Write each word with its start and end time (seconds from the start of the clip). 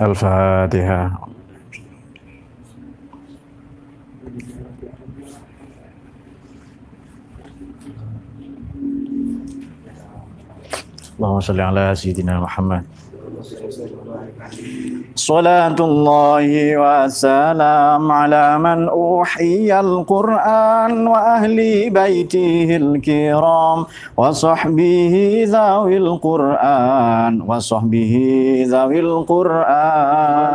الفاتحة. 0.00 1.28
اللهم 11.16 11.40
صل 11.40 11.60
على 11.60 11.94
سيدنا 11.94 12.40
محمد. 12.40 12.84
صلاة 15.16 15.76
الله 15.80 16.76
وسلام 16.76 18.12
على 18.12 18.58
من 18.58 18.88
أوحي 18.88 19.80
القرآن 19.80 21.06
وأهل 21.06 21.90
بيته 21.90 22.76
الكرام 22.76 23.84
وصحبه 24.16 25.44
ذوي 25.48 25.96
القرآن 25.96 27.42
وصحبه 27.46 28.14
ذوي 28.68 29.00
القرآن. 29.00 30.46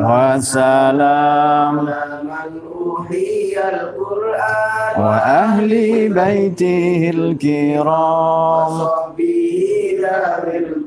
وسلام 0.00 1.88
وأهل 4.98 5.72
بيته 6.14 7.10
الكرام. 7.14 8.72
وصحبه 8.72 9.60
ذوي 10.00 10.56
القرآن 10.56 10.77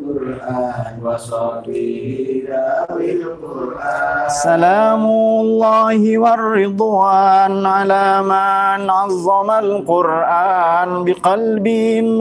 القرآن 3.21 4.29
سلام 4.29 5.05
الله 5.05 6.17
والرضوان 6.17 7.65
على 7.65 8.21
من 8.25 8.89
عظم 8.89 9.49
القرآن 9.51 11.03
بقلب 11.05 11.67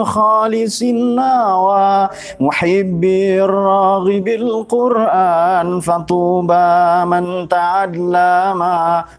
خالص 0.04 0.82
نوى 1.16 2.08
محب 2.40 3.04
الراغب 3.48 4.28
القرآن 4.28 5.80
فطوبى 5.80 6.70
من 7.04 7.48
تعلم 7.48 8.60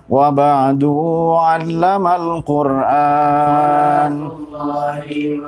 وبعد 0.10 0.84
علم 1.42 2.08
القرآن. 2.08 4.14
الله 4.62 5.42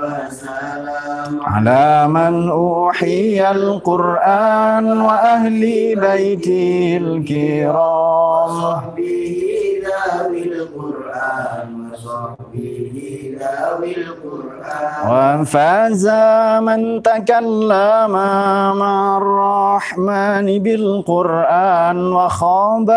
على 1.45 2.07
من 2.07 2.49
أوحي 2.49 3.42
القرآن 3.50 5.00
وأهل 5.00 5.60
بيته 6.00 6.96
الكرام 7.02 8.50
وصحبه 8.58 9.44
ذوي 9.84 10.42
القرآن 10.42 11.90
وصحبه 11.92 12.81
وفاز 15.09 16.07
من 16.67 17.01
تكلم 17.03 18.13
مع 18.79 19.17
الرحمن 19.17 20.47
بالقرآن 20.63 21.97
وخاب 22.13 22.89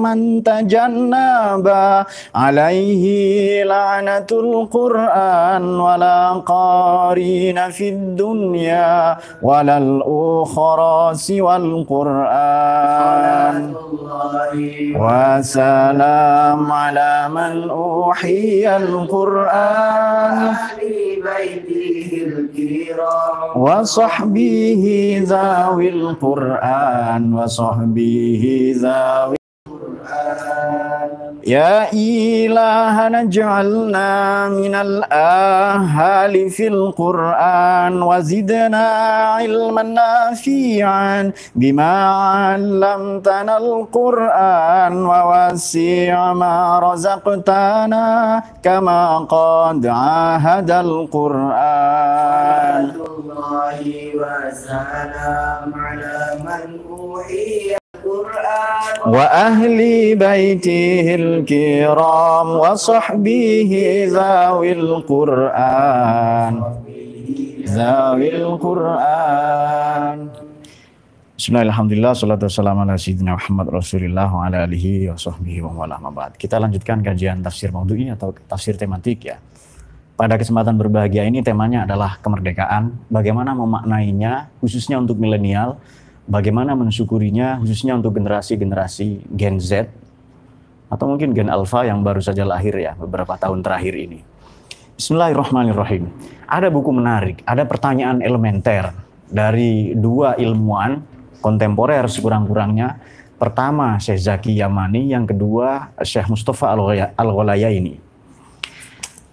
من 0.00 0.42
تجنب 0.42 1.66
عليه 2.34 3.04
لعنة 3.64 4.26
القرآن 4.32 5.80
ولا 5.80 6.32
قارين 6.46 7.70
في 7.70 7.88
الدنيا 7.88 9.16
ولا 9.42 9.78
الأخرى 9.78 11.14
سوى 11.14 11.56
القرآن. 11.56 12.34
الله. 13.94 14.98
وسلام 14.98 16.72
على 16.72 17.28
من 17.30 17.70
أوحي 17.70 18.76
القرآن. 18.76 19.83
وصحبه 23.56 24.84
ذوي 25.26 25.88
القرآن 25.88 27.34
وصحبه 27.34 28.44
ذوي 28.76 29.36
يا 31.46 31.92
إلهنا 31.92 33.20
اجعلنا 33.20 34.48
من 34.48 34.74
الآهال 34.74 36.50
في 36.50 36.66
القرآن 36.68 38.02
وزدنا 38.02 38.86
علما 39.36 39.82
نافعا 39.82 41.32
بما 41.54 41.94
علمتنا 42.14 43.56
القرآن 43.56 44.94
ووسع 45.06 46.32
ما 46.32 46.80
رزقتنا 46.80 48.42
كما 48.62 49.18
قد 49.18 49.86
عاهد 49.86 50.70
القرآن. 50.70 52.04
الله 53.34 53.80
وسلام 54.20 55.70
على 55.74 56.18
من 56.44 56.80
أوحي 56.90 57.83
وأهل 59.07 59.79
بيته 60.15 61.05
الكرام 61.15 62.47
وصحبه 62.63 63.71
ذوي 64.11 64.71
القرآن 64.71 66.53
ذوي 67.65 68.29
القرآن 68.35 70.19
Bismillahirrahmanirrahim. 71.39 72.19
Salatu 72.19 72.51
wassalamu 72.51 72.83
ala 72.83 72.99
sayyidina 72.99 73.39
Muhammad 73.39 73.71
Rasulillah 73.71 74.27
wa 74.27 74.43
ala 74.43 74.67
alihi 74.67 75.07
wa 75.07 75.15
sahbihi 75.15 75.63
wa 75.63 75.71
wala 75.71 75.95
mabad. 75.95 76.35
Kita 76.35 76.59
lanjutkan 76.59 76.99
kajian 76.99 77.39
tafsir 77.39 77.71
maudhu'i 77.71 78.11
atau 78.11 78.35
tafsir 78.43 78.75
tematik 78.75 79.23
ya. 79.23 79.39
Pada 80.19 80.35
kesempatan 80.35 80.75
berbahagia 80.75 81.23
ini 81.23 81.39
temanya 81.39 81.87
adalah 81.87 82.19
kemerdekaan. 82.19 83.07
Bagaimana 83.07 83.55
memaknainya 83.55 84.51
khususnya 84.59 84.99
untuk 84.99 85.15
milenial, 85.15 85.79
bagaimana 86.24 86.72
mensyukurinya 86.72 87.60
khususnya 87.60 87.96
untuk 87.96 88.16
generasi-generasi 88.16 89.28
Gen 89.32 89.60
Z 89.60 89.88
atau 90.88 91.04
mungkin 91.10 91.34
Gen 91.34 91.50
Alpha 91.50 91.84
yang 91.84 92.04
baru 92.04 92.22
saja 92.22 92.46
lahir 92.46 92.76
ya 92.76 92.94
beberapa 92.96 93.34
tahun 93.36 93.64
terakhir 93.64 93.94
ini. 93.96 94.20
Bismillahirrahmanirrahim. 94.94 96.06
Ada 96.46 96.70
buku 96.70 96.90
menarik, 96.94 97.42
ada 97.42 97.66
pertanyaan 97.66 98.22
elementer 98.22 98.94
dari 99.26 99.90
dua 99.98 100.38
ilmuwan 100.38 101.02
kontemporer 101.42 102.06
sekurang-kurangnya. 102.06 103.02
Pertama 103.34 103.98
Syekh 103.98 104.22
Zaki 104.22 104.52
Yamani, 104.62 105.10
yang 105.10 105.26
kedua 105.26 105.90
Syekh 106.00 106.30
Mustafa 106.30 106.70
Al-Ghalayaini. 107.18 107.98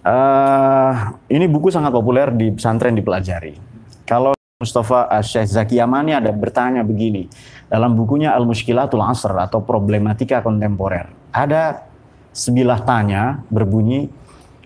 Eh, 0.02 0.92
ini 1.30 1.46
buku 1.46 1.70
sangat 1.70 1.94
populer 1.94 2.34
di 2.34 2.50
pesantren 2.50 2.98
dipelajari. 2.98 3.54
Kalau 4.02 4.34
Mustafa 4.62 5.10
uh, 5.10 5.18
Syekh 5.18 5.50
Zaki 5.50 5.82
Yamani 5.82 6.14
ada 6.14 6.30
bertanya 6.30 6.86
begini 6.86 7.26
dalam 7.66 7.98
bukunya 7.98 8.30
Al 8.30 8.46
Mushkilatul 8.46 9.02
Asr 9.02 9.34
atau 9.34 9.58
problematika 9.58 10.38
kontemporer. 10.38 11.10
Ada 11.34 11.82
sebilah 12.30 12.86
tanya 12.86 13.42
berbunyi 13.50 14.06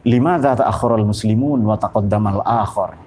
lima 0.04 0.36
zat 0.36 0.60
akhirul 0.60 1.08
muslimun 1.08 1.64
wa 1.64 1.80
taqaddamal 1.80 2.44
akhir. 2.44 3.00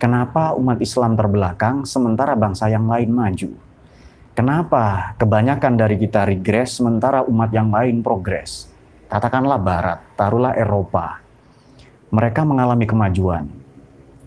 Kenapa 0.00 0.56
umat 0.56 0.80
Islam 0.80 1.16
terbelakang 1.16 1.84
sementara 1.84 2.32
bangsa 2.32 2.72
yang 2.72 2.88
lain 2.88 3.12
maju? 3.12 3.52
Kenapa 4.36 5.16
kebanyakan 5.16 5.80
dari 5.80 5.96
kita 5.96 6.28
regres 6.28 6.76
sementara 6.76 7.24
umat 7.24 7.48
yang 7.52 7.72
lain 7.72 8.04
progres? 8.04 8.68
Katakanlah 9.08 9.56
Barat, 9.56 10.00
taruhlah 10.12 10.52
Eropa. 10.52 11.24
Mereka 12.12 12.44
mengalami 12.44 12.84
kemajuan 12.84 13.48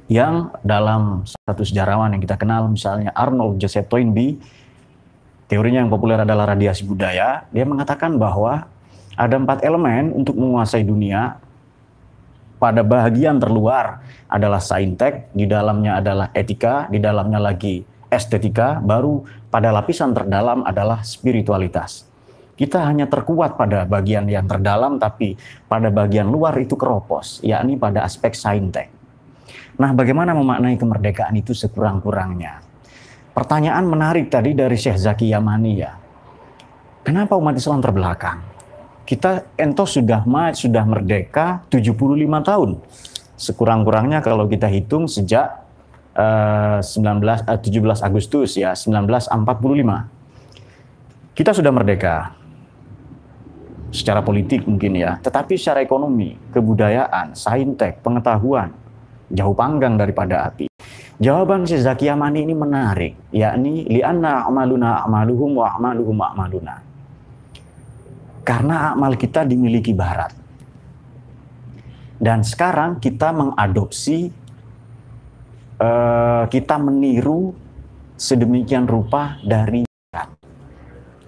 yang 0.10 0.50
dalam 0.66 1.22
satu 1.46 1.62
sejarawan 1.62 2.18
yang 2.18 2.22
kita 2.26 2.34
kenal 2.34 2.66
misalnya 2.66 3.14
Arnold 3.14 3.62
Joseph 3.62 3.86
Toynbee. 3.86 4.42
Teorinya 5.46 5.86
yang 5.86 5.94
populer 5.94 6.18
adalah 6.18 6.54
radiasi 6.54 6.86
budaya. 6.86 7.46
Dia 7.54 7.66
mengatakan 7.66 8.18
bahwa 8.18 8.66
ada 9.14 9.36
empat 9.38 9.62
elemen 9.62 10.14
untuk 10.14 10.34
menguasai 10.38 10.82
dunia. 10.82 11.38
Pada 12.60 12.84
bagian 12.84 13.40
terluar 13.40 14.04
adalah 14.28 14.60
saintek 14.60 15.32
di 15.32 15.48
dalamnya 15.48 15.96
adalah 16.04 16.28
etika 16.36 16.92
di 16.92 17.00
dalamnya 17.00 17.40
lagi 17.40 17.88
estetika 18.12 18.84
baru 18.84 19.24
pada 19.48 19.72
lapisan 19.72 20.12
terdalam 20.12 20.68
adalah 20.68 21.00
spiritualitas. 21.06 22.04
Kita 22.60 22.84
hanya 22.84 23.08
terkuat 23.08 23.56
pada 23.56 23.88
bagian 23.88 24.28
yang 24.28 24.44
terdalam 24.44 25.00
tapi 25.00 25.40
pada 25.72 25.88
bagian 25.88 26.28
luar 26.28 26.52
itu 26.60 26.76
keropos 26.76 27.40
yakni 27.40 27.80
pada 27.80 28.04
aspek 28.04 28.36
saintek 28.36 28.99
Nah, 29.80 29.96
bagaimana 29.96 30.36
memaknai 30.36 30.76
kemerdekaan 30.76 31.40
itu 31.40 31.56
sekurang-kurangnya? 31.56 32.60
Pertanyaan 33.32 33.88
menarik 33.88 34.28
tadi 34.28 34.52
dari 34.52 34.76
Syekh 34.76 35.00
Zaki 35.00 35.32
Yamani 35.32 35.74
ya. 35.80 35.96
Kenapa 37.08 37.40
umat 37.40 37.56
Islam 37.56 37.80
terbelakang? 37.80 38.44
Kita 39.08 39.56
ento 39.56 39.88
sudah 39.88 40.28
sudah 40.52 40.84
merdeka 40.84 41.64
75 41.72 41.96
tahun. 42.44 42.76
Sekurang-kurangnya 43.40 44.20
kalau 44.20 44.52
kita 44.52 44.68
hitung 44.68 45.08
sejak 45.08 45.64
uh, 46.12 46.84
19 46.84 47.24
uh, 47.24 47.56
17 47.56 48.04
Agustus 48.04 48.60
ya 48.60 48.76
1945. 48.76 49.32
Kita 51.40 51.56
sudah 51.56 51.72
merdeka. 51.72 52.36
Secara 53.96 54.20
politik 54.22 54.68
mungkin 54.68 55.00
ya, 55.00 55.18
tetapi 55.18 55.58
secara 55.58 55.82
ekonomi, 55.82 56.38
kebudayaan, 56.54 57.34
saintek, 57.34 58.06
pengetahuan, 58.06 58.70
jauh 59.30 59.54
panggang 59.54 59.96
daripada 59.96 60.50
api. 60.50 60.70
Jawaban 61.20 61.68
si 61.68 61.76
Zaki 61.76 62.08
Yamani 62.08 62.48
ini 62.48 62.56
menarik, 62.56 63.14
yakni 63.36 63.84
li'anna 63.92 64.48
amaluna 64.48 65.04
amaluhum 65.04 65.60
wa 65.60 65.76
amaluhum 65.76 66.16
amaluna. 66.16 66.80
Karena 68.48 68.96
amal 68.96 69.20
kita 69.20 69.44
dimiliki 69.44 69.92
barat. 69.92 70.32
Dan 72.16 72.48
sekarang 72.48 73.04
kita 73.04 73.36
mengadopsi, 73.36 74.32
uh, 75.80 76.48
kita 76.48 76.80
meniru 76.80 77.52
sedemikian 78.16 78.88
rupa 78.88 79.44
dari 79.44 79.84
barat. 79.84 80.32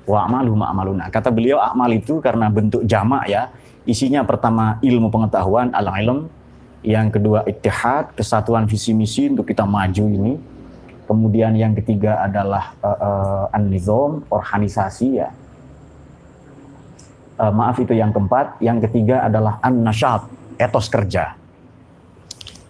Wa 0.08 0.24
amaluhum 0.24 0.64
amaluna. 0.64 1.12
Kata 1.12 1.36
beliau 1.36 1.60
amal 1.60 1.92
itu 1.92 2.24
karena 2.24 2.48
bentuk 2.48 2.88
jamak 2.88 3.28
ya, 3.28 3.52
isinya 3.84 4.24
pertama 4.24 4.80
ilmu 4.80 5.12
pengetahuan, 5.12 5.76
al-ilm, 5.76 6.32
yang 6.82 7.14
kedua 7.14 7.46
ittihad, 7.46 8.18
kesatuan 8.18 8.66
visi 8.66 8.94
misi 8.94 9.30
untuk 9.30 9.46
kita 9.46 9.66
maju 9.66 10.06
ini. 10.06 10.34
Kemudian 11.06 11.54
yang 11.60 11.76
ketiga 11.76 12.24
adalah 12.24 12.74
uh, 12.82 13.46
uh, 13.52 14.26
organisasi 14.32 15.08
ya. 15.20 15.30
Uh, 17.36 17.52
maaf 17.52 17.78
itu 17.82 17.92
yang 17.92 18.16
keempat. 18.16 18.62
Yang 18.64 18.90
ketiga 18.90 19.28
adalah 19.28 19.60
an-nasyat, 19.60 20.26
etos 20.56 20.88
kerja. 20.88 21.36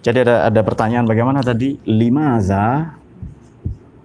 Jadi 0.02 0.18
ada 0.26 0.50
ada 0.50 0.62
pertanyaan 0.66 1.06
bagaimana 1.06 1.46
tadi? 1.46 1.78
Limaza 1.86 2.98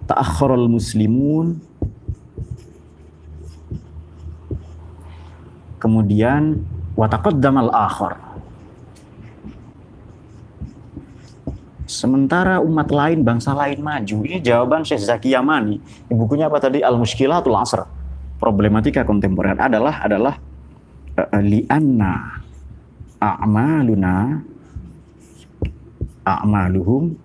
ta'akhkharul 0.07 0.69
muslimun 0.69 1.57
kemudian 5.81 6.61
wa 6.93 7.05
taqaddamal 7.09 7.69
akhar 7.73 8.26
Sementara 11.87 12.59
umat 12.59 12.91
lain, 12.91 13.23
bangsa 13.23 13.55
lain 13.55 13.79
maju. 13.79 14.27
Ini 14.27 14.43
jawaban 14.43 14.83
Syekh 14.83 15.07
Zaki 15.07 15.31
Yamani. 15.31 15.79
Di 15.79 16.13
bukunya 16.13 16.51
apa 16.51 16.59
tadi? 16.59 16.83
Al-Mushkilatul 16.83 17.55
Asr. 17.55 17.87
Problematika 18.37 19.07
kontemporer 19.07 19.55
adalah 19.55 20.03
adalah 20.03 20.35
uh, 21.15 21.41
li'anna 21.41 22.43
a'maluna 23.17 24.13
a'maluhum 26.27 27.15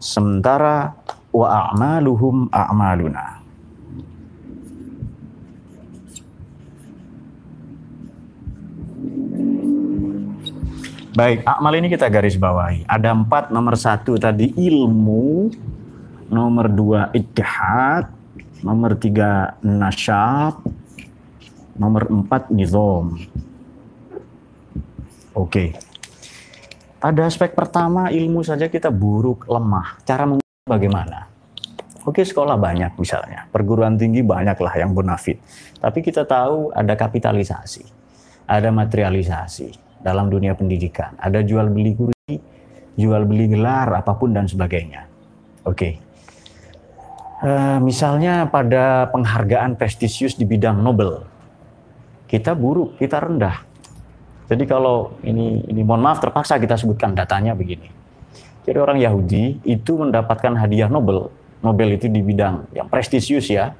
sementara 0.00 0.96
wa 1.28 1.46
a'maluhum 1.46 2.48
a'maluna. 2.48 3.43
Baik, 11.14 11.46
akmal 11.46 11.78
ini 11.78 11.86
kita 11.86 12.10
garis 12.10 12.34
bawahi. 12.34 12.90
Ada 12.90 13.14
empat, 13.14 13.54
nomor 13.54 13.78
satu 13.78 14.18
tadi 14.18 14.50
ilmu, 14.50 15.46
nomor 16.26 16.66
dua 16.66 17.14
ittihad, 17.14 18.10
nomor 18.66 18.98
tiga 18.98 19.54
nasyat, 19.62 20.58
nomor 21.78 22.10
empat 22.10 22.50
nizam. 22.50 23.14
Oke. 25.38 25.78
Pada 26.98 27.30
aspek 27.30 27.54
pertama 27.54 28.10
ilmu 28.10 28.42
saja 28.42 28.66
kita 28.66 28.90
buruk, 28.90 29.46
lemah. 29.46 30.02
Cara 30.02 30.26
bagaimana? 30.66 31.30
Oke 32.10 32.26
sekolah 32.26 32.58
banyak 32.58 32.98
misalnya, 32.98 33.46
perguruan 33.54 33.94
tinggi 33.94 34.26
banyaklah 34.26 34.74
yang 34.82 34.90
bonafit. 34.90 35.38
Tapi 35.78 36.02
kita 36.02 36.26
tahu 36.26 36.74
ada 36.74 36.98
kapitalisasi, 36.98 37.86
ada 38.50 38.74
materialisasi 38.74 39.83
dalam 40.04 40.28
dunia 40.28 40.52
pendidikan. 40.52 41.16
Ada 41.16 41.40
jual 41.40 41.72
beli 41.72 41.96
kursi, 41.96 42.36
jual 43.00 43.24
beli 43.24 43.48
gelar, 43.48 43.88
apa 43.96 44.12
pun 44.14 44.36
dan 44.36 44.44
sebagainya. 44.44 45.08
Oke. 45.64 45.72
Okay. 45.74 45.92
Uh, 47.40 47.48
eh, 47.48 47.78
misalnya 47.80 48.46
pada 48.46 49.08
penghargaan 49.10 49.80
prestisius 49.80 50.36
di 50.36 50.44
bidang 50.44 50.78
Nobel, 50.84 51.24
kita 52.28 52.52
buruk, 52.52 53.00
kita 53.00 53.24
rendah. 53.24 53.64
Jadi 54.44 54.68
kalau 54.68 55.16
ini, 55.24 55.64
ini 55.64 55.80
mohon 55.80 56.04
maaf 56.04 56.20
terpaksa 56.20 56.60
kita 56.60 56.76
sebutkan 56.76 57.16
datanya 57.16 57.56
begini. 57.56 57.88
Jadi 58.64 58.76
orang 58.76 59.00
Yahudi 59.00 59.64
itu 59.64 59.92
mendapatkan 59.96 60.52
hadiah 60.56 60.88
Nobel, 60.88 61.32
Nobel 61.64 61.96
itu 61.96 62.12
di 62.12 62.20
bidang 62.20 62.68
yang 62.76 62.88
prestisius 62.92 63.48
ya, 63.48 63.72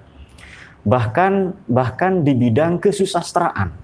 bahkan 0.85 1.57
bahkan 1.69 2.25
di 2.25 2.33
bidang 2.37 2.81
kesusastraan 2.81 3.84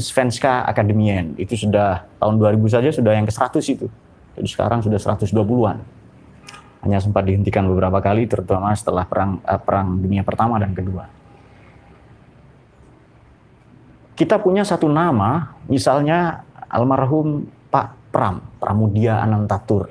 Svenska 0.00 0.64
Akademien 0.64 1.34
itu 1.38 1.54
sudah 1.54 2.06
tahun 2.18 2.38
2000 2.40 2.74
saja 2.74 2.90
sudah 2.90 3.12
yang 3.14 3.26
ke-100 3.26 3.56
itu. 3.68 3.86
Jadi 4.38 4.48
sekarang 4.48 4.82
sudah 4.82 4.98
120-an. 4.98 5.78
Hanya 6.86 6.98
sempat 7.02 7.26
dihentikan 7.26 7.66
beberapa 7.66 7.98
kali 7.98 8.30
terutama 8.30 8.70
setelah 8.74 9.02
perang 9.02 9.42
uh, 9.42 9.58
perang 9.58 9.98
dunia 9.98 10.22
pertama 10.22 10.62
dan 10.62 10.74
kedua. 10.74 11.10
Kita 14.18 14.42
punya 14.42 14.66
satu 14.66 14.90
nama, 14.90 15.54
misalnya 15.70 16.42
almarhum 16.66 17.46
Pak 17.70 18.10
Pram, 18.10 18.42
Pramudia 18.58 19.22
Anantatur. 19.22 19.90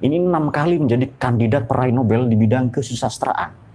Ini 0.00 0.24
enam 0.24 0.48
kali 0.48 0.80
menjadi 0.80 1.04
kandidat 1.20 1.68
peraih 1.68 1.92
Nobel 1.92 2.30
di 2.30 2.36
bidang 2.38 2.72
kesusastraan 2.72 3.67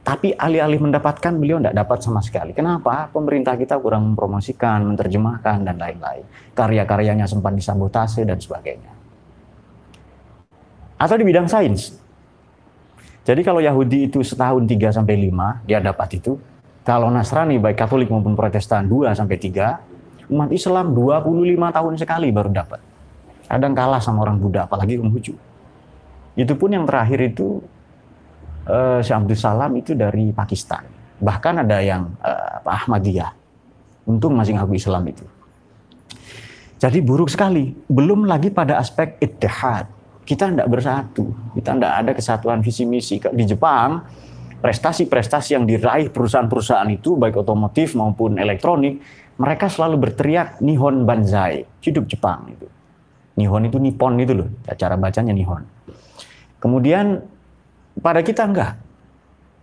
tapi 0.00 0.32
alih-alih 0.32 0.80
mendapatkan 0.80 1.32
beliau 1.36 1.60
tidak 1.60 1.76
dapat 1.76 1.98
sama 2.00 2.24
sekali. 2.24 2.56
Kenapa? 2.56 3.12
Pemerintah 3.12 3.52
kita 3.54 3.76
kurang 3.76 4.12
mempromosikan, 4.12 4.80
menerjemahkan 4.88 5.60
dan 5.60 5.76
lain-lain. 5.76 6.24
Karya-karyanya 6.56 7.28
sempat 7.28 7.52
disabotase 7.52 8.24
dan 8.24 8.40
sebagainya. 8.40 8.90
Atau 10.96 11.20
di 11.20 11.24
bidang 11.24 11.48
sains. 11.48 12.00
Jadi 13.28 13.44
kalau 13.44 13.60
Yahudi 13.60 14.08
itu 14.08 14.24
setahun 14.24 14.64
3 14.64 14.96
sampai 14.96 15.16
5 15.28 15.68
dia 15.68 15.78
dapat 15.84 16.16
itu. 16.16 16.40
Kalau 16.80 17.12
Nasrani 17.12 17.60
baik 17.60 17.76
Katolik 17.76 18.08
maupun 18.08 18.32
Protestan 18.32 18.88
2 18.88 19.12
sampai 19.12 19.36
3, 19.36 20.32
umat 20.32 20.48
Islam 20.48 20.96
25 20.96 21.76
tahun 21.76 21.94
sekali 22.00 22.32
baru 22.32 22.48
dapat. 22.48 22.80
Kadang 23.44 23.76
kalah 23.76 24.00
sama 24.00 24.24
orang 24.24 24.40
Buddha 24.40 24.64
apalagi 24.64 24.96
Konghucu. 24.96 25.36
Itu 26.40 26.54
pun 26.56 26.72
yang 26.72 26.88
terakhir 26.88 27.20
itu 27.20 27.60
uh, 28.70 28.98
Syekh 29.02 29.18
Abdul 29.18 29.38
Salam 29.38 29.72
itu 29.74 29.92
dari 29.98 30.30
Pakistan. 30.30 30.86
Bahkan 31.18 31.66
ada 31.66 31.82
yang 31.82 32.14
uh, 32.22 32.62
Ahmadiyah. 32.64 33.34
Untung 34.08 34.38
masih 34.38 34.56
ngaku 34.56 34.78
Islam 34.78 35.04
itu. 35.10 35.26
Jadi 36.80 36.98
buruk 37.04 37.28
sekali. 37.28 37.76
Belum 37.90 38.24
lagi 38.24 38.48
pada 38.48 38.80
aspek 38.80 39.20
ittihad. 39.20 39.84
Kita 40.24 40.48
tidak 40.48 40.68
bersatu. 40.70 41.28
Kita 41.52 41.76
tidak 41.76 41.92
ada 41.92 42.10
kesatuan 42.16 42.64
visi 42.64 42.88
misi. 42.88 43.20
Di 43.20 43.44
Jepang, 43.44 44.00
prestasi-prestasi 44.64 45.58
yang 45.58 45.68
diraih 45.68 46.08
perusahaan-perusahaan 46.08 46.88
itu, 46.88 47.20
baik 47.20 47.36
otomotif 47.44 47.92
maupun 47.92 48.40
elektronik, 48.40 49.02
mereka 49.36 49.68
selalu 49.68 50.08
berteriak 50.08 50.64
Nihon 50.64 51.04
Banzai. 51.04 51.68
Hidup 51.84 52.08
Jepang 52.08 52.48
itu. 52.48 52.64
Nihon 53.36 53.68
itu 53.68 53.76
Nippon 53.76 54.16
itu 54.16 54.32
loh. 54.32 54.48
Cara 54.76 54.96
bacanya 54.96 55.36
Nihon. 55.36 55.64
Kemudian 56.60 57.20
pada 57.98 58.22
kita 58.22 58.46
enggak. 58.46 58.78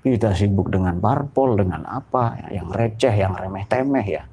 Kita 0.03 0.31
sibuk 0.31 0.71
dengan 0.71 0.99
parpol, 1.03 1.59
dengan 1.59 1.83
apa, 1.83 2.39
yang 2.51 2.71
receh, 2.71 3.11
yang 3.11 3.35
remeh-temeh 3.35 4.05
ya. 4.07 4.23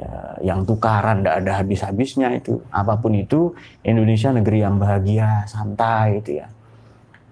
ya. 0.00 0.12
Yang 0.40 0.72
tukaran 0.72 1.20
tidak 1.20 1.34
ada 1.44 1.52
habis-habisnya 1.60 2.32
itu. 2.36 2.60
Apa 2.72 2.96
pun 2.96 3.12
itu, 3.16 3.52
Indonesia 3.84 4.32
negeri 4.32 4.64
yang 4.64 4.80
bahagia, 4.80 5.44
santai 5.44 6.24
itu 6.24 6.40
ya. 6.40 6.48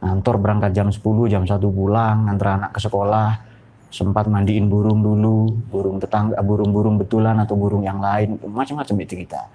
Ngantor 0.04 0.36
berangkat 0.36 0.76
jam 0.76 0.92
10, 0.92 1.00
jam 1.32 1.48
1 1.48 1.56
pulang, 1.72 2.28
ngantar 2.28 2.60
anak 2.60 2.76
ke 2.76 2.80
sekolah, 2.84 3.40
sempat 3.88 4.26
mandiin 4.26 4.66
burung 4.66 5.00
dulu, 5.00 5.48
burung 5.70 6.02
tetangga, 6.02 6.36
burung-burung 6.44 6.98
betulan 7.00 7.38
atau 7.40 7.56
burung 7.56 7.86
yang 7.86 8.02
lain, 8.02 8.36
macam-macam 8.42 9.06
itu 9.06 9.22
kita. 9.24 9.48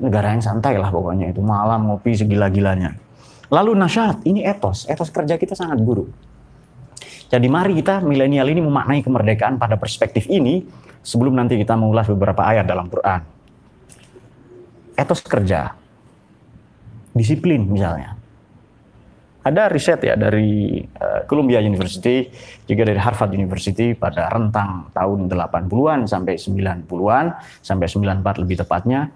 Negara 0.00 0.32
yang 0.32 0.40
santai 0.40 0.80
lah 0.80 0.88
pokoknya 0.88 1.34
itu, 1.34 1.44
malam 1.44 1.90
ngopi 1.90 2.16
segila-gilanya. 2.16 2.94
Lalu 3.52 3.76
nasyat, 3.76 4.24
ini 4.24 4.40
etos. 4.48 4.88
Etos 4.88 5.12
kerja 5.12 5.36
kita 5.36 5.52
sangat 5.52 5.76
buruk. 5.84 6.08
Jadi 7.28 7.46
mari 7.52 7.76
kita 7.76 8.00
milenial 8.00 8.48
ini 8.48 8.64
memaknai 8.64 9.04
kemerdekaan 9.04 9.60
pada 9.60 9.76
perspektif 9.76 10.24
ini 10.32 10.64
sebelum 11.04 11.36
nanti 11.36 11.60
kita 11.60 11.76
mengulas 11.76 12.08
beberapa 12.08 12.40
ayat 12.48 12.64
dalam 12.64 12.88
Quran. 12.88 13.20
Etos 14.96 15.20
kerja, 15.24 15.72
disiplin 17.12 17.64
misalnya. 17.68 18.16
Ada 19.42 19.66
riset 19.66 20.06
ya 20.06 20.14
dari 20.14 20.78
uh, 20.78 21.26
Columbia 21.26 21.58
University, 21.58 22.30
juga 22.68 22.86
dari 22.86 23.00
Harvard 23.00 23.34
University 23.34 23.90
pada 23.92 24.30
rentang 24.30 24.94
tahun 24.94 25.26
80-an 25.26 26.06
sampai 26.06 26.38
90-an, 26.38 27.26
sampai 27.58 27.86
94 27.90 28.42
lebih 28.46 28.62
tepatnya, 28.62 29.10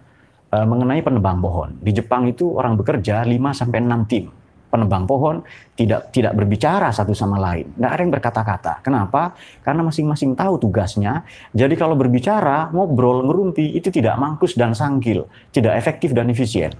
Eh, 0.46 0.62
mengenai 0.62 1.02
penebang 1.02 1.42
pohon. 1.42 1.74
Di 1.82 1.90
Jepang 1.90 2.22
itu 2.30 2.54
orang 2.54 2.78
bekerja 2.78 3.26
5 3.26 3.50
sampai 3.50 3.82
6 3.82 4.06
tim 4.06 4.30
penebang 4.66 5.02
pohon 5.02 5.42
tidak 5.74 6.14
tidak 6.14 6.38
berbicara 6.38 6.90
satu 6.90 7.14
sama 7.14 7.38
lain, 7.38 7.70
nggak 7.78 7.90
ada 7.90 8.02
yang 8.02 8.12
berkata-kata. 8.12 8.74
Kenapa? 8.82 9.34
Karena 9.62 9.82
masing-masing 9.86 10.38
tahu 10.38 10.58
tugasnya. 10.58 11.26
Jadi 11.50 11.74
kalau 11.74 11.98
berbicara, 11.98 12.70
ngobrol, 12.70 13.26
ngerumpi 13.26 13.74
itu 13.74 13.88
tidak 13.90 14.18
mangkus 14.18 14.54
dan 14.54 14.74
sangkil, 14.74 15.26
tidak 15.50 15.74
efektif 15.80 16.14
dan 16.14 16.30
efisien. 16.30 16.74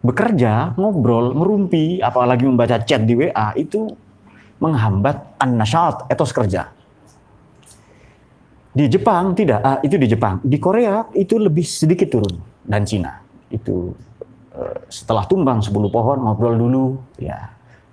Bekerja, 0.00 0.72
ngobrol, 0.80 1.36
ngerumpi, 1.36 2.00
apalagi 2.00 2.48
membaca 2.48 2.80
chat 2.80 3.04
di 3.04 3.20
WA 3.20 3.52
itu 3.52 3.84
menghambat 4.60 5.36
an-nasyat, 5.36 6.08
etos 6.08 6.32
kerja. 6.32 6.72
Di 8.70 8.86
Jepang 8.86 9.34
tidak, 9.34 9.60
ah, 9.66 9.78
itu 9.82 9.98
di 9.98 10.06
Jepang. 10.06 10.38
Di 10.46 10.58
Korea 10.62 11.02
itu 11.18 11.34
lebih 11.42 11.66
sedikit 11.66 12.06
turun 12.06 12.38
dan 12.62 12.86
Cina 12.86 13.18
itu 13.50 13.90
eh, 14.54 14.78
setelah 14.86 15.26
tumbang 15.26 15.58
10 15.58 15.74
pohon 15.90 16.18
ngobrol 16.22 16.54
dulu 16.54 16.84
ya, 17.18 17.50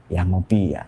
ya 0.07 0.21
ngopi 0.21 0.77
ya. 0.77 0.85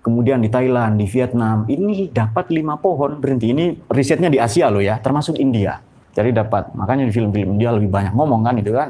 Kemudian 0.00 0.38
di 0.38 0.46
Thailand, 0.46 1.02
di 1.02 1.06
Vietnam 1.10 1.66
ini 1.66 2.08
dapat 2.08 2.54
lima 2.54 2.78
pohon 2.78 3.18
berhenti. 3.18 3.50
Ini 3.50 3.90
risetnya 3.90 4.30
di 4.30 4.38
Asia 4.38 4.70
loh 4.70 4.78
ya, 4.78 5.02
termasuk 5.02 5.36
India. 5.36 5.82
Jadi 6.14 6.30
dapat 6.32 6.72
makanya 6.78 7.04
di 7.04 7.12
film-film 7.12 7.58
India 7.58 7.74
lebih 7.74 7.90
banyak 7.90 8.14
ngomong 8.14 8.46
kan 8.46 8.54
itu 8.56 8.70
kan. 8.70 8.88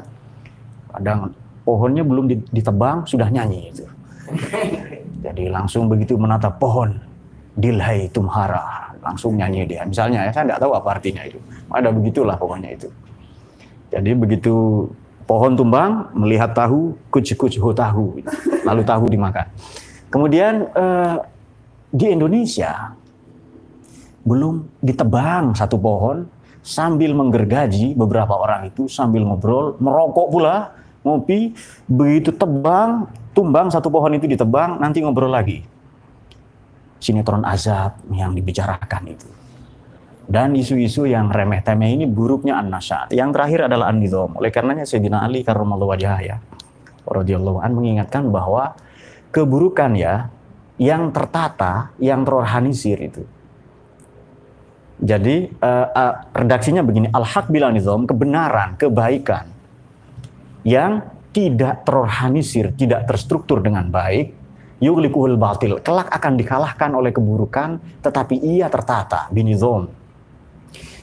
Kadang 0.93 1.33
pohonnya 1.65 2.05
belum 2.05 2.31
ditebang 2.53 3.09
sudah 3.09 3.27
nyanyi 3.33 3.73
itu. 3.73 3.83
Jadi 5.25 5.49
langsung 5.49 5.89
begitu 5.89 6.15
menatap 6.15 6.61
pohon, 6.61 7.01
dilhai 7.57 8.07
tumhara, 8.13 8.86
langsung 9.07 9.39
nyanyi 9.39 9.63
dia. 9.63 9.87
Misalnya 9.87 10.27
ya, 10.27 10.31
saya 10.35 10.43
tidak 10.51 10.59
tahu 10.59 10.71
apa 10.75 10.99
artinya 10.99 11.23
itu. 11.23 11.39
Ada 11.71 11.89
begitulah 11.95 12.35
pokoknya 12.35 12.75
itu. 12.75 12.91
Jadi 13.87 14.11
begitu 14.19 14.85
pohon 15.23 15.55
tumbang, 15.55 16.11
melihat 16.11 16.51
tahu, 16.51 16.95
kuc-kuc 17.07 17.55
ho 17.55 17.71
tahu, 17.71 18.19
lalu 18.67 18.81
tahu 18.83 19.05
dimakan. 19.07 19.47
Kemudian 20.11 20.67
eh, 20.75 21.15
di 21.91 22.11
Indonesia 22.11 22.95
belum 24.27 24.83
ditebang 24.83 25.55
satu 25.55 25.79
pohon 25.79 26.27
sambil 26.59 27.15
menggergaji 27.15 27.95
beberapa 27.95 28.35
orang 28.35 28.67
itu 28.67 28.91
sambil 28.91 29.23
ngobrol, 29.23 29.79
merokok 29.79 30.27
pula, 30.27 30.75
ngopi, 31.07 31.55
begitu 31.87 32.35
tebang, 32.35 33.07
tumbang 33.31 33.71
satu 33.71 33.87
pohon 33.87 34.19
itu 34.19 34.27
ditebang, 34.27 34.83
nanti 34.83 34.99
ngobrol 34.99 35.31
lagi 35.31 35.63
sinetron 36.97 37.45
azab 37.45 38.01
yang 38.13 38.33
dibicarakan 38.33 39.03
itu. 39.09 39.29
Dan 40.27 40.59
isu-isu 40.59 41.07
yang 41.07 41.31
remeh-temeh 41.31 41.95
ini 41.95 42.05
buruknya 42.05 42.59
an-nasyat. 42.59 43.15
Yang 43.15 43.29
terakhir 43.31 43.59
adalah 43.71 43.95
an-nidham. 43.95 44.35
Oleh 44.35 44.51
karenanya 44.51 44.83
Sayyidina 44.83 45.23
Ali 45.23 45.39
karramallahu 45.47 45.95
wajah 45.95 46.19
ya, 46.19 46.35
radhiyallahu 47.07 47.63
an 47.63 47.71
mengingatkan 47.71 48.27
bahwa 48.27 48.75
keburukan 49.31 49.95
ya 49.95 50.27
yang 50.75 51.15
tertata, 51.15 51.95
yang 51.97 52.27
terorganisir 52.27 52.99
itu. 52.99 53.23
Jadi 54.97 55.47
uh, 55.61 55.87
uh, 55.93 56.13
redaksinya 56.33 56.81
begini, 56.83 57.07
al-haq 57.13 57.47
bila 57.47 57.71
nizam, 57.71 58.03
kebenaran, 58.03 58.75
kebaikan 58.75 59.47
yang 60.65 61.05
tidak 61.31 61.85
terorganisir, 61.85 62.73
tidak 62.73 63.05
terstruktur 63.05 63.61
dengan 63.61 63.87
baik, 63.93 64.33
yuglikuhul 64.77 65.37
batil. 65.37 65.81
Kelak 65.81 66.09
akan 66.13 66.33
dikalahkan 66.37 66.91
oleh 66.93 67.11
keburukan, 67.13 67.81
tetapi 68.01 68.37
ia 68.37 68.69
tertata, 68.69 69.29
binizom. 69.33 69.89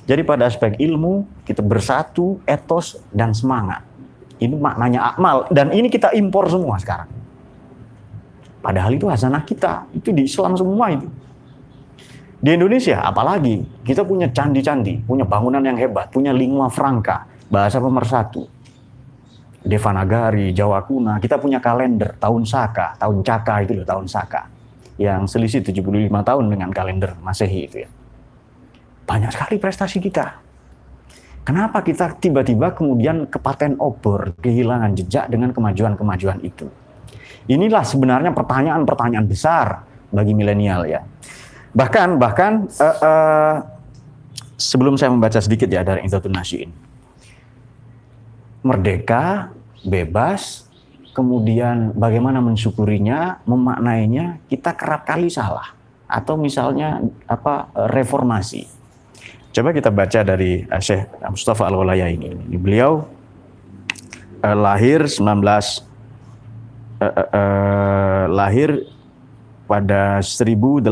Jadi 0.05 0.21
pada 0.21 0.45
aspek 0.47 0.77
ilmu, 0.77 1.25
kita 1.49 1.65
bersatu, 1.65 2.39
etos, 2.45 3.01
dan 3.09 3.33
semangat. 3.33 3.81
Ini 4.37 4.53
maknanya 4.53 5.15
akmal. 5.15 5.49
Dan 5.49 5.73
ini 5.73 5.89
kita 5.89 6.13
impor 6.13 6.53
semua 6.53 6.77
sekarang. 6.77 7.09
Padahal 8.61 8.93
itu 8.93 9.09
hasanah 9.09 9.41
kita. 9.49 9.89
Itu 9.97 10.13
di 10.13 10.29
Islam 10.29 10.61
semua 10.61 10.93
itu. 10.93 11.09
Di 12.45 12.53
Indonesia, 12.53 13.01
apalagi 13.01 13.65
kita 13.89 14.05
punya 14.05 14.29
candi-candi, 14.29 15.01
punya 15.09 15.25
bangunan 15.25 15.65
yang 15.65 15.81
hebat, 15.81 16.13
punya 16.13 16.37
lingua 16.37 16.69
franca, 16.69 17.25
bahasa 17.49 17.81
pemersatu 17.81 18.54
Devanagari, 19.65 20.53
Jawa 20.53 20.85
Kuna, 20.85 21.17
kita 21.17 21.41
punya 21.41 21.57
kalender 21.57 22.13
tahun 22.21 22.45
Saka, 22.45 23.01
tahun 23.01 23.25
Caka 23.25 23.65
itu 23.65 23.81
loh, 23.81 23.89
tahun 23.89 24.05
Saka. 24.05 24.45
Yang 25.01 25.33
selisih 25.33 25.61
75 25.65 26.13
tahun 26.13 26.45
dengan 26.53 26.69
kalender 26.69 27.17
Masehi 27.17 27.61
itu 27.65 27.77
ya. 27.83 27.89
Banyak 29.09 29.33
sekali 29.33 29.57
prestasi 29.57 30.05
kita. 30.05 30.45
Kenapa 31.49 31.81
kita 31.81 32.13
tiba-tiba 32.21 32.77
kemudian 32.77 33.25
ke 33.25 33.41
paten 33.41 33.81
obor, 33.81 34.37
kehilangan 34.41 34.97
jejak 34.97 35.33
dengan 35.33 35.57
kemajuan-kemajuan 35.57 36.45
itu? 36.45 36.69
Inilah 37.49 37.85
sebenarnya 37.85 38.33
pertanyaan-pertanyaan 38.37 39.27
besar 39.29 39.85
bagi 40.13 40.33
milenial 40.37 40.89
ya. 40.89 41.05
Bahkan 41.73 42.17
bahkan 42.21 42.69
uh, 42.81 42.97
uh, 43.01 43.55
sebelum 44.57 44.97
saya 44.97 45.13
membaca 45.13 45.41
sedikit 45.41 45.69
ya 45.69 45.85
dari 45.85 46.05
Intatun 46.05 46.33
Nasyiin 46.33 46.84
merdeka, 48.65 49.53
bebas, 49.85 50.65
kemudian 51.13 51.93
bagaimana 51.93 52.41
mensyukurinya, 52.41 53.45
memaknainya, 53.45 54.41
kita 54.49 54.73
kerap 54.73 55.05
kali 55.05 55.29
salah. 55.29 55.77
Atau 56.09 56.41
misalnya 56.41 57.05
apa 57.29 57.69
reformasi. 57.93 58.67
Coba 59.55 59.71
kita 59.71 59.93
baca 59.93 60.21
dari 60.27 60.67
uh, 60.67 60.83
Syekh 60.83 61.07
Mustafa 61.31 61.71
Al-Walaya 61.71 62.11
ini. 62.11 62.35
Beliau 62.59 63.07
uh, 64.43 64.57
lahir 64.57 65.07
19 65.07 65.23
uh, 65.23 65.37
uh, 67.05 67.29
uh, 67.31 68.25
lahir 68.33 68.83
pada 69.65 70.21
1886 70.21 70.83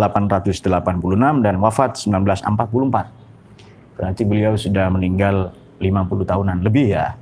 dan 1.43 1.55
wafat 1.59 1.99
1944. 2.07 3.99
Berarti 3.99 4.23
beliau 4.25 4.55
sudah 4.57 4.89
meninggal 4.89 5.53
50 5.83 6.31
tahunan 6.31 6.63
lebih 6.63 6.95
ya 6.95 7.19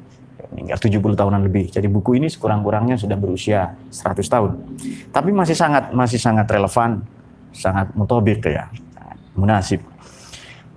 meninggal 0.50 0.78
70 0.78 1.02
tahunan 1.14 1.40
lebih. 1.46 1.70
Jadi 1.70 1.86
buku 1.86 2.18
ini 2.18 2.26
sekurang-kurangnya 2.26 2.98
sudah 2.98 3.14
berusia 3.14 3.78
100 3.90 4.26
tahun. 4.26 4.50
Tapi 5.14 5.30
masih 5.30 5.54
sangat 5.54 5.94
masih 5.94 6.18
sangat 6.18 6.50
relevan, 6.50 7.06
sangat 7.54 7.90
mutobik 7.94 8.42
ya. 8.44 8.66
Munasib. 9.38 9.80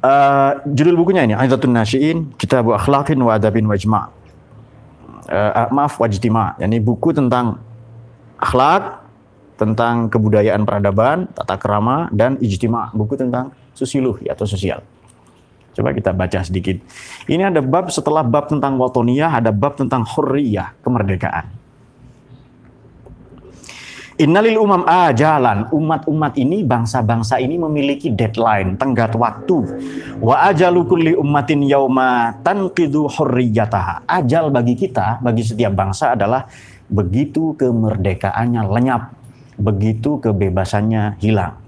Uh, 0.03 0.59
judul 0.67 0.99
bukunya 0.99 1.23
ini 1.23 1.33
Aidatun 1.33 1.73
Nasyiin, 1.73 2.35
Kitab 2.35 2.67
Akhlaqin 2.69 3.17
wa 3.23 3.39
Adabin 3.39 3.65
wa 3.65 3.73
Ijma'. 3.73 4.05
Uh, 5.23 5.71
maaf 5.71 5.97
wajtima. 5.97 6.53
Yani 6.59 6.83
buku 6.83 7.15
tentang 7.15 7.63
akhlak, 8.35 9.07
tentang 9.55 10.11
kebudayaan 10.11 10.67
peradaban, 10.67 11.31
tata 11.31 11.55
kerama 11.55 12.11
dan 12.11 12.35
ijtima, 12.43 12.91
buku 12.91 13.15
tentang 13.15 13.55
sosiologi 13.71 14.27
atau 14.27 14.43
sosial. 14.43 14.83
Coba 15.73 15.89
kita 15.91 16.13
baca 16.13 16.39
sedikit. 16.45 16.77
Ini 17.25 17.49
ada 17.49 17.61
bab 17.65 17.89
setelah 17.89 18.21
bab 18.21 18.45
tentang 18.45 18.77
watoniyah, 18.77 19.41
ada 19.41 19.49
bab 19.49 19.73
tentang 19.73 20.05
hurriyah, 20.05 20.77
kemerdekaan. 20.85 21.49
Innalil 24.21 24.61
umam 24.61 24.85
ajalan. 24.85 25.73
Umat-umat 25.73 26.37
ini, 26.37 26.61
bangsa-bangsa 26.61 27.41
ini 27.41 27.57
memiliki 27.57 28.13
deadline, 28.13 28.77
tenggat 28.77 29.17
waktu. 29.17 29.57
Wa 30.21 30.53
ajalu 30.53 30.85
kulli 30.85 31.13
ummatin 31.17 31.65
yauma 31.65 32.37
tanqidu 32.45 33.09
hurriyataha. 33.09 34.05
Ajal 34.05 34.53
bagi 34.53 34.77
kita, 34.77 35.17
bagi 35.17 35.41
setiap 35.41 35.73
bangsa 35.73 36.13
adalah 36.13 36.45
begitu 36.85 37.57
kemerdekaannya 37.57 38.61
lenyap, 38.69 39.17
begitu 39.57 40.21
kebebasannya 40.21 41.17
hilang. 41.17 41.62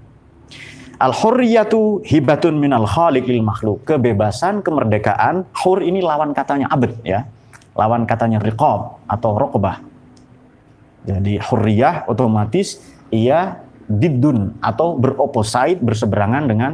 Al-hurriyatu 0.96 2.00
hibatun 2.08 2.56
minal 2.56 2.88
khaliqil 2.88 3.44
makhluk. 3.44 3.84
Kebebasan, 3.84 4.64
kemerdekaan, 4.64 5.44
hur 5.52 5.84
ini 5.84 6.00
lawan 6.00 6.32
katanya 6.32 6.72
abad 6.72 6.96
ya. 7.04 7.28
Lawan 7.76 8.08
katanya 8.08 8.40
riqab 8.40 9.04
atau 9.04 9.36
rokobah. 9.36 9.84
Jadi 11.04 11.36
hurriyah 11.36 12.08
otomatis 12.08 12.80
ia 13.12 13.60
didun 13.84 14.56
atau 14.64 14.96
beroposite 14.96 15.84
berseberangan 15.84 16.48
dengan 16.48 16.72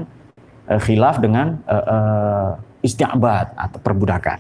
uh, 0.71 0.79
khilaf 0.79 1.19
dengan 1.19 1.59
uh, 1.67 1.75
uh, 1.83 2.51
isti'abad 2.87 3.59
atau 3.59 3.79
perbudakan. 3.83 4.39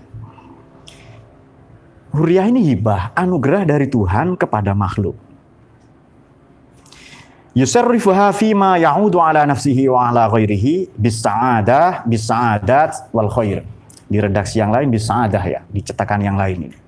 Hurriyah 2.15 2.47
ini 2.55 2.71
hibah, 2.71 3.11
anugerah 3.19 3.67
dari 3.67 3.91
Tuhan 3.91 4.39
kepada 4.39 4.79
makhluk 4.79 5.32
yusarrifuha 7.53 8.33
ma 8.57 8.81
ya'udu 8.81 9.21
ala 9.21 9.45
nafsihi 9.45 9.89
wa 9.93 10.09
ala 10.09 10.29
ghairihi 10.33 10.97
bisa'adah 10.97 12.09
bisa'adat 12.09 13.13
wal 13.13 13.29
khair 13.29 13.61
di 14.09 14.19
redaksi 14.21 14.61
yang 14.61 14.73
lain 14.73 14.89
bisa'adah 14.89 15.43
ya 15.45 15.61
di 15.69 15.81
cetakan 15.85 16.21
yang 16.25 16.37
lain 16.41 16.73
ini 16.73 16.79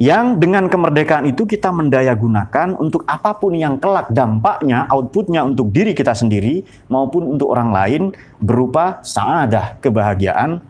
yang 0.00 0.40
dengan 0.40 0.72
kemerdekaan 0.72 1.28
itu 1.28 1.44
kita 1.44 1.68
mendaya 1.68 2.16
gunakan 2.16 2.74
untuk 2.80 3.04
apa 3.04 3.36
pun 3.36 3.52
yang 3.52 3.76
kelak 3.76 4.08
dampaknya, 4.08 4.88
outputnya 4.88 5.44
untuk 5.44 5.68
diri 5.68 5.92
kita 5.92 6.16
sendiri 6.16 6.64
maupun 6.88 7.36
untuk 7.36 7.52
orang 7.52 7.70
lain 7.70 8.02
berupa 8.40 9.04
sa'adah, 9.04 9.78
kebahagiaan, 9.84 10.64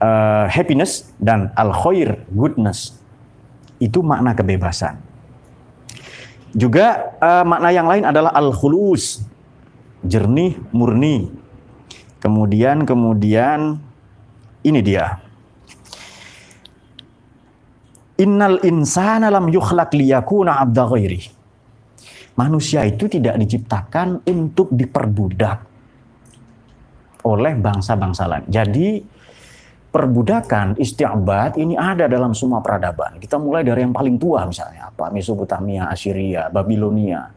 uh, 0.00 0.48
happiness, 0.48 1.12
dan 1.20 1.52
al-khair, 1.52 2.24
goodness. 2.32 2.96
Itu 3.76 4.00
makna 4.00 4.32
kebebasan. 4.32 5.11
Juga 6.52 7.16
uh, 7.16 7.44
makna 7.48 7.72
yang 7.72 7.88
lain 7.88 8.04
adalah 8.04 8.36
al-khulus, 8.36 9.24
jernih, 10.04 10.60
murni. 10.72 11.32
Kemudian 12.20 12.84
kemudian 12.84 13.80
ini 14.62 14.80
dia. 14.84 15.18
Innal 18.20 18.62
insana 18.62 19.32
lam 19.32 19.50
yukhlaq 19.50 19.90
liyakuna 19.96 20.62
abda 20.62 20.82
ghairi. 20.86 21.20
Manusia 22.38 22.86
itu 22.86 23.10
tidak 23.10 23.36
diciptakan 23.42 24.22
untuk 24.24 24.70
diperbudak 24.72 25.58
oleh 27.26 27.52
bangsa-bangsa 27.58 28.24
lain. 28.30 28.46
Jadi 28.46 29.02
perbudakan 29.92 30.80
istiabat 30.80 31.60
ini 31.60 31.76
ada 31.76 32.08
dalam 32.08 32.32
semua 32.32 32.64
peradaban. 32.64 33.20
Kita 33.20 33.36
mulai 33.36 33.60
dari 33.60 33.84
yang 33.84 33.92
paling 33.92 34.16
tua 34.16 34.48
misalnya 34.48 34.88
apa 34.88 35.12
Mesopotamia, 35.12 35.92
Assyria, 35.92 36.48
Babilonia, 36.48 37.28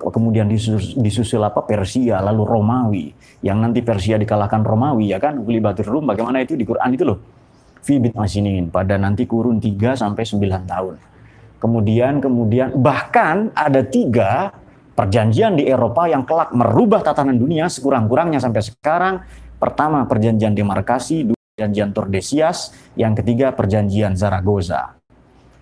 kemudian 0.00 0.48
disusul, 0.48 1.44
apa 1.44 1.66
Persia, 1.68 2.24
lalu 2.24 2.42
Romawi, 2.48 3.06
yang 3.44 3.60
nanti 3.60 3.84
Persia 3.84 4.16
dikalahkan 4.16 4.64
Romawi 4.64 5.12
ya 5.12 5.20
kan, 5.20 5.36
Ulibatur 5.36 5.90
Rum, 5.90 6.08
bagaimana 6.08 6.40
itu 6.40 6.56
di 6.56 6.64
Quran 6.64 6.96
itu 6.96 7.04
loh. 7.04 7.20
Fibit 7.84 8.16
masinin 8.16 8.72
pada 8.72 8.98
nanti 8.98 9.28
kurun 9.28 9.60
3 9.60 9.94
sampai 9.94 10.24
9 10.24 10.66
tahun. 10.66 10.94
Kemudian 11.58 12.22
kemudian 12.22 12.74
bahkan 12.78 13.50
ada 13.54 13.82
tiga 13.82 14.54
perjanjian 14.94 15.58
di 15.58 15.66
Eropa 15.66 16.06
yang 16.06 16.22
kelak 16.22 16.54
merubah 16.54 17.02
tatanan 17.02 17.34
dunia 17.34 17.66
sekurang-kurangnya 17.66 18.38
sampai 18.38 18.62
sekarang. 18.62 19.14
Pertama 19.58 20.06
perjanjian 20.06 20.54
demarkasi, 20.54 21.37
perjanjian 21.58 21.90
Tordesillas, 21.90 22.70
yang 22.94 23.18
ketiga 23.18 23.50
perjanjian 23.50 24.14
Zaragoza. 24.14 24.94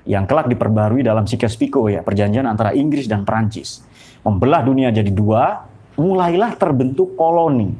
Yang 0.04 0.28
kelak 0.28 0.52
diperbarui 0.52 1.00
dalam 1.00 1.24
Sykes-Picot 1.24 1.88
ya, 1.88 2.04
perjanjian 2.04 2.44
antara 2.44 2.76
Inggris 2.76 3.08
dan 3.08 3.24
Perancis. 3.24 3.80
Membelah 4.20 4.60
dunia 4.60 4.92
jadi 4.92 5.08
dua, 5.08 5.64
mulailah 5.96 6.52
terbentuk 6.60 7.16
koloni. 7.16 7.72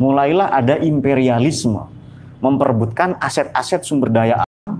Mulailah 0.00 0.56
ada 0.56 0.80
imperialisme, 0.80 1.84
memperebutkan 2.40 3.20
aset-aset 3.20 3.84
sumber 3.84 4.08
daya 4.08 4.40
alam, 4.40 4.72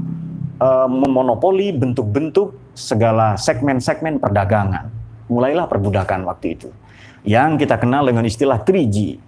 e, 0.57 0.69
memonopoli 0.89 1.69
bentuk-bentuk 1.77 2.73
segala 2.73 3.37
segmen-segmen 3.37 4.17
perdagangan. 4.17 4.89
Mulailah 5.29 5.69
perbudakan 5.69 6.25
waktu 6.25 6.57
itu. 6.57 6.73
Yang 7.29 7.69
kita 7.69 7.77
kenal 7.77 8.09
dengan 8.09 8.25
istilah 8.25 8.65
3G, 8.65 9.21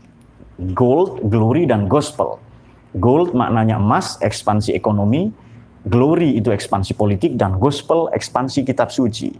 gold, 0.73 1.20
glory, 1.28 1.68
dan 1.68 1.84
gospel. 1.84 2.43
Gold 2.94 3.34
maknanya 3.34 3.82
emas, 3.82 4.18
ekspansi 4.22 4.70
ekonomi. 4.74 5.34
Glory 5.84 6.40
itu 6.40 6.48
ekspansi 6.48 6.96
politik 6.96 7.36
dan 7.36 7.60
gospel 7.60 8.08
ekspansi 8.14 8.64
kitab 8.64 8.88
suci. 8.88 9.34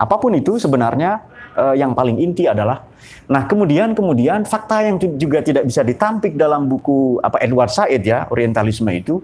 Apa 0.00 0.18
pun 0.18 0.34
itu 0.34 0.58
sebenarnya 0.58 1.22
eh, 1.54 1.78
yang 1.78 1.94
paling 1.94 2.18
inti 2.18 2.50
adalah 2.50 2.90
nah 3.30 3.46
kemudian 3.46 3.94
kemudian 3.94 4.42
fakta 4.42 4.82
yang 4.82 4.98
juga 4.98 5.46
tidak 5.46 5.62
bisa 5.62 5.86
ditampik 5.86 6.34
dalam 6.34 6.66
buku 6.66 7.22
apa 7.22 7.38
Edward 7.38 7.70
Said 7.70 8.02
ya 8.02 8.26
Orientalisme 8.30 8.90
itu 8.90 9.22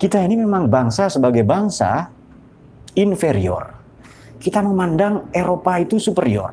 kita 0.00 0.24
ini 0.24 0.40
memang 0.40 0.72
bangsa 0.72 1.12
sebagai 1.12 1.44
bangsa 1.44 2.08
inferior. 2.98 3.72
Kita 4.36 4.60
memandang 4.60 5.32
Eropa 5.32 5.80
itu 5.80 5.96
superior. 5.96 6.52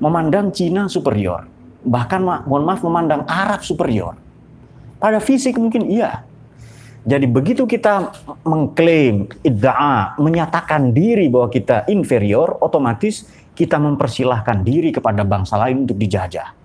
Memandang 0.00 0.54
Cina 0.54 0.88
superior. 0.88 1.44
Bahkan 1.84 2.20
mohon 2.48 2.64
maaf 2.64 2.80
memandang 2.80 3.28
Arab 3.28 3.60
superior. 3.60 4.23
Pada 5.04 5.20
fisik 5.20 5.60
mungkin 5.60 5.84
iya. 5.92 6.24
Jadi 7.04 7.28
begitu 7.28 7.68
kita 7.68 8.16
mengklaim, 8.40 9.28
idda'a, 9.44 10.16
menyatakan 10.16 10.96
diri 10.96 11.28
bahwa 11.28 11.52
kita 11.52 11.84
inferior, 11.92 12.56
otomatis 12.64 13.28
kita 13.52 13.76
mempersilahkan 13.76 14.64
diri 14.64 14.96
kepada 14.96 15.20
bangsa 15.20 15.60
lain 15.60 15.84
untuk 15.84 16.00
dijajah. 16.00 16.56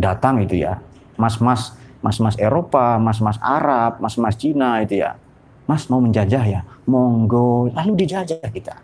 Datang 0.00 0.40
itu 0.40 0.64
ya, 0.64 0.80
mas-mas, 1.20 1.76
mas-mas 2.00 2.40
Eropa, 2.40 2.96
mas-mas 2.96 3.36
Arab, 3.44 4.00
mas-mas 4.00 4.40
Cina 4.40 4.80
itu 4.80 5.04
ya. 5.04 5.20
Mas 5.68 5.92
mau 5.92 6.00
menjajah 6.00 6.40
ya, 6.48 6.64
monggo, 6.88 7.68
lalu 7.76 8.00
dijajah 8.00 8.48
kita. 8.48 8.80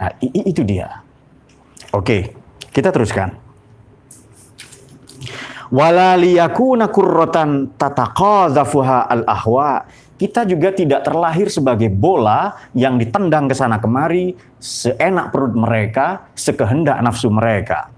Nah, 0.00 0.08
itu 0.24 0.64
dia. 0.64 1.04
Oke, 1.92 2.32
kita 2.72 2.88
teruskan 2.88 3.49
wala 5.70 6.18
liyakuna 6.18 6.90
qurratan 6.90 7.74
tataqadzafuha 7.78 9.06
al 9.06 9.22
ahwa 9.26 9.86
kita 10.20 10.44
juga 10.44 10.68
tidak 10.68 11.00
terlahir 11.00 11.48
sebagai 11.48 11.88
bola 11.88 12.52
yang 12.76 13.00
ditendang 13.00 13.48
ke 13.48 13.56
sana 13.56 13.80
kemari 13.80 14.36
seenak 14.60 15.32
perut 15.32 15.56
mereka, 15.56 16.28
sekehendak 16.36 17.00
nafsu 17.00 17.32
mereka. 17.32 17.88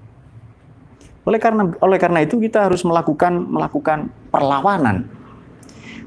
Oleh 1.27 1.43
karena 1.43 1.67
oleh 1.83 1.99
karena 1.99 2.23
itu 2.23 2.39
kita 2.39 2.71
harus 2.71 2.87
melakukan 2.87 3.43
melakukan 3.43 4.07
perlawanan. 4.31 5.11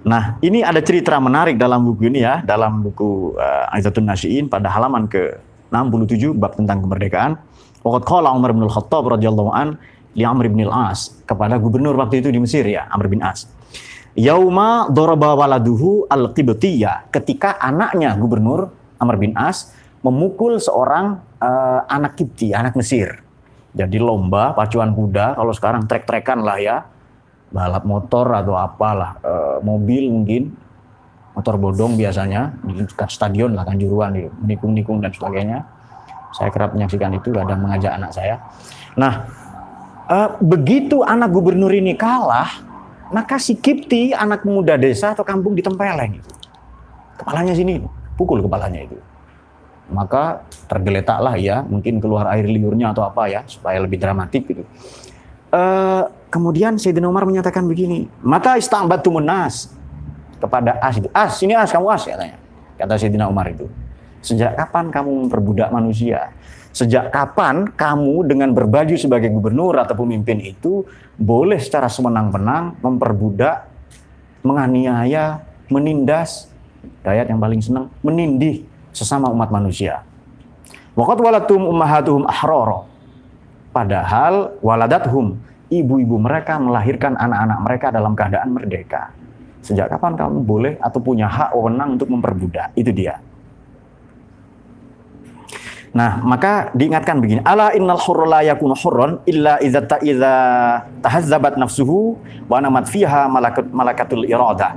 Nah, 0.08 0.40
ini 0.40 0.64
ada 0.64 0.80
cerita 0.80 1.20
menarik 1.20 1.60
dalam 1.60 1.84
buku 1.84 2.08
ini 2.08 2.24
ya, 2.24 2.40
dalam 2.48 2.80
buku 2.80 3.36
uh, 3.36 3.76
Aizatun 3.76 4.08
Nasiin 4.08 4.48
pada 4.48 4.72
halaman 4.72 5.12
ke 5.12 5.36
67 5.68 6.32
bab 6.32 6.56
tentang 6.56 6.80
kemerdekaan. 6.80 7.36
Waqad 7.84 8.08
qala 8.08 8.32
Umar 8.32 8.56
bin 8.56 8.64
Al-Khattab 8.64 9.04
radhiyallahu 9.20 9.52
an 9.52 9.76
li 10.16 10.24
Amr 10.24 10.48
bin 10.48 10.64
Al-As 10.66 11.12
kepada 11.28 11.60
gubernur 11.60 11.94
waktu 12.00 12.24
itu 12.24 12.32
di 12.32 12.40
Mesir 12.40 12.64
ya, 12.64 12.88
Amr 12.90 13.12
bin 13.12 13.20
As. 13.20 13.46
Yauma 14.16 14.88
daraba 14.88 15.36
waladuhu 15.36 16.08
al-Qibtiyya 16.08 17.12
ketika 17.12 17.60
anaknya 17.60 18.16
gubernur 18.16 18.72
Amr 18.96 19.20
bin 19.20 19.36
As 19.36 19.76
memukul 20.06 20.62
seorang 20.62 21.20
uh, 21.42 21.82
anak 21.90 22.16
Kipti, 22.16 22.54
anak 22.54 22.78
Mesir. 22.78 23.26
Jadi 23.76 23.98
lomba 23.98 24.56
pacuan 24.56 24.94
kuda, 24.96 25.36
kalau 25.36 25.52
sekarang 25.52 25.90
trek-trekan 25.90 26.46
lah 26.46 26.58
ya, 26.62 26.78
balap 27.52 27.84
motor 27.84 28.30
atau 28.32 28.56
apalah, 28.56 29.20
uh, 29.20 29.58
mobil 29.66 30.08
mungkin, 30.14 30.54
motor 31.36 31.60
bodong 31.60 32.00
biasanya 32.00 32.56
di 32.64 32.88
stadion 33.12 33.52
lah 33.58 33.68
Kanjuruan, 33.68 34.16
menikung-nikung 34.46 35.04
dan 35.04 35.12
sebagainya. 35.12 35.66
Saya 36.32 36.54
kerap 36.54 36.72
menyaksikan 36.78 37.12
itu, 37.18 37.34
kadang 37.36 37.66
mengajak 37.66 37.92
anak 37.98 38.12
saya. 38.16 38.40
Nah, 38.96 39.28
uh, 40.10 40.30
begitu 40.42 41.02
anak 41.02 41.34
gubernur 41.34 41.72
ini 41.74 41.94
kalah, 41.98 42.50
maka 43.14 43.38
si 43.38 43.58
Kipti, 43.58 44.12
anak 44.14 44.46
muda 44.46 44.78
desa 44.78 45.14
atau 45.14 45.22
kampung 45.22 45.54
ditempeleng. 45.54 46.22
Kepalanya 47.16 47.54
sini, 47.54 47.82
pukul 48.18 48.42
kepalanya 48.42 48.86
itu. 48.86 48.98
Maka 49.86 50.42
tergeletaklah 50.66 51.38
ya, 51.38 51.62
mungkin 51.62 52.02
keluar 52.02 52.26
air 52.34 52.50
liurnya 52.50 52.92
atau 52.92 53.06
apa 53.06 53.30
ya, 53.30 53.46
supaya 53.46 53.78
lebih 53.78 54.02
dramatik 54.02 54.50
gitu. 54.50 54.64
Uh, 55.54 56.10
kemudian 56.34 56.76
Sayyidina 56.76 57.08
Umar 57.08 57.24
menyatakan 57.24 57.64
begini, 57.64 58.10
mata 58.20 58.58
istambatu 58.58 59.14
menas 59.14 59.72
kepada 60.42 60.76
As. 60.82 61.00
As, 61.14 61.34
ini 61.46 61.54
As, 61.54 61.70
kamu 61.72 61.88
As 61.94 62.04
katanya. 62.04 62.38
Kata 62.76 63.00
Sayyidina 63.00 63.30
Umar 63.30 63.48
itu. 63.48 63.70
Sejak 64.26 64.58
kapan 64.58 64.90
kamu 64.90 65.30
memperbudak 65.30 65.70
manusia? 65.70 66.34
Sejak 66.76 67.08
kapan 67.08 67.72
kamu 67.72 68.28
dengan 68.28 68.52
berbaju 68.52 69.00
sebagai 69.00 69.32
gubernur 69.32 69.80
atau 69.80 69.96
pemimpin 69.96 70.44
itu 70.44 70.84
boleh 71.16 71.56
secara 71.56 71.88
semenang-menang 71.88 72.84
memperbudak, 72.84 73.64
menganiaya, 74.44 75.40
menindas, 75.72 76.52
ayat 77.08 77.32
yang 77.32 77.40
paling 77.40 77.64
senang, 77.64 77.88
menindih 78.04 78.68
sesama 78.92 79.32
umat 79.32 79.56
manusia. 79.56 80.04
Waqat 81.00 81.16
walatum 81.24 81.64
ummahatuhum 81.64 82.28
ahroro. 82.28 82.92
Padahal 83.72 84.60
waladathum, 84.60 85.40
ibu-ibu 85.72 86.20
mereka 86.20 86.60
melahirkan 86.60 87.16
anak-anak 87.16 87.60
mereka 87.64 87.88
dalam 87.96 88.20
keadaan 88.20 88.52
merdeka. 88.52 89.16
Sejak 89.64 89.96
kapan 89.96 90.20
kamu 90.20 90.44
boleh 90.44 90.74
atau 90.84 91.00
punya 91.00 91.32
hak 91.32 91.56
wewenang 91.56 91.96
untuk 91.96 92.12
memperbudak? 92.12 92.76
Itu 92.76 92.92
dia. 92.92 93.16
Nah, 95.96 96.20
maka 96.20 96.76
diingatkan 96.76 97.24
begini, 97.24 97.40
ala 97.48 97.72
innal 97.72 97.96
hurra 98.04 98.28
la 98.28 98.40
yakunu 98.44 98.76
hurran 98.76 99.24
illa 99.24 99.56
idza 99.64 99.80
ta 99.88 99.96
idza 100.04 100.36
tahazzabat 101.00 101.56
nafsuhu 101.56 102.20
wa 102.52 102.60
namat 102.60 102.92
fiha 102.92 103.32
malakat 103.32 103.72
malakatul 103.72 104.28
iradah. 104.28 104.76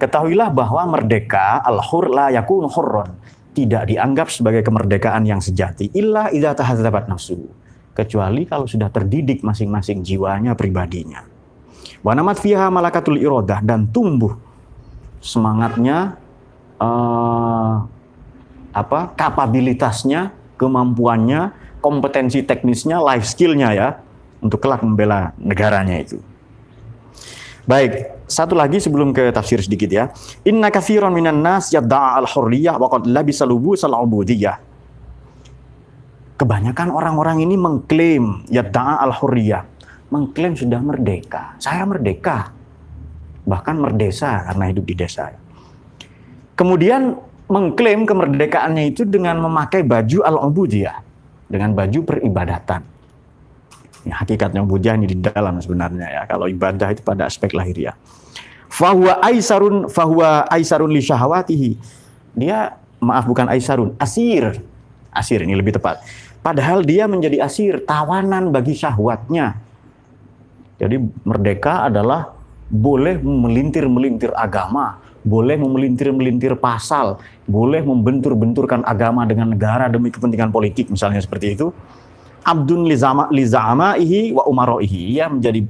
Ketahuilah 0.00 0.48
bahwa 0.48 0.96
merdeka 0.96 1.60
al-hur 1.60 2.08
la 2.08 2.32
yakunu 2.32 2.72
hurran 2.72 3.12
tidak 3.52 3.84
dianggap 3.84 4.32
sebagai 4.32 4.64
kemerdekaan 4.64 5.28
yang 5.28 5.44
sejati 5.44 5.92
illa 5.92 6.32
idza 6.32 6.56
tahazzabat 6.56 7.04
nafsuhu. 7.04 7.52
Kecuali 7.92 8.48
kalau 8.48 8.64
sudah 8.64 8.88
terdidik 8.88 9.44
masing-masing 9.44 10.00
jiwanya 10.00 10.56
pribadinya. 10.56 11.20
Wa 12.00 12.16
namat 12.16 12.40
fiha 12.40 12.72
malakatul 12.72 13.20
iradah 13.20 13.60
dan 13.60 13.92
tumbuh 13.92 14.32
semangatnya 15.20 16.16
uh, 16.80 17.84
apa 18.76 19.16
kapabilitasnya 19.16 20.35
kemampuannya, 20.56 21.52
kompetensi 21.80 22.42
teknisnya, 22.42 22.98
life 23.00 23.24
skillnya 23.28 23.70
ya, 23.72 23.88
untuk 24.42 24.60
kelak 24.60 24.82
membela 24.84 25.32
negaranya 25.40 26.00
itu. 26.00 26.20
Baik, 27.66 28.22
satu 28.30 28.54
lagi 28.54 28.78
sebelum 28.78 29.10
ke 29.10 29.34
tafsir 29.34 29.58
sedikit 29.58 29.90
ya. 29.90 30.14
Inna 30.46 30.70
katsiran 30.70 31.10
minan 31.10 31.42
nas 31.42 31.74
yadda'a 31.74 32.14
al-hurriyah 32.22 32.78
wa 32.78 32.86
qad 32.86 33.10
labisa 33.10 33.42
lubusal 33.42 33.90
ubudiyah. 33.90 34.62
Kebanyakan 36.36 36.94
orang-orang 36.94 37.42
ini 37.42 37.58
mengklaim 37.58 38.46
yadda'a 38.46 39.02
al-hurriyah, 39.10 39.66
mengklaim 40.14 40.54
sudah 40.54 40.78
merdeka. 40.78 41.58
Saya 41.58 41.82
merdeka. 41.82 42.54
Bahkan 43.46 43.78
merdesa 43.78 44.46
karena 44.46 44.64
hidup 44.70 44.84
di 44.86 44.94
desa. 44.98 45.30
Kemudian 46.54 47.14
mengklaim 47.46 48.02
kemerdekaannya 48.06 48.90
itu 48.90 49.06
dengan 49.06 49.38
memakai 49.38 49.86
baju 49.86 50.22
al-ubudiyah, 50.26 50.98
dengan 51.46 51.72
baju 51.72 52.00
peribadatan. 52.02 52.82
Ya, 54.06 54.22
hakikatnya 54.22 54.62
ubudiyah 54.62 54.94
ini 54.98 55.06
di 55.10 55.18
dalam 55.18 55.58
sebenarnya 55.58 56.06
ya. 56.06 56.22
Kalau 56.30 56.46
ibadah 56.46 56.94
itu 56.94 57.02
pada 57.02 57.26
aspek 57.26 57.50
lahiriah. 57.54 57.98
Fahuwa 58.70 59.18
aisarun 59.22 59.90
fahuwa 59.90 60.46
aisarun 60.50 60.90
li 60.90 61.02
syahwatihi. 61.02 61.70
Dia 62.38 62.76
maaf 63.02 63.26
bukan 63.26 63.50
aisarun, 63.50 63.98
asir. 63.98 64.62
Asir 65.10 65.42
ini 65.42 65.56
lebih 65.56 65.74
tepat. 65.74 66.04
Padahal 66.44 66.86
dia 66.86 67.10
menjadi 67.10 67.42
asir, 67.42 67.82
tawanan 67.82 68.54
bagi 68.54 68.76
syahwatnya. 68.76 69.58
Jadi 70.76 71.00
merdeka 71.26 71.88
adalah 71.88 72.36
boleh 72.70 73.18
melintir-melintir 73.18 74.30
agama, 74.36 75.00
boleh 75.26 75.58
memelintir-melintir 75.58 76.54
pasal, 76.62 77.18
boleh 77.50 77.82
membentur-benturkan 77.82 78.86
agama 78.86 79.26
dengan 79.26 79.50
negara 79.50 79.90
demi 79.90 80.14
kepentingan 80.14 80.54
politik 80.54 80.86
misalnya 80.86 81.18
seperti 81.18 81.58
itu 81.58 81.74
abdun 82.46 82.86
lizama 82.86 83.26
lizamaihi 83.34 84.30
wa 84.30 84.46
umaroihi. 84.46 85.18
Ia 85.18 85.26
menjadi 85.26 85.66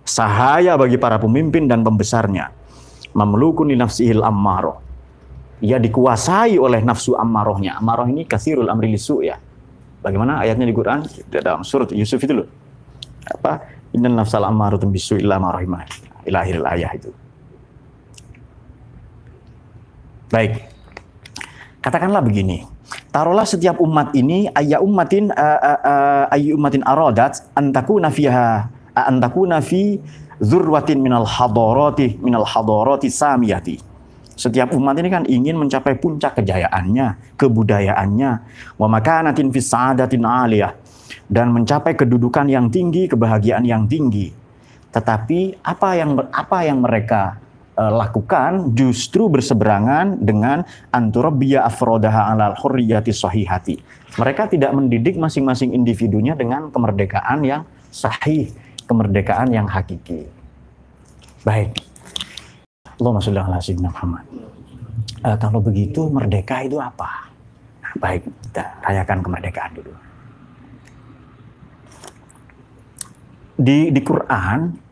sahaya 0.00 0.80
bagi 0.80 0.96
para 0.96 1.20
pemimpin 1.20 1.68
dan 1.68 1.84
pembesarnya. 1.84 2.48
Mamlukun 3.12 3.68
li 3.68 3.76
nafsihil 3.76 4.24
ammaro. 4.24 4.80
Ia 5.60 5.76
dikuasai 5.78 6.56
oleh 6.56 6.80
nafsu 6.82 7.14
ammarohnya. 7.14 7.78
Ammaroh 7.78 8.08
ini 8.08 8.24
kasirul 8.24 8.66
amri 8.72 8.90
lisu 8.90 9.22
ya. 9.22 9.38
Bagaimana 10.02 10.42
ayatnya 10.42 10.66
di 10.66 10.74
Quran? 10.74 11.06
Dalam 11.30 11.62
surat 11.62 11.92
Yusuf 11.94 12.20
itu 12.20 12.42
loh. 12.42 12.48
Apa? 13.24 13.64
Inna 13.94 14.10
nafsal 14.10 14.44
ammaratun 14.44 14.90
bisu 14.90 15.20
illa 15.20 15.38
ma 15.40 15.54
rahimah. 15.54 15.86
Ilahil 16.26 16.64
ayah 16.74 16.90
itu. 16.92 17.23
Baik. 20.34 20.66
Katakanlah 21.78 22.26
begini 22.26 22.74
taruhlah 23.14 23.46
setiap 23.46 23.78
umat 23.78 24.10
ini 24.18 24.50
ayya 24.50 24.82
ummatin 24.82 25.30
uh, 25.30 25.60
uh, 25.62 25.80
uh, 25.80 26.34
ayyu 26.34 26.58
ummatin 26.58 26.82
aradat 26.82 27.46
antakuna 27.54 28.10
fiha 28.10 28.66
antakuna 28.94 29.62
fi 29.62 30.02
zurwatin 30.42 30.98
minal 30.98 31.22
hadarati 31.22 32.18
minal 32.18 32.42
hadarati 32.42 33.06
samiyati 33.06 33.78
setiap 34.34 34.74
umat 34.74 34.98
ini 34.98 35.08
kan 35.14 35.22
ingin 35.30 35.54
mencapai 35.54 35.94
puncak 35.94 36.42
kejayaannya, 36.42 37.38
kebudayaannya, 37.38 38.30
wa 38.74 38.86
makanatin 38.90 39.54
fi 39.54 39.62
sa'adatin 39.62 40.26
aliyah 40.26 40.74
dan 41.30 41.54
mencapai 41.54 41.94
kedudukan 41.94 42.50
yang 42.50 42.66
tinggi, 42.66 43.06
kebahagiaan 43.06 43.62
yang 43.62 43.86
tinggi. 43.86 44.34
Tetapi 44.90 45.62
apa 45.62 45.88
yang 45.94 46.18
apa 46.34 46.58
yang 46.66 46.82
mereka 46.82 47.38
uh, 47.78 47.92
lakukan 47.92 48.74
justru 48.74 49.26
berseberangan 49.26 50.22
dengan 50.22 50.62
anturabbiya 50.94 51.66
afrodaha 51.66 52.34
alal 52.34 52.54
hurriyati 52.58 53.10
sahihati. 53.10 53.76
Mereka 54.14 54.54
tidak 54.54 54.70
mendidik 54.70 55.18
masing-masing 55.18 55.74
individunya 55.74 56.38
dengan 56.38 56.70
kemerdekaan 56.70 57.42
yang 57.42 57.62
sahih, 57.90 58.50
kemerdekaan 58.86 59.50
yang 59.50 59.66
hakiki. 59.66 60.26
Baik. 61.42 61.74
Allahumma 62.94 63.20
sholli 63.20 63.42
ala 63.42 63.58
sayyidina 63.58 63.90
Muhammad. 63.90 64.24
Uh, 65.24 65.36
kalau 65.40 65.58
begitu 65.58 66.06
merdeka 66.06 66.62
itu 66.62 66.78
apa? 66.78 67.26
Nah, 67.82 67.94
baik, 67.98 68.22
kita 68.48 68.64
rayakan 68.86 69.18
kemerdekaan 69.18 69.72
dulu. 69.74 69.94
Di 73.54 73.94
di 73.94 74.00
Quran 74.02 74.83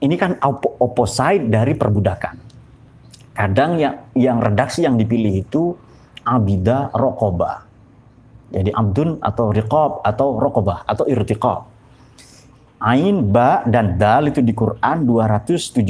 ini 0.00 0.16
kan 0.16 0.40
op 0.40 0.64
opposite 0.80 1.48
dari 1.48 1.76
perbudakan. 1.76 2.36
Kadang 3.36 3.80
yang 3.80 3.96
yang 4.16 4.38
redaksi 4.40 4.84
yang 4.84 4.96
dipilih 4.96 5.44
itu 5.44 5.76
abida 6.24 6.92
rokoba. 6.92 7.64
Jadi 8.50 8.74
abdun 8.74 9.22
atau 9.22 9.54
riqab 9.54 10.02
atau 10.02 10.28
rokoba 10.40 10.82
atau 10.88 11.06
irtiqab. 11.06 11.70
Ain, 12.80 13.28
ba, 13.28 13.60
dan 13.68 14.00
dal 14.00 14.32
itu 14.32 14.40
di 14.40 14.56
Quran 14.56 15.04
275 15.04 15.84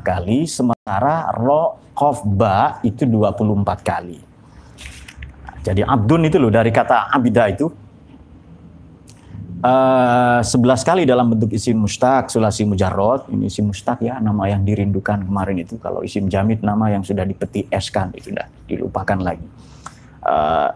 kali, 0.00 0.48
sementara 0.48 1.28
ro, 1.36 1.92
kof, 1.92 2.24
ba 2.24 2.80
itu 2.80 3.04
24 3.04 3.84
kali. 3.84 4.16
Jadi 5.60 5.84
abdun 5.84 6.26
itu 6.26 6.40
loh 6.40 6.48
dari 6.48 6.72
kata 6.72 7.12
abida 7.12 7.52
itu 7.52 7.68
Uh, 9.62 10.42
eh, 10.42 10.74
11 10.74 10.82
kali 10.82 11.02
dalam 11.06 11.30
bentuk 11.30 11.54
isim 11.54 11.78
mustaq, 11.78 12.34
sulasi 12.34 12.66
mujarrod. 12.66 13.30
Ini 13.30 13.46
isim 13.46 13.70
mustaq 13.70 14.02
ya, 14.02 14.18
nama 14.18 14.50
yang 14.50 14.66
dirindukan 14.66 15.22
kemarin 15.22 15.62
itu. 15.62 15.78
Kalau 15.78 16.02
isim 16.02 16.26
jamid, 16.26 16.66
nama 16.66 16.90
yang 16.90 17.06
sudah 17.06 17.22
dipeti 17.22 17.70
eskan, 17.70 18.10
itu 18.18 18.34
sudah 18.34 18.50
dilupakan 18.66 19.22
lagi. 19.22 19.46
Uh, 20.26 20.74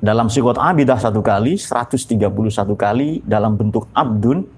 dalam 0.00 0.32
sikot 0.32 0.56
abidah 0.56 0.96
satu 0.96 1.20
kali, 1.20 1.60
131 1.60 2.32
kali 2.80 3.20
dalam 3.28 3.60
bentuk 3.60 3.92
abdun, 3.92 4.48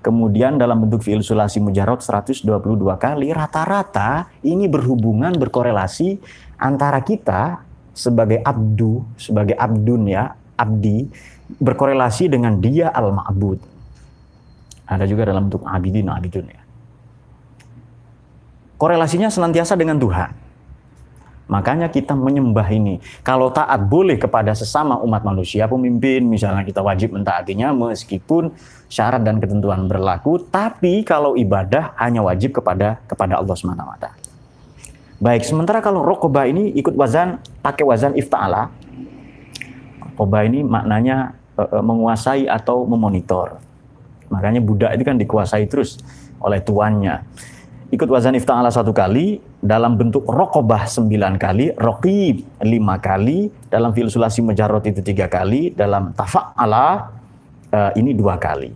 kemudian 0.00 0.56
dalam 0.56 0.88
bentuk 0.88 1.04
fi'il 1.04 1.20
sulasi 1.20 1.60
mujarrod 1.60 2.00
122 2.00 2.48
kali. 2.96 3.28
Rata-rata 3.28 4.32
ini 4.40 4.72
berhubungan, 4.72 5.36
berkorelasi 5.36 6.16
antara 6.56 7.04
kita 7.04 7.60
sebagai 7.92 8.40
abdu, 8.40 9.04
sebagai 9.20 9.52
abdun 9.52 10.08
ya, 10.08 10.32
abdi, 10.56 11.10
berkorelasi 11.48 12.32
dengan 12.32 12.58
dia 12.58 12.88
al-ma'bud. 12.90 13.60
Ada 14.84 15.08
juga 15.08 15.28
dalam 15.28 15.48
bentuk 15.48 15.64
abidin, 15.64 16.08
abidun 16.12 16.46
ya. 16.48 16.60
Korelasinya 18.76 19.32
senantiasa 19.32 19.78
dengan 19.78 19.96
Tuhan. 19.96 20.44
Makanya 21.44 21.92
kita 21.92 22.16
menyembah 22.16 22.64
ini. 22.72 23.00
Kalau 23.20 23.52
taat 23.52 23.84
boleh 23.84 24.16
kepada 24.16 24.56
sesama 24.56 24.96
umat 25.04 25.20
manusia, 25.24 25.68
pemimpin 25.68 26.24
misalnya 26.24 26.64
kita 26.64 26.80
wajib 26.80 27.12
mentaatinya 27.12 27.68
meskipun 27.72 28.48
syarat 28.88 29.20
dan 29.20 29.36
ketentuan 29.40 29.84
berlaku, 29.84 30.40
tapi 30.48 31.04
kalau 31.04 31.36
ibadah 31.36 31.92
hanya 32.00 32.24
wajib 32.24 32.56
kepada 32.56 32.96
kepada 33.04 33.36
Allah 33.40 33.56
SWT. 33.56 34.06
Baik, 35.20 35.44
sementara 35.44 35.84
kalau 35.84 36.00
rokoba 36.00 36.48
ini 36.48 36.72
ikut 36.76 36.96
wazan, 36.96 37.40
pakai 37.60 37.84
wazan 37.84 38.16
ifta'ala, 38.16 38.72
Koba 40.14 40.46
ini 40.46 40.62
maknanya 40.62 41.34
uh, 41.58 41.82
menguasai 41.82 42.46
atau 42.46 42.86
memonitor. 42.86 43.58
Makanya 44.30 44.62
budak 44.62 44.90
itu 44.94 45.04
kan 45.06 45.18
dikuasai 45.18 45.66
terus 45.66 46.00
oleh 46.42 46.62
tuannya. 46.62 47.22
Ikut 47.94 48.10
wazan 48.10 48.34
ifta'ala 48.34 48.74
satu 48.74 48.90
kali, 48.90 49.38
dalam 49.62 49.94
bentuk 49.94 50.26
rokobah 50.26 50.90
sembilan 50.90 51.38
kali, 51.38 51.78
rokib 51.78 52.42
lima 52.66 52.98
kali, 52.98 53.46
dalam 53.70 53.94
filsulasi 53.94 54.42
mujarrot 54.42 54.82
itu 54.90 54.98
tiga 54.98 55.30
kali, 55.30 55.70
dalam 55.70 56.10
tafa'ala 56.10 56.86
uh, 57.70 57.92
ini 57.94 58.10
dua 58.16 58.34
kali. 58.34 58.74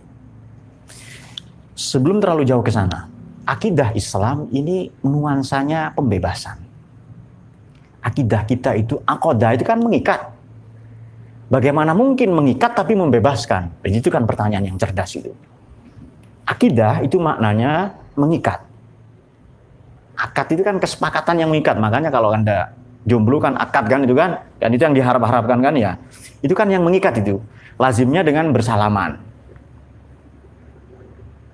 Sebelum 1.75 2.23
terlalu 2.23 2.47
jauh 2.47 2.63
ke 2.63 2.71
sana, 2.71 3.11
akidah 3.43 3.91
Islam 3.91 4.47
ini 4.55 4.87
nuansanya 5.03 5.91
pembebasan. 5.95 6.55
Akidah 7.99 8.47
kita 8.47 8.71
itu, 8.79 9.03
akodah 9.03 9.51
itu 9.51 9.67
kan 9.67 9.83
mengikat 9.83 10.31
Bagaimana 11.49 11.97
mungkin 11.97 12.29
mengikat 12.37 12.77
tapi 12.77 12.93
membebaskan? 12.93 13.81
Itu 13.81 14.13
kan 14.13 14.29
pertanyaan 14.29 14.69
yang 14.69 14.77
cerdas 14.77 15.17
itu. 15.17 15.33
Akidah 16.45 17.01
itu 17.01 17.17
maknanya 17.17 17.97
mengikat. 18.13 18.69
Akad 20.13 20.53
itu 20.53 20.61
kan 20.61 20.77
kesepakatan 20.77 21.41
yang 21.41 21.49
mengikat. 21.49 21.81
Makanya 21.81 22.13
kalau 22.13 22.29
Anda 22.29 22.69
jomblo 23.07 23.41
kan 23.41 23.57
akad 23.57 23.89
kan 23.89 24.05
itu 24.05 24.13
kan. 24.13 24.45
Dan 24.61 24.77
itu 24.77 24.81
yang 24.85 24.93
diharap-harapkan 24.93 25.57
kan 25.57 25.73
ya. 25.73 25.97
Itu 26.45 26.53
kan 26.53 26.69
yang 26.69 26.85
mengikat 26.85 27.17
itu. 27.17 27.41
Lazimnya 27.81 28.21
dengan 28.21 28.53
bersalaman. 28.53 29.17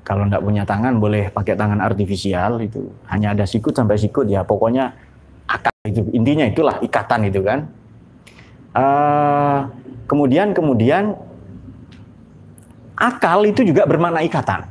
Kalau 0.04 0.28
tidak 0.28 0.44
punya 0.44 0.64
tangan 0.68 1.00
boleh 1.00 1.32
pakai 1.32 1.56
tangan 1.56 1.80
artifisial 1.80 2.60
itu. 2.60 2.84
Hanya 3.08 3.32
ada 3.32 3.48
sikut 3.48 3.72
sampai 3.72 3.96
sikut 3.96 4.28
ya. 4.28 4.44
Pokoknya 4.44 4.92
akad 5.48 5.72
itu. 5.88 6.04
Intinya 6.12 6.44
itulah 6.50 6.84
ikatan 6.84 7.32
itu 7.32 7.40
kan. 7.46 7.60
Uh, 8.76 9.85
Kemudian 10.06 10.54
kemudian 10.54 11.18
akal 12.94 13.46
itu 13.50 13.66
juga 13.66 13.90
bermakna 13.90 14.22
ikatan. 14.22 14.70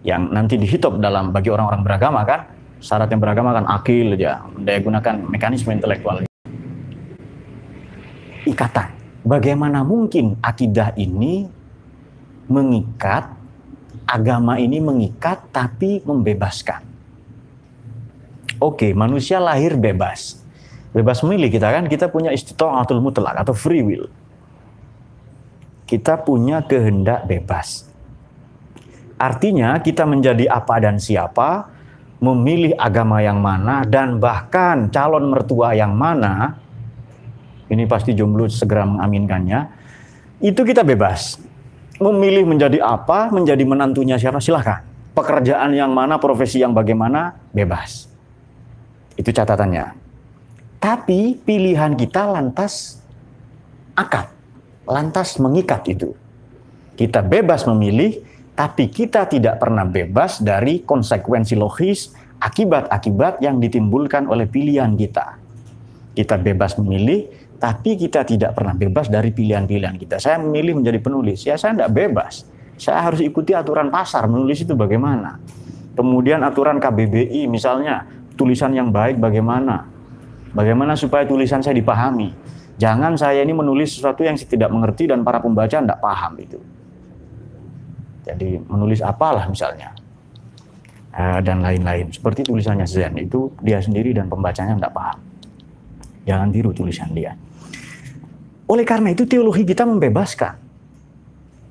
Yang 0.00 0.22
nanti 0.32 0.54
dihitung 0.56 0.96
dalam 0.98 1.28
bagi 1.28 1.52
orang-orang 1.52 1.84
beragama 1.84 2.24
kan, 2.24 2.48
syarat 2.80 3.12
yang 3.12 3.20
beragama 3.20 3.52
kan 3.52 3.68
akil 3.68 4.16
ya, 4.16 4.40
daya 4.56 4.80
gunakan 4.80 5.14
mekanisme 5.28 5.76
intelektual. 5.76 6.24
Ikatan. 8.48 8.96
Bagaimana 9.20 9.84
mungkin 9.84 10.40
akidah 10.40 10.96
ini 10.96 11.44
mengikat 12.48 13.36
agama 14.08 14.56
ini 14.56 14.80
mengikat 14.80 15.52
tapi 15.52 16.00
membebaskan. 16.02 16.82
Oke, 18.56 18.96
manusia 18.96 19.36
lahir 19.38 19.76
bebas. 19.76 20.39
Bebas 20.90 21.22
memilih 21.22 21.54
kita 21.54 21.70
kan, 21.70 21.86
kita 21.86 22.10
punya 22.10 22.34
istita'atul 22.34 22.98
mutlak 22.98 23.38
atau 23.38 23.54
free 23.54 23.82
will. 23.82 24.10
Kita 25.86 26.18
punya 26.22 26.66
kehendak 26.66 27.30
bebas. 27.30 27.86
Artinya 29.14 29.78
kita 29.78 30.02
menjadi 30.02 30.50
apa 30.50 30.82
dan 30.82 30.98
siapa, 30.98 31.70
memilih 32.18 32.74
agama 32.74 33.22
yang 33.22 33.38
mana, 33.38 33.86
dan 33.86 34.18
bahkan 34.18 34.90
calon 34.90 35.30
mertua 35.30 35.78
yang 35.78 35.94
mana, 35.94 36.58
ini 37.70 37.86
pasti 37.86 38.16
jomblo 38.16 38.50
segera 38.50 38.82
mengaminkannya, 38.82 39.60
itu 40.42 40.60
kita 40.66 40.82
bebas. 40.82 41.38
Memilih 42.00 42.48
menjadi 42.48 42.80
apa, 42.80 43.28
menjadi 43.28 43.62
menantunya 43.62 44.16
siapa, 44.16 44.40
silahkan. 44.40 44.82
Pekerjaan 45.12 45.70
yang 45.76 45.92
mana, 45.92 46.16
profesi 46.16 46.64
yang 46.64 46.72
bagaimana, 46.72 47.36
bebas. 47.52 48.08
Itu 49.20 49.30
catatannya. 49.30 50.09
Tapi 50.80 51.36
pilihan 51.36 51.92
kita 51.92 52.24
lantas 52.24 53.04
akad, 53.92 54.32
lantas 54.88 55.36
mengikat 55.36 55.84
itu. 55.92 56.16
Kita 56.96 57.20
bebas 57.20 57.68
memilih, 57.68 58.24
tapi 58.56 58.88
kita 58.88 59.28
tidak 59.28 59.60
pernah 59.60 59.84
bebas 59.84 60.40
dari 60.40 60.80
konsekuensi 60.80 61.52
logis, 61.52 62.16
akibat-akibat 62.40 63.44
yang 63.44 63.60
ditimbulkan 63.60 64.24
oleh 64.24 64.48
pilihan 64.48 64.96
kita. 64.96 65.36
Kita 66.16 66.40
bebas 66.40 66.80
memilih, 66.80 67.28
tapi 67.60 68.00
kita 68.00 68.24
tidak 68.24 68.56
pernah 68.56 68.72
bebas 68.72 69.12
dari 69.12 69.36
pilihan-pilihan 69.36 70.00
kita. 70.00 70.16
Saya 70.16 70.40
memilih 70.40 70.80
menjadi 70.80 70.96
penulis, 70.96 71.44
ya 71.44 71.60
saya 71.60 71.76
tidak 71.76 71.92
bebas. 71.92 72.48
Saya 72.80 73.04
harus 73.04 73.20
ikuti 73.20 73.52
aturan 73.52 73.92
pasar, 73.92 74.24
menulis 74.24 74.64
itu 74.64 74.72
bagaimana. 74.72 75.36
Kemudian 75.92 76.40
aturan 76.40 76.80
KBBI 76.80 77.44
misalnya, 77.52 78.08
tulisan 78.40 78.72
yang 78.72 78.88
baik 78.88 79.20
bagaimana. 79.20 79.89
Bagaimana 80.50 80.98
supaya 80.98 81.22
tulisan 81.22 81.62
saya 81.62 81.78
dipahami. 81.78 82.34
Jangan 82.80 83.14
saya 83.14 83.44
ini 83.44 83.54
menulis 83.54 83.94
sesuatu 83.94 84.24
yang 84.24 84.34
saya 84.34 84.50
tidak 84.50 84.70
mengerti 84.72 85.06
dan 85.06 85.22
para 85.22 85.38
pembaca 85.38 85.78
tidak 85.78 86.00
paham 86.00 86.32
itu. 86.40 86.58
Jadi 88.26 88.58
menulis 88.66 89.04
apalah 89.04 89.46
misalnya. 89.46 89.94
Eh, 91.10 91.40
dan 91.42 91.62
lain-lain. 91.62 92.10
Seperti 92.10 92.46
tulisannya 92.46 92.86
Zen, 92.86 93.18
itu 93.18 93.50
dia 93.62 93.82
sendiri 93.82 94.14
dan 94.14 94.30
pembacanya 94.30 94.78
tidak 94.78 94.94
paham. 94.94 95.18
Jangan 96.24 96.48
tiru 96.54 96.70
tulisan 96.70 97.10
dia. 97.10 97.34
Oleh 98.70 98.86
karena 98.86 99.10
itu 99.10 99.26
teologi 99.26 99.66
kita 99.66 99.82
membebaskan. 99.82 100.54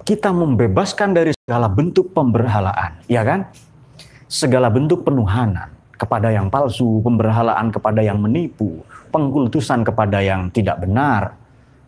Kita 0.04 0.36
membebaskan 0.36 1.15
dari 1.15 1.32
segala 1.32 1.72
bentuk 1.72 2.12
pemberhalaan, 2.12 3.00
ya 3.08 3.24
kan? 3.24 3.48
Segala 4.28 4.68
bentuk 4.68 5.08
penuhanan 5.08 5.79
kepada 5.99 6.31
yang 6.31 6.47
palsu, 6.47 7.03
pemberhalaan 7.03 7.69
kepada 7.75 7.99
yang 7.99 8.23
menipu, 8.23 8.79
pengkultusan 9.12 9.83
kepada 9.83 10.23
yang 10.23 10.47
tidak 10.49 10.79
benar, 10.79 11.35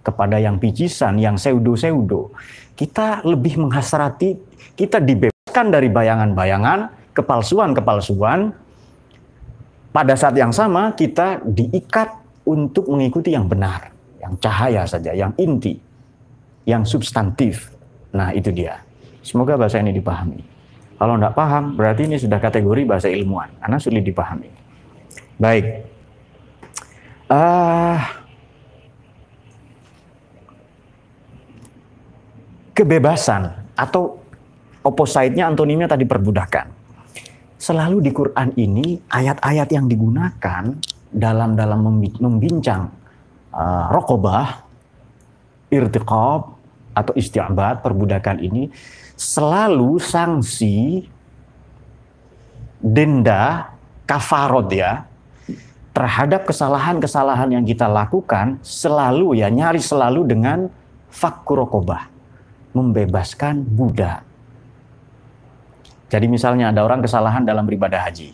kepada 0.03 0.35
yang 0.35 0.59
picisan, 0.59 1.15
yang 1.15 1.39
pseudo-pseudo. 1.39 2.35
Kita 2.75 3.23
lebih 3.23 3.63
menghasrati, 3.63 4.35
kita 4.75 4.99
dibebaskan 4.99 5.71
dari 5.71 5.87
bayangan-bayangan, 5.87 7.13
kepalsuan-kepalsuan. 7.15 8.51
Pada 9.91 10.13
saat 10.15 10.35
yang 10.35 10.51
sama 10.51 10.91
kita 10.95 11.43
diikat 11.43 12.15
untuk 12.47 12.87
mengikuti 12.91 13.35
yang 13.35 13.47
benar 13.47 13.91
yang 14.21 14.37
cahaya 14.37 14.85
saja, 14.85 15.11
yang 15.17 15.33
inti, 15.35 15.81
yang 16.69 16.85
substantif. 16.85 17.73
Nah 18.13 18.29
itu 18.31 18.53
dia. 18.53 18.77
Semoga 19.25 19.57
bahasa 19.57 19.81
ini 19.81 19.91
dipahami. 19.91 20.50
Kalau 21.01 21.17
tidak 21.17 21.33
paham, 21.33 21.73
berarti 21.73 22.05
ini 22.05 22.21
sudah 22.21 22.37
kategori 22.37 22.85
bahasa 22.85 23.09
ilmuwan, 23.09 23.49
karena 23.57 23.77
sulit 23.81 24.05
dipahami. 24.05 24.53
Baik. 25.41 25.81
Uh, 27.25 27.97
kebebasan 32.77 33.49
atau 33.73 34.21
opposite-nya 34.85 35.49
antonimnya 35.49 35.89
tadi 35.89 36.05
perbudakan. 36.05 36.69
Selalu 37.57 37.97
di 38.05 38.13
Quran 38.13 38.53
ini 38.61 39.01
ayat-ayat 39.09 39.73
yang 39.73 39.89
digunakan 39.89 40.69
dalam 41.09 41.57
dalam 41.57 41.81
membincang 42.21 42.93
uh, 43.57 43.89
rokobah, 43.89 44.69
irtiqab 45.73 46.41
atau 46.93 47.13
istiabat 47.17 47.81
perbudakan 47.81 48.37
ini 48.37 48.69
selalu 49.21 50.01
sanksi 50.01 51.05
denda 52.81 53.69
kafarot 54.09 54.73
ya 54.73 55.05
terhadap 55.93 56.49
kesalahan-kesalahan 56.49 57.53
yang 57.53 57.61
kita 57.61 57.85
lakukan 57.85 58.57
selalu 58.65 59.37
ya 59.37 59.53
nyari 59.53 59.77
selalu 59.77 60.25
dengan 60.25 60.73
fakku 61.13 61.53
rokobah 61.53 62.09
membebaskan 62.73 63.61
budak. 63.61 64.25
Jadi 66.09 66.25
misalnya 66.25 66.73
ada 66.73 66.81
orang 66.81 67.05
kesalahan 67.05 67.45
dalam 67.45 67.69
beribadah 67.69 68.01
haji. 68.09 68.33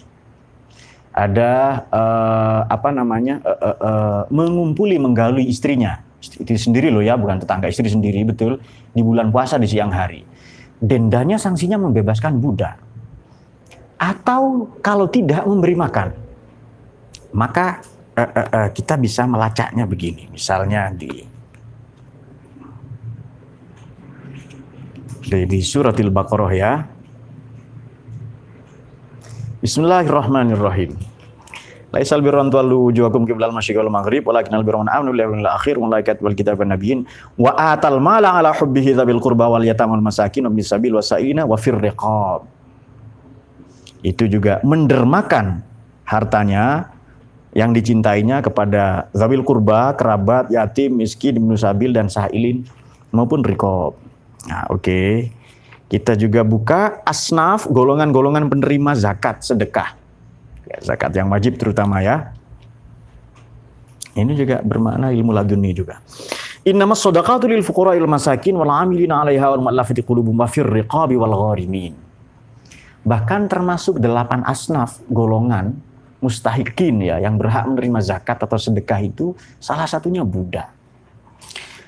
Ada 1.11 1.83
uh, 1.89 2.61
apa 2.69 2.89
namanya 2.93 3.41
uh, 3.43 3.59
uh, 3.59 3.77
uh, 3.81 4.21
mengumpuli 4.31 4.95
menggali 5.01 5.43
istrinya. 5.49 5.99
Itu 6.21 6.53
sendiri 6.53 6.93
loh 6.93 7.01
ya 7.01 7.17
bukan 7.17 7.41
tetangga 7.41 7.67
istri 7.67 7.89
sendiri 7.89 8.23
betul. 8.23 8.61
Di 8.93 9.01
bulan 9.01 9.33
puasa 9.33 9.57
di 9.57 9.65
siang 9.65 9.89
hari 9.89 10.36
dendanya 10.77 11.41
sanksinya 11.41 11.81
membebaskan 11.81 12.37
budak 12.37 12.77
atau 13.97 14.69
kalau 14.85 15.09
tidak 15.09 15.41
memberi 15.45 15.73
makan 15.73 16.13
maka 17.33 17.81
uh, 18.17 18.21
uh, 18.21 18.47
uh, 18.49 18.69
kita 18.73 18.97
bisa 18.97 19.29
melacaknya 19.29 19.85
begini. 19.85 20.25
Misalnya 20.31 20.89
di 20.89 21.11
di, 25.27 25.39
di 25.45 25.59
suratil 25.59 26.09
baqarah 26.09 26.53
ya. 26.55 26.73
Bismillahirrahmanirrahim. 29.57 31.16
Laisal 31.87 32.19
birran 32.19 32.51
tuwallu 32.51 32.91
wujuhakum 32.91 33.23
qiblal 33.23 33.55
masyriqi 33.55 33.79
wal 33.79 33.87
maghrib 33.87 34.27
walakinnal 34.27 34.59
birra 34.59 34.83
man 34.83 34.91
amanu 34.91 35.15
billahi 35.15 35.29
wal 35.39 35.51
akhir 35.55 35.75
wal 35.79 35.87
malaikati 35.87 36.19
wal 36.19 36.35
kitabi 36.35 36.59
wan 36.59 36.75
nabiyyin 36.75 36.99
wa 37.39 37.55
atal 37.55 38.03
mala 38.03 38.35
ala 38.35 38.51
hubbihi 38.51 38.91
dzabil 38.91 39.23
qurba 39.23 39.47
wal 39.47 39.63
yatama 39.63 39.95
wal 39.95 40.03
masakin 40.03 40.43
wa 40.45 40.51
bisabil 40.51 40.91
wasailina 40.91 41.47
wa 41.47 41.55
fir 41.55 41.79
riqab. 41.79 42.43
Itu 44.03 44.27
juga 44.27 44.59
mendermakan 44.67 45.63
hartanya 46.03 46.91
yang 47.55 47.71
dicintainya 47.71 48.43
kepada 48.43 49.07
zabil 49.15 49.41
kurba, 49.41 49.95
kerabat, 49.95 50.51
yatim, 50.51 50.99
miskin, 50.99 51.39
ibnu 51.39 51.55
sabil 51.55 51.95
dan 51.95 52.11
sahilin 52.11 52.67
maupun 53.15 53.41
rikob. 53.41 53.95
Nah, 54.45 54.67
oke. 54.69 54.83
Okay. 54.83 55.11
Kita 55.87 56.19
juga 56.19 56.43
buka 56.43 56.99
asnaf, 57.07 57.71
golongan-golongan 57.71 58.51
penerima 58.51 58.91
zakat 58.91 59.39
sedekah. 59.39 59.95
Ya, 60.67 60.77
zakat 60.83 61.15
yang 61.15 61.31
wajib 61.31 61.55
terutama 61.55 62.03
ya. 62.03 62.35
Ini 64.17 64.33
juga 64.33 64.59
bermakna 64.65 65.13
ilmu 65.13 65.31
laduni 65.31 65.71
juga. 65.71 66.01
Innama 66.67 66.97
sadaqatu 66.97 67.47
lil 67.47 67.63
fuqara 67.63 67.95
il 67.95 68.03
masakin 68.03 68.59
wal 68.59 68.67
amilina 68.67 69.23
'alaiha 69.23 69.55
wal 69.55 69.63
riqabi 70.67 71.15
wal 71.15 71.35
gharimin. 71.47 71.95
Bahkan 73.07 73.47
termasuk 73.47 74.03
delapan 74.03 74.43
asnaf 74.43 74.99
golongan 75.07 75.79
mustahikin 76.19 76.99
ya 76.99 77.21
yang 77.23 77.39
berhak 77.39 77.69
menerima 77.69 78.03
zakat 78.03 78.41
atau 78.41 78.59
sedekah 78.59 78.99
itu 78.99 79.31
salah 79.63 79.87
satunya 79.87 80.27
budak. 80.27 80.67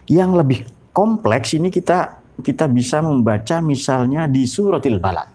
Yang 0.08 0.32
lebih 0.40 0.60
kompleks 0.96 1.58
ini 1.58 1.68
kita 1.68 2.22
kita 2.40 2.72
bisa 2.72 3.04
membaca 3.04 3.60
misalnya 3.60 4.32
di 4.32 4.48
suratil 4.48 5.02
balad. 5.02 5.28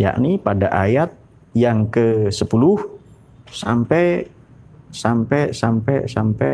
Yakni 0.00 0.40
pada 0.40 0.72
ayat 0.72 1.12
yang 1.56 1.88
ke-10 1.88 2.62
sampai 3.48 4.28
sampai 4.92 5.56
sampai 5.56 5.96
sampai 6.04 6.52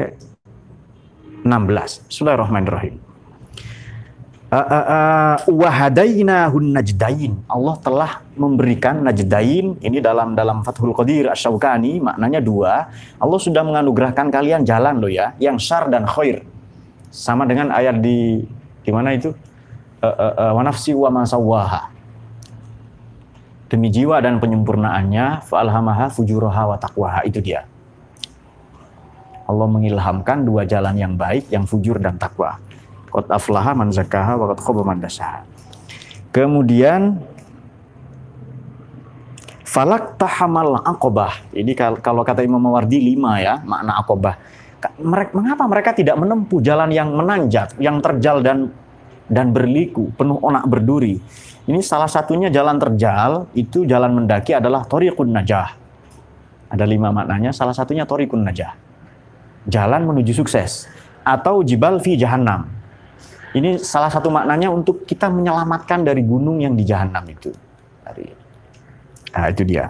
16. 1.42 2.06
Bismillahirrahmanirrahim. 2.06 2.94
Wahadainahun 5.48 6.66
najdain. 6.76 7.32
Allah 7.50 7.74
telah 7.82 8.10
memberikan 8.38 9.02
najdain 9.02 9.80
ini 9.82 9.98
dalam 9.98 10.38
dalam 10.38 10.62
Fathul 10.62 10.94
Qadir 10.94 11.32
Asy-Syaukani 11.34 11.98
maknanya 11.98 12.38
dua. 12.38 12.86
Allah 13.18 13.40
sudah 13.42 13.66
menganugerahkan 13.66 14.30
kalian 14.30 14.62
jalan 14.62 15.02
loh 15.02 15.10
ya, 15.10 15.34
yang 15.42 15.58
syar 15.58 15.90
dan 15.90 16.06
khair. 16.06 16.46
Sama 17.10 17.44
dengan 17.48 17.74
ayat 17.74 17.98
di 17.98 18.44
Gimana 18.82 19.14
itu? 19.14 19.30
Uh, 20.02 20.06
uh, 20.10 20.34
uh, 20.34 20.52
wanafsi 20.58 20.90
wa 20.98 21.06
masawaha. 21.14 21.91
Demi 23.72 23.88
jiwa 23.88 24.20
dan 24.20 24.36
penyempurnaannya, 24.36 25.48
fa'alhamaha 25.48 26.12
fujuraha 26.12 26.68
wa 26.68 26.76
taqwaha. 26.76 27.24
Itu 27.24 27.40
dia. 27.40 27.64
Allah 29.48 29.64
mengilhamkan 29.64 30.44
dua 30.44 30.68
jalan 30.68 30.92
yang 30.92 31.16
baik, 31.16 31.48
yang 31.48 31.64
fujur 31.64 31.96
dan 31.96 32.20
takwa. 32.20 32.60
Qad 33.08 33.32
aflaha 33.32 33.72
man 33.72 33.88
zakaha 33.88 34.36
wa 34.36 34.52
qad 34.52 34.60
man 34.84 35.00
dasaha. 35.00 35.48
Kemudian 36.32 37.24
falak 39.64 40.20
tahamal 40.20 40.84
akobah. 40.84 41.40
Ini 41.56 41.72
kalau 41.76 42.24
kata 42.28 42.44
Imam 42.44 42.60
Mawardi 42.60 43.00
lima 43.00 43.40
ya 43.40 43.60
makna 43.64 43.96
akobah. 44.04 44.36
Mengapa 45.32 45.64
mereka 45.64 45.96
tidak 45.96 46.20
menempuh 46.20 46.60
jalan 46.60 46.92
yang 46.92 47.08
menanjak, 47.12 47.72
yang 47.80 48.04
terjal 48.04 48.44
dan 48.44 48.68
dan 49.32 49.56
berliku, 49.56 50.12
penuh 50.12 50.36
onak 50.44 50.68
berduri? 50.68 51.16
Ini 51.64 51.80
salah 51.80 52.10
satunya 52.10 52.52
jalan 52.52 52.76
terjal, 52.76 53.48
itu 53.56 53.88
jalan 53.88 54.12
mendaki 54.12 54.52
adalah 54.52 54.84
Toriqun 54.84 55.32
Najah. 55.32 55.72
Ada 56.68 56.84
lima 56.84 57.08
maknanya, 57.08 57.48
salah 57.56 57.72
satunya 57.72 58.04
Toriqun 58.04 58.44
Najah. 58.44 58.76
Jalan 59.64 60.04
menuju 60.04 60.36
sukses. 60.36 60.84
Atau 61.24 61.64
Jibal 61.64 62.02
fi 62.02 62.18
Jahannam. 62.18 62.68
Ini 63.56 63.80
salah 63.80 64.10
satu 64.10 64.28
maknanya 64.28 64.68
untuk 64.68 65.06
kita 65.08 65.30
menyelamatkan 65.30 66.02
dari 66.02 66.20
gunung 66.26 66.60
yang 66.60 66.76
di 66.76 66.82
Jahannam 66.82 67.22
itu. 67.30 67.54
Nah, 69.32 69.48
itu 69.48 69.62
dia. 69.64 69.88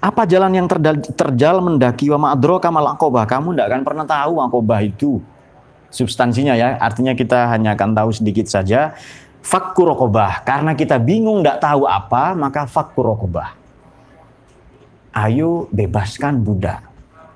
Apa 0.00 0.26
jalan 0.26 0.52
yang 0.58 0.66
terjal, 1.14 1.62
mendaki 1.62 2.10
wa 2.10 2.28
ma'adro 2.28 2.58
kamal 2.58 2.88
akobah? 2.92 3.28
Kamu 3.30 3.54
tidak 3.54 3.66
akan 3.70 3.82
pernah 3.86 4.04
tahu 4.08 4.34
akobah 4.42 4.80
itu 4.82 5.22
substansinya 5.90 6.54
ya. 6.54 6.78
Artinya 6.78 7.12
kita 7.12 7.50
hanya 7.50 7.74
akan 7.74 7.92
tahu 7.92 8.10
sedikit 8.14 8.46
saja. 8.46 8.94
Fakku 9.42 9.84
rokobah. 9.84 10.46
Karena 10.46 10.72
kita 10.72 10.96
bingung 10.96 11.42
tidak 11.42 11.60
tahu 11.60 11.84
apa, 11.84 12.32
maka 12.38 12.64
fakku 12.64 13.02
rokobah. 13.02 13.52
Ayo 15.10 15.66
bebaskan 15.74 16.38
budak. 16.38 16.86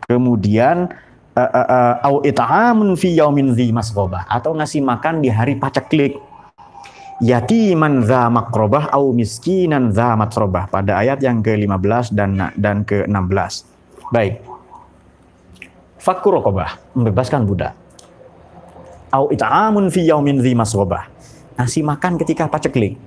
Kemudian 0.06 0.94
eh, 1.34 1.42
eh, 1.42 1.68
eh, 1.68 1.94
au 2.06 2.22
it'amun 2.22 2.94
fi 2.94 3.18
yaumin 3.18 3.50
dzi 3.50 3.74
masghobah 3.74 4.30
atau 4.30 4.54
ngasih 4.54 4.80
makan 4.80 5.20
di 5.20 5.28
hari 5.28 5.58
paceklik. 5.58 6.22
Yatiman 7.22 8.04
dza 8.04 8.26
makrobah 8.26 8.90
au 8.94 9.14
miskinan 9.14 9.90
dza 9.90 10.18
matrobah 10.18 10.66
pada 10.66 10.98
ayat 10.98 11.22
yang 11.22 11.40
ke-15 11.40 12.10
dan 12.14 12.52
dan 12.58 12.82
ke-16. 12.84 13.64
Baik. 14.12 14.44
Fakku 16.04 16.28
rokobah, 16.36 16.76
membebaskan 16.92 17.48
budak 17.48 17.72
au 19.14 19.30
it'amun 19.30 19.86
fi 19.94 20.10
yaumin 20.10 20.42
dzi 20.42 20.58
masghobah. 20.58 21.06
Nasi 21.54 21.86
makan 21.86 22.18
ketika 22.18 22.50
paceklik. 22.50 22.98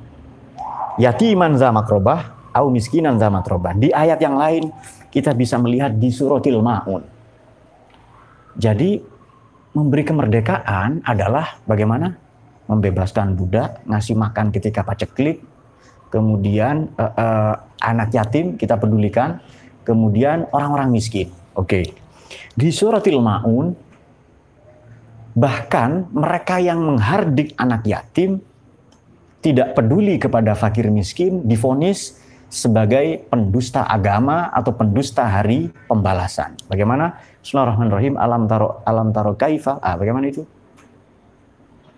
Yatiman 0.95 1.59
za 1.59 1.69
makrobah 1.75 2.37
au 2.55 2.71
miskinan 2.71 3.19
za 3.19 3.27
matrobah. 3.27 3.75
Di 3.75 3.91
ayat 3.91 4.17
yang 4.23 4.39
lain 4.39 4.71
kita 5.11 5.35
bisa 5.35 5.59
melihat 5.59 5.91
di 5.91 6.09
suratil 6.09 6.63
maun. 6.63 7.03
Jadi 8.57 8.97
memberi 9.77 10.01
kemerdekaan 10.01 11.05
adalah 11.05 11.61
bagaimana 11.69 12.17
membebaskan 12.65 13.37
budak, 13.37 13.85
ngasih 13.85 14.17
makan 14.17 14.49
ketika 14.49 14.81
paceklik, 14.81 15.45
kemudian 16.09 16.89
uh, 16.97 17.13
uh, 17.13 17.53
anak 17.79 18.11
yatim 18.11 18.57
kita 18.57 18.75
pedulikan, 18.75 19.39
kemudian 19.85 20.49
orang-orang 20.49 20.89
miskin. 20.89 21.29
Oke. 21.53 21.83
Okay. 21.83 21.85
Di 22.57 22.73
suratil 22.73 23.21
maun 23.21 23.77
Bahkan 25.37 26.17
mereka 26.17 26.57
yang 26.57 26.81
menghardik 26.81 27.53
anak 27.61 27.85
yatim 27.85 28.41
tidak 29.37 29.77
peduli 29.77 30.17
kepada 30.17 30.57
fakir 30.57 30.89
miskin 30.89 31.45
difonis 31.45 32.17
sebagai 32.49 33.27
pendusta 33.29 33.85
agama 33.85 34.49
atau 34.49 34.73
pendusta 34.73 35.29
hari 35.29 35.69
pembalasan. 35.85 36.57
Bagaimana? 36.65 37.21
Bismillahirrahmanirrahim. 37.45 38.17
Alam 38.17 38.49
taro 38.49 38.81
alam 38.81 39.13
taro 39.13 39.37
kaifa. 39.37 39.77
Ah, 39.77 39.93
bagaimana 39.93 40.25
itu? 40.25 40.41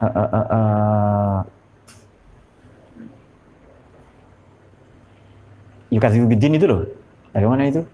Uh, 0.03 0.05
uh, 0.05 0.29
uh, 0.35 0.47
uh. 0.51 1.37
Itu 5.95 6.67
loh. 6.67 6.83
Bagaimana 7.31 7.71
itu? 7.71 7.87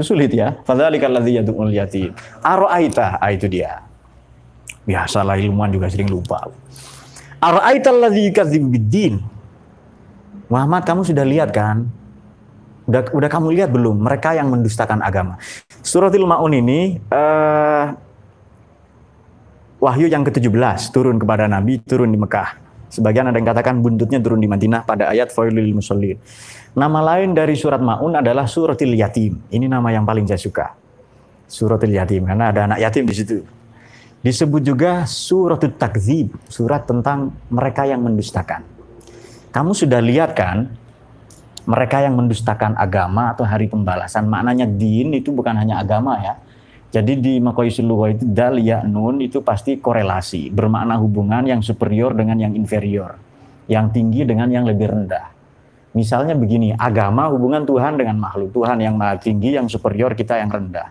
Sulit 0.00 0.32
ya. 0.32 0.56
Fadzalikal 0.64 1.12
ladzi 1.12 1.36
yad'ul 1.36 1.72
yatim. 1.76 2.16
Ara'aita, 2.40 3.20
ah, 3.20 3.28
itu 3.28 3.44
dia. 3.52 3.84
Biasalah 4.88 5.36
ilmuwan 5.36 5.68
juga 5.68 5.92
sering 5.92 6.08
lupa. 6.08 6.48
Ara'aita 7.42 7.92
alladzi 7.92 8.32
yukadzibu 8.32 8.66
biddin. 8.72 9.20
Muhammad 10.48 10.88
kamu 10.88 11.04
sudah 11.04 11.26
lihat 11.28 11.52
kan? 11.52 11.90
Udah 12.86 13.02
udah 13.14 13.28
kamu 13.30 13.54
lihat 13.58 13.70
belum 13.70 13.98
mereka 13.98 14.34
yang 14.34 14.50
mendustakan 14.50 15.02
agama. 15.02 15.38
Suratul 15.82 16.26
Maun 16.26 16.54
ini 16.54 16.98
uh, 17.10 17.94
wahyu 19.82 20.06
yang 20.06 20.22
ke-17 20.22 20.94
turun 20.94 21.18
kepada 21.18 21.50
Nabi, 21.50 21.82
turun 21.82 22.14
di 22.14 22.18
Mekah. 22.18 22.62
Sebagian 22.92 23.26
ada 23.26 23.40
yang 23.40 23.48
katakan 23.48 23.80
buntutnya 23.80 24.20
turun 24.20 24.38
di 24.38 24.46
Madinah 24.46 24.84
pada 24.84 25.08
ayat 25.10 25.32
Failul 25.32 25.72
Musallin. 25.74 26.20
Nama 26.72 27.00
lain 27.04 27.36
dari 27.36 27.52
surat 27.52 27.84
Maun 27.84 28.16
adalah 28.16 28.48
suratil 28.48 28.96
yatim. 28.96 29.44
Ini 29.52 29.68
nama 29.68 29.92
yang 29.92 30.08
paling 30.08 30.24
saya 30.24 30.40
suka. 30.40 30.72
Suratil 31.44 31.92
yatim 31.92 32.24
karena 32.24 32.48
ada 32.48 32.64
anak 32.64 32.80
yatim 32.80 33.04
di 33.04 33.12
situ. 33.12 33.44
Disebut 34.24 34.62
juga 34.64 35.04
suratul 35.04 35.76
takzib, 35.76 36.32
surat 36.48 36.88
tentang 36.88 37.34
mereka 37.52 37.84
yang 37.84 38.00
mendustakan. 38.00 38.64
Kamu 39.52 39.76
sudah 39.76 40.00
lihat 40.00 40.32
kan 40.32 40.72
mereka 41.68 42.00
yang 42.00 42.16
mendustakan 42.16 42.72
agama 42.78 43.36
atau 43.36 43.44
hari 43.44 43.68
pembalasan. 43.68 44.24
Maknanya 44.24 44.64
din 44.64 45.12
itu 45.12 45.28
bukan 45.28 45.52
hanya 45.58 45.82
agama 45.82 46.16
ya, 46.24 46.40
jadi 46.92 47.16
di 47.16 47.40
makoisul 47.40 47.88
lughah 47.88 48.12
itu 48.12 48.28
dal 48.28 48.60
ya 48.60 48.84
nun 48.84 49.24
itu 49.24 49.40
pasti 49.40 49.80
korelasi, 49.80 50.52
bermakna 50.52 51.00
hubungan 51.00 51.48
yang 51.48 51.64
superior 51.64 52.12
dengan 52.12 52.36
yang 52.36 52.52
inferior, 52.52 53.16
yang 53.64 53.88
tinggi 53.88 54.28
dengan 54.28 54.52
yang 54.52 54.68
lebih 54.68 54.92
rendah. 54.92 55.41
Misalnya 55.92 56.32
begini, 56.32 56.72
agama 56.72 57.28
hubungan 57.28 57.68
Tuhan 57.68 58.00
dengan 58.00 58.16
makhluk, 58.16 58.52
Tuhan 58.52 58.80
yang 58.80 58.96
maha 58.96 59.20
tinggi, 59.20 59.56
yang 59.56 59.68
superior, 59.68 60.16
kita 60.16 60.40
yang 60.40 60.48
rendah. 60.48 60.88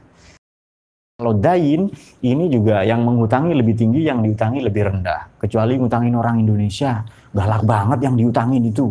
Kalau 1.18 1.38
dain, 1.38 1.90
ini 2.26 2.46
juga 2.50 2.82
yang 2.82 3.06
menghutangi 3.06 3.54
lebih 3.54 3.78
tinggi, 3.78 4.06
yang 4.06 4.22
diutangi 4.22 4.62
lebih 4.62 4.94
rendah. 4.94 5.38
Kecuali 5.42 5.78
ngutangin 5.78 6.14
orang 6.18 6.42
Indonesia, 6.42 7.02
galak 7.34 7.66
banget 7.66 8.00
yang 8.06 8.18
diutangin 8.18 8.62
itu. 8.66 8.90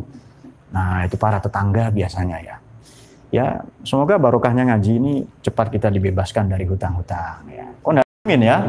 Nah, 0.71 1.03
itu 1.07 1.19
para 1.19 1.43
tetangga 1.43 1.91
biasanya 1.91 2.39
ya 2.39 2.57
ya 3.31 3.63
semoga 3.87 4.19
barokahnya 4.19 4.67
ngaji 4.75 4.93
ini 4.99 5.13
cepat 5.41 5.71
kita 5.71 5.89
dibebaskan 5.89 6.51
dari 6.51 6.67
hutang-hutang 6.67 7.47
ya. 7.47 7.67
Amin 8.29 8.45
ya. 8.45 8.69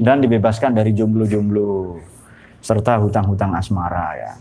Dan 0.00 0.24
dibebaskan 0.24 0.72
dari 0.72 0.96
jomblo-jomblo 0.96 2.00
serta 2.64 2.96
hutang-hutang 2.96 3.52
asmara 3.52 4.08
ya. 4.16 4.32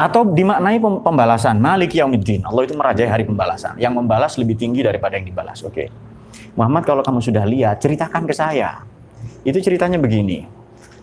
Atau 0.00 0.34
dimaknai 0.34 0.80
pembalasan. 0.80 1.60
Malik 1.60 1.94
yaumiddin. 1.94 2.42
Allah 2.42 2.62
itu 2.66 2.74
merajai 2.74 3.06
hari 3.06 3.24
pembalasan. 3.28 3.78
Yang 3.78 3.92
membalas 3.98 4.32
lebih 4.40 4.58
tinggi 4.58 4.82
daripada 4.82 5.16
yang 5.18 5.26
dibalas. 5.28 5.62
Oke. 5.62 5.72
Okay. 5.72 5.88
Muhammad 6.54 6.86
kalau 6.86 7.02
kamu 7.02 7.20
sudah 7.22 7.44
lihat, 7.46 7.82
ceritakan 7.82 8.26
ke 8.26 8.34
saya. 8.34 8.82
Itu 9.46 9.58
ceritanya 9.58 9.98
begini. 9.98 10.46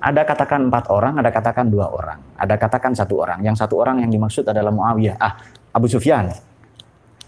Ada 0.02 0.26
katakan 0.26 0.68
empat 0.68 0.90
orang, 0.90 1.22
ada 1.22 1.30
katakan 1.30 1.70
dua 1.70 1.92
orang. 1.94 2.20
Ada 2.36 2.58
katakan 2.58 2.98
satu 2.98 3.22
orang. 3.22 3.46
Yang 3.46 3.62
satu 3.62 3.78
orang 3.78 4.02
yang 4.02 4.10
dimaksud 4.10 4.48
adalah 4.48 4.74
Muawiyah. 4.74 5.16
Ah, 5.22 5.38
Abu 5.72 5.88
Sufyan 5.88 6.32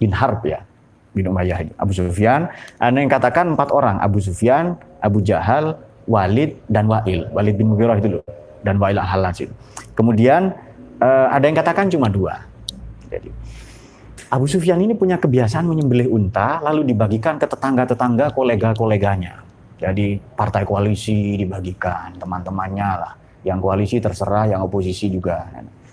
bin 0.04 0.12
Harb 0.12 0.44
ya 0.44 0.64
bin 1.14 1.30
Umayyah 1.30 1.80
Abu 1.80 1.96
Sufyan 1.96 2.50
ada 2.82 2.98
yang 2.98 3.08
katakan 3.08 3.54
empat 3.56 3.70
orang 3.72 4.02
Abu 4.02 4.20
Sufyan 4.20 4.76
Abu 5.00 5.24
Jahal 5.24 5.80
Walid 6.10 6.60
dan 6.68 6.90
Wa'il 6.92 7.30
Walid 7.32 7.56
bin 7.56 7.72
Mughirah 7.72 8.02
itu 8.02 8.20
loh 8.20 8.24
dan 8.66 8.82
Wa'il 8.82 9.00
al 9.00 9.24
kemudian 9.96 10.52
uh, 11.04 11.28
ada 11.28 11.44
yang 11.44 11.58
katakan 11.60 11.92
cuma 11.92 12.08
dua 12.08 12.40
jadi 13.12 13.28
Abu 14.32 14.48
Sufyan 14.48 14.80
ini 14.80 14.96
punya 14.96 15.20
kebiasaan 15.20 15.68
menyembelih 15.68 16.08
unta 16.08 16.64
lalu 16.64 16.88
dibagikan 16.88 17.36
ke 17.36 17.46
tetangga-tetangga 17.46 18.32
kolega-koleganya 18.32 19.44
jadi 19.84 20.16
partai 20.40 20.64
koalisi 20.64 21.36
dibagikan 21.36 22.16
teman-temannya 22.16 22.90
lah 23.04 23.14
yang 23.44 23.60
koalisi 23.60 24.00
terserah 24.00 24.48
yang 24.48 24.64
oposisi 24.64 25.12
juga 25.12 25.44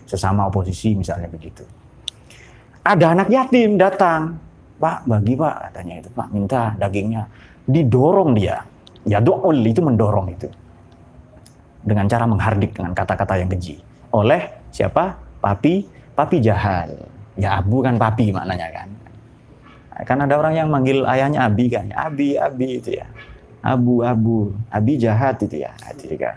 sesama 0.07 0.47
oposisi 0.47 0.95
misalnya 0.95 1.27
begitu 1.27 1.67
ada 2.81 3.13
anak 3.13 3.29
yatim 3.29 3.77
datang. 3.77 4.41
Pak, 4.81 5.05
bagi 5.05 5.37
pak, 5.37 5.57
katanya 5.69 5.95
itu 6.01 6.09
pak, 6.09 6.29
minta 6.33 6.73
dagingnya. 6.81 7.29
Didorong 7.69 8.33
dia. 8.33 8.65
Ya 9.05 9.21
do'ul 9.21 9.61
itu 9.61 9.85
mendorong 9.85 10.33
itu. 10.33 10.49
Dengan 11.85 12.09
cara 12.09 12.25
menghardik 12.25 12.73
dengan 12.73 12.97
kata-kata 12.97 13.37
yang 13.37 13.53
keji. 13.53 13.77
Oleh 14.11 14.51
siapa? 14.75 15.19
Papi, 15.41 15.87
papi 16.15 16.37
jahal. 16.43 16.95
Ya 17.39 17.59
abu 17.59 17.81
kan 17.81 17.97
papi 17.97 18.35
maknanya 18.35 18.69
kan. 18.75 18.89
Kan 20.05 20.19
ada 20.25 20.37
orang 20.41 20.57
yang 20.57 20.69
manggil 20.73 21.05
ayahnya 21.05 21.45
Abi 21.49 21.69
kan. 21.69 21.93
Abi, 21.93 22.37
Abi 22.37 22.81
itu 22.81 22.97
ya. 22.97 23.07
Abu, 23.61 24.01
Abu. 24.01 24.57
Abi 24.73 24.97
jahat 24.97 25.41
itu 25.45 25.61
ya. 25.61 25.73
Jadi 25.93 26.17
kan. 26.17 26.37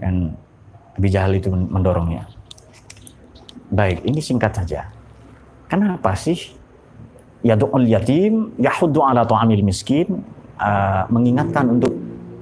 Dan 0.00 0.14
Abi 0.96 1.08
jahal 1.12 1.36
itu 1.36 1.52
mendorongnya. 1.52 2.24
Baik, 3.72 4.04
ini 4.06 4.20
singkat 4.20 4.54
saja. 4.54 4.88
Kenapa 5.68 6.14
sih? 6.14 6.54
Yadu'ul 7.44 7.90
yatim, 7.90 8.56
yahuddu 8.56 9.04
ala 9.04 9.26
tu'amil 9.28 9.60
miskin, 9.60 10.24
uh, 10.56 11.04
mengingatkan 11.12 11.68
untuk 11.68 11.92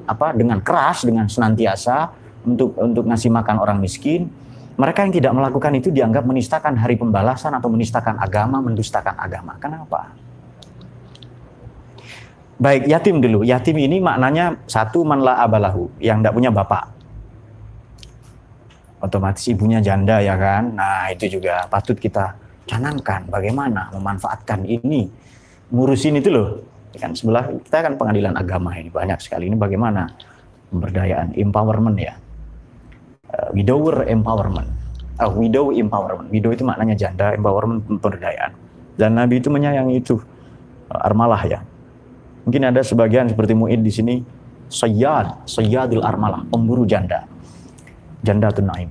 apa 0.06 0.34
dengan 0.34 0.62
keras 0.62 1.06
dengan 1.06 1.26
senantiasa 1.26 2.10
untuk 2.46 2.74
untuk 2.78 3.06
ngasih 3.06 3.30
makan 3.30 3.56
orang 3.58 3.78
miskin. 3.82 4.30
Mereka 4.72 4.98
yang 5.04 5.12
tidak 5.12 5.32
melakukan 5.36 5.72
itu 5.76 5.88
dianggap 5.92 6.24
menistakan 6.24 6.74
hari 6.80 6.96
pembalasan 6.96 7.52
atau 7.52 7.68
menistakan 7.68 8.16
agama, 8.16 8.64
mendustakan 8.64 9.14
agama. 9.20 9.56
Kenapa? 9.60 10.12
Baik, 12.62 12.86
yatim 12.86 13.18
dulu. 13.18 13.42
Yatim 13.42 13.74
ini 13.74 13.98
maknanya 13.98 14.54
satu 14.70 15.02
manla 15.02 15.42
abalahu, 15.42 15.90
yang 15.98 16.22
tidak 16.22 16.34
punya 16.38 16.50
bapak. 16.54 16.84
Otomatis 19.02 19.44
ibunya 19.50 19.82
janda 19.82 20.22
ya 20.22 20.38
kan. 20.38 20.78
Nah, 20.78 21.10
itu 21.10 21.26
juga 21.26 21.66
patut 21.66 21.98
kita 21.98 22.38
canangkan 22.70 23.26
bagaimana 23.26 23.90
memanfaatkan 23.92 24.62
ini. 24.62 25.10
Ngurusin 25.74 26.22
itu 26.22 26.30
loh. 26.30 26.62
Kan 26.94 27.16
sebelah 27.16 27.50
kita 27.50 27.82
kan 27.82 27.98
pengadilan 27.98 28.36
agama 28.36 28.76
ini 28.78 28.92
banyak 28.92 29.18
sekali 29.18 29.50
ini 29.50 29.56
bagaimana 29.58 30.06
pemberdayaan, 30.70 31.34
empowerment 31.34 31.98
ya. 31.98 32.14
Uh, 33.32 33.48
widower 33.56 34.04
empowerment. 34.04 34.68
Uh, 35.16 35.32
widow 35.32 35.72
empowerment. 35.72 36.28
Widow 36.28 36.52
itu 36.52 36.68
maknanya 36.68 36.92
janda, 36.92 37.32
empowerment 37.32 37.80
pemberdayaan. 37.88 38.52
Dan 39.00 39.16
Nabi 39.16 39.40
itu 39.40 39.48
menyayangi 39.48 39.94
itu. 40.04 40.20
Uh, 40.92 41.00
armalah 41.00 41.40
ya. 41.48 41.64
Mungkin 42.44 42.68
ada 42.68 42.84
sebagian 42.84 43.30
seperti 43.30 43.56
Mu'id 43.56 43.80
di 43.80 43.92
sini 43.94 44.14
Sayyad, 44.72 45.44
Sayyadul 45.46 46.02
Armalah, 46.02 46.48
pemburu 46.48 46.88
janda. 46.88 47.28
Janda 48.24 48.50
Naim. 48.60 48.88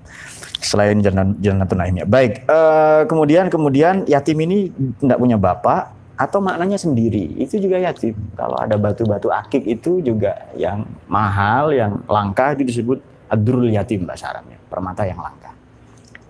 Selain 0.61 0.97
janda, 1.01 1.25
janda 1.41 1.65
Naimnya. 1.65 2.05
Baik, 2.05 2.45
uh, 2.45 3.03
kemudian 3.09 3.49
kemudian 3.49 4.05
yatim 4.05 4.37
ini 4.45 4.69
tidak 5.01 5.17
punya 5.17 5.35
bapak 5.41 5.89
atau 6.21 6.37
maknanya 6.37 6.77
sendiri. 6.77 7.33
Itu 7.41 7.57
juga 7.57 7.81
yatim. 7.81 8.13
Kalau 8.37 8.53
ada 8.61 8.77
batu-batu 8.77 9.33
akik 9.33 9.65
itu 9.65 10.05
juga 10.05 10.53
yang 10.53 10.85
mahal, 11.09 11.73
yang 11.73 12.05
langka 12.05 12.53
itu 12.53 12.61
disebut 12.69 13.10
adrul 13.31 13.71
yatim 13.71 14.03
bahasa 14.03 14.35
Arabnya, 14.35 14.59
permata 14.67 15.07
yang 15.07 15.19
langka. 15.23 15.51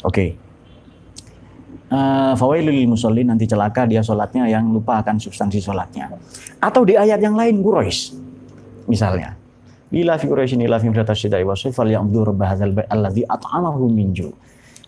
Oke. 0.06 0.14
Okay. 0.14 0.30
Uh, 1.92 2.32
fawailul 2.40 2.88
musallin 2.88 3.28
nanti 3.28 3.44
celaka 3.44 3.84
dia 3.84 4.00
sholatnya 4.00 4.48
yang 4.48 4.72
lupa 4.72 5.04
akan 5.04 5.20
substansi 5.20 5.60
sholatnya. 5.60 6.08
Atau 6.64 6.88
di 6.88 6.96
ayat 6.96 7.20
yang 7.20 7.36
lain 7.36 7.60
Quraisy 7.60 8.16
misalnya. 8.88 9.36
Ila 9.92 10.16
fi 10.16 10.26
Quraisyin 10.32 10.64
ila 10.64 10.80
fi 10.80 10.88
mutasyidai 10.88 11.44
wa 11.44 11.52
sifal 11.52 11.92
ya'budu 11.92 12.32
rabb 12.32 12.48
hadzal 12.48 12.72
bait 12.72 12.88
alladzi 12.88 13.28
at'amahu 13.28 13.92
min. 13.92 14.16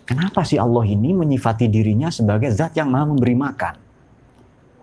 Kenapa 0.07 0.47
sih 0.47 0.55
Allah 0.55 0.83
ini 0.87 1.11
menyifati 1.11 1.67
dirinya 1.67 2.07
sebagai 2.07 2.51
zat 2.55 2.75
yang 2.79 2.87
maha 2.87 3.11
memberi 3.11 3.35
makan? 3.35 3.75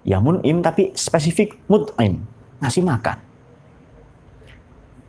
Ya 0.05 0.20
mun'im 0.20 0.61
tapi 0.61 0.93
spesifik 0.97 1.61
mut'im, 1.68 2.20
ngasih 2.61 2.85
makan. 2.85 3.18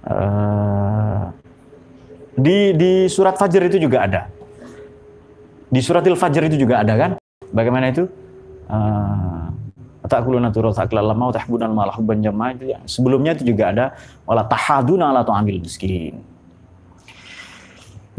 Uh, 0.08 1.28
di 2.36 2.74
di 2.76 2.92
surat 3.12 3.36
Fajr 3.36 3.68
itu 3.68 3.78
juga 3.82 4.08
ada. 4.08 4.22
Di 5.72 5.80
surat 5.80 6.04
Al-Fajr 6.04 6.52
itu 6.52 6.68
juga 6.68 6.84
ada 6.84 6.94
kan? 7.00 7.12
Bagaimana 7.56 7.96
itu? 7.96 8.04
Uh, 8.68 9.48
ta'kuluna 10.12 10.52
turul 10.52 10.76
ta'klal 10.76 11.08
lama 11.08 11.32
wa 11.32 11.34
tahbunan 11.34 11.72
malah 11.72 11.96
hubban 11.96 12.20
jamaah 12.20 12.52
itu 12.52 12.76
ya. 12.76 12.80
Sebelumnya 12.84 13.40
itu 13.40 13.48
juga 13.48 13.72
ada 13.72 13.86
wala 14.28 14.44
tahaduna 14.44 15.16
ala 15.16 15.24
tu'amil 15.24 15.64
miskin. 15.64 16.20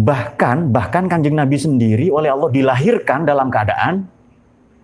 Bahkan 0.00 0.72
bahkan 0.72 1.04
Kanjeng 1.12 1.36
Nabi 1.36 1.60
sendiri 1.60 2.08
oleh 2.08 2.32
Allah 2.32 2.48
dilahirkan 2.48 3.28
dalam 3.28 3.52
keadaan 3.52 4.08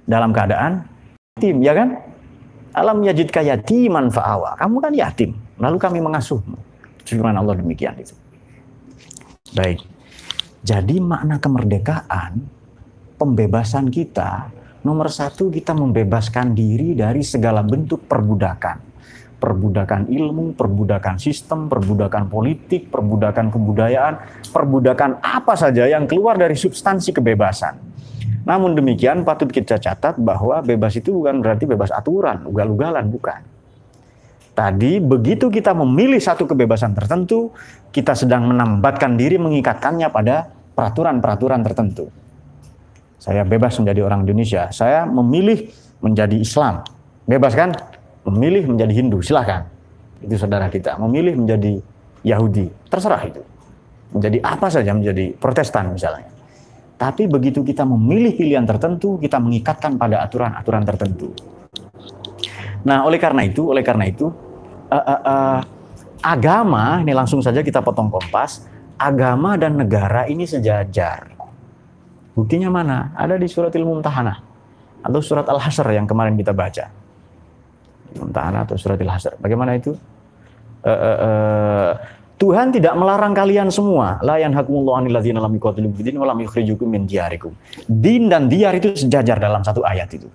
dalam 0.05 0.37
keadaan 0.37 0.85
yatim, 1.41 1.57
ya 1.65 1.73
kan? 1.73 1.89
Alam 2.77 3.01
yajid 3.01 3.33
yatiman 3.33 4.13
fa'awa. 4.13 4.61
Kamu 4.61 4.77
kan 4.85 4.93
yatim, 4.93 5.33
lalu 5.57 5.81
kami 5.81 5.99
mengasuhmu. 6.05 6.61
Firman 7.09 7.33
Allah 7.33 7.57
demikian 7.57 7.97
itu. 7.97 8.13
Baik. 9.55 9.85
Jadi 10.65 10.99
makna 10.99 11.39
kemerdekaan, 11.39 12.43
pembebasan 13.17 13.89
kita 13.89 14.59
Nomor 14.79 15.11
satu, 15.11 15.51
kita 15.51 15.75
membebaskan 15.75 16.55
diri 16.55 16.95
dari 16.95 17.27
segala 17.27 17.67
bentuk 17.67 18.07
perbudakan. 18.07 18.79
Perbudakan 19.39 20.07
ilmu, 20.07 20.55
perbudakan 20.55 21.19
sistem, 21.19 21.67
perbudakan 21.67 22.31
politik, 22.31 22.87
perbudakan 22.87 23.51
kebudayaan, 23.51 24.15
perbudakan 24.55 25.19
apa 25.19 25.59
saja 25.59 25.85
yang 25.91 26.07
keluar 26.07 26.39
dari 26.39 26.55
substansi 26.55 27.11
kebebasan. 27.11 27.75
Namun 28.47 28.79
demikian 28.79 29.27
patut 29.27 29.51
kita 29.51 29.83
catat 29.83 30.15
bahwa 30.17 30.63
bebas 30.63 30.95
itu 30.95 31.11
bukan 31.11 31.43
berarti 31.43 31.67
bebas 31.67 31.91
aturan, 31.91 32.47
ugal-ugalan, 32.47 33.07
bukan. 33.11 33.58
Tadi 34.59 34.99
begitu 34.99 35.55
kita 35.55 35.71
memilih 35.71 36.19
satu 36.19 36.43
kebebasan 36.43 36.91
tertentu, 36.91 37.55
kita 37.95 38.19
sedang 38.19 38.51
menambatkan 38.51 39.15
diri 39.15 39.39
mengikatkannya 39.39 40.11
pada 40.11 40.51
peraturan-peraturan 40.75 41.63
tertentu. 41.63 42.11
Saya 43.23 43.47
bebas 43.47 43.79
menjadi 43.79 44.03
orang 44.03 44.27
Indonesia. 44.27 44.67
Saya 44.75 45.07
memilih 45.07 45.71
menjadi 46.03 46.35
Islam. 46.43 46.83
Bebas 47.23 47.55
kan? 47.55 47.71
Memilih 48.27 48.67
menjadi 48.67 48.93
Hindu, 48.99 49.23
silahkan. 49.23 49.71
Itu 50.19 50.35
saudara 50.35 50.67
kita. 50.67 50.99
Memilih 50.99 51.39
menjadi 51.39 51.79
Yahudi, 52.27 52.67
terserah 52.91 53.23
itu. 53.31 53.47
Menjadi 54.11 54.43
apa 54.43 54.67
saja, 54.75 54.91
menjadi 54.91 55.39
Protestan 55.39 55.95
misalnya. 55.95 56.35
Tapi 56.99 57.31
begitu 57.31 57.63
kita 57.63 57.87
memilih 57.87 58.35
pilihan 58.35 58.67
tertentu, 58.67 59.23
kita 59.23 59.39
mengikatkan 59.39 59.95
pada 59.95 60.19
aturan-aturan 60.27 60.83
tertentu. 60.83 61.31
Nah, 62.83 63.07
oleh 63.07 63.23
karena 63.23 63.47
itu, 63.47 63.71
oleh 63.71 63.87
karena 63.87 64.03
itu, 64.11 64.48
uh, 64.91 64.97
uh, 64.97 65.21
uh, 65.23 65.59
agama 66.25 67.01
ini 67.05 67.13
langsung 67.17 67.41
saja 67.45 67.63
kita 67.65 67.81
potong 67.81 68.13
kompas. 68.13 68.67
Agama 68.99 69.55
dan 69.55 69.79
negara 69.79 70.27
ini 70.27 70.43
sejajar 70.43 71.39
Buktinya 72.39 72.71
mana? 72.71 73.11
Ada 73.19 73.35
di 73.35 73.51
surat 73.51 73.75
ilmu 73.75 73.99
Mumtahanah 73.99 74.39
atau 75.03 75.19
surat 75.19 75.43
Al-Hasr 75.51 75.91
yang 75.91 76.07
kemarin 76.07 76.39
kita 76.39 76.55
baca. 76.55 76.87
Mumtahanah 78.15 78.63
atau 78.63 78.79
surat 78.79 78.95
Al-Hasr. 78.95 79.43
Bagaimana 79.43 79.75
itu? 79.75 79.99
Uh, 80.87 80.91
uh, 80.95 81.19
uh, 81.19 81.91
Tuhan 82.39 82.71
tidak 82.71 82.95
melarang 82.95 83.35
kalian 83.35 83.75
semua. 83.75 84.23
La 84.23 84.39
yanhakumullahu 84.39 85.03
anil 85.03 85.19
lam 85.19 85.51
yuqatilukum 85.59 85.99
fid 85.99 86.15
wa 86.15 86.31
yukhrijukum 86.31 86.87
min 86.87 87.11
diyarikum. 87.11 87.51
Din 87.91 88.31
dan 88.31 88.47
diyar 88.47 88.79
itu 88.79 88.95
sejajar 88.95 89.43
dalam 89.43 89.67
satu 89.67 89.83
ayat 89.83 90.07
itu. 90.15 90.31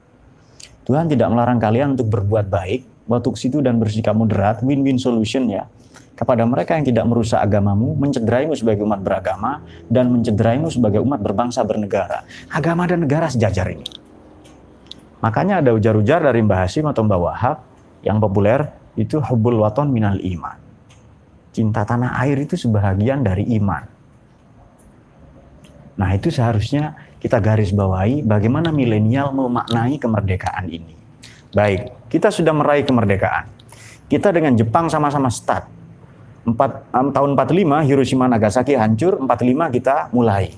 Tuhan 0.84 1.08
tidak 1.08 1.32
melarang 1.32 1.64
kalian 1.64 1.96
untuk 1.96 2.12
berbuat 2.12 2.52
baik, 2.52 2.84
untuk 3.08 3.36
situ 3.36 3.60
dan 3.60 3.80
bersikap 3.80 4.16
moderat, 4.16 4.64
win-win 4.64 4.96
solution 4.96 5.48
ya 5.52 5.68
kepada 6.14 6.46
mereka 6.46 6.78
yang 6.78 6.86
tidak 6.86 7.06
merusak 7.10 7.42
agamamu, 7.42 7.98
mencederaimu 7.98 8.54
sebagai 8.54 8.86
umat 8.86 9.02
beragama, 9.02 9.66
dan 9.90 10.14
mencederaimu 10.14 10.70
sebagai 10.70 11.02
umat 11.02 11.20
berbangsa 11.20 11.66
bernegara. 11.66 12.22
Agama 12.54 12.86
dan 12.86 13.02
negara 13.02 13.28
sejajar 13.28 13.66
ini. 13.74 13.86
Makanya 15.26 15.64
ada 15.64 15.74
ujar-ujar 15.74 16.22
dari 16.22 16.46
Mbah 16.46 16.68
Hasim 16.68 16.86
atau 16.86 17.02
Mbah 17.02 17.20
Wahab 17.20 17.58
yang 18.06 18.22
populer 18.22 18.70
itu 18.94 19.18
hubul 19.24 19.58
waton 19.64 19.90
minal 19.90 20.20
iman. 20.22 20.60
Cinta 21.54 21.82
tanah 21.82 22.20
air 22.22 22.38
itu 22.38 22.54
sebahagian 22.60 23.26
dari 23.26 23.50
iman. 23.58 23.84
Nah 25.98 26.10
itu 26.14 26.34
seharusnya 26.34 26.98
kita 27.22 27.38
garis 27.40 27.72
bawahi 27.72 28.26
bagaimana 28.26 28.74
milenial 28.74 29.32
memaknai 29.32 29.96
kemerdekaan 30.02 30.68
ini. 30.68 31.03
Baik, 31.54 32.10
kita 32.10 32.34
sudah 32.34 32.50
meraih 32.50 32.82
kemerdekaan. 32.82 33.46
Kita 34.10 34.34
dengan 34.34 34.58
Jepang 34.58 34.90
sama-sama 34.90 35.30
start 35.30 35.70
4, 36.44 36.50
um, 36.92 37.08
tahun 37.14 37.30
45 37.38 37.88
Hiroshima 37.88 38.26
Nagasaki 38.28 38.74
hancur, 38.76 39.22
45 39.22 39.70
kita 39.70 40.10
mulai. 40.10 40.52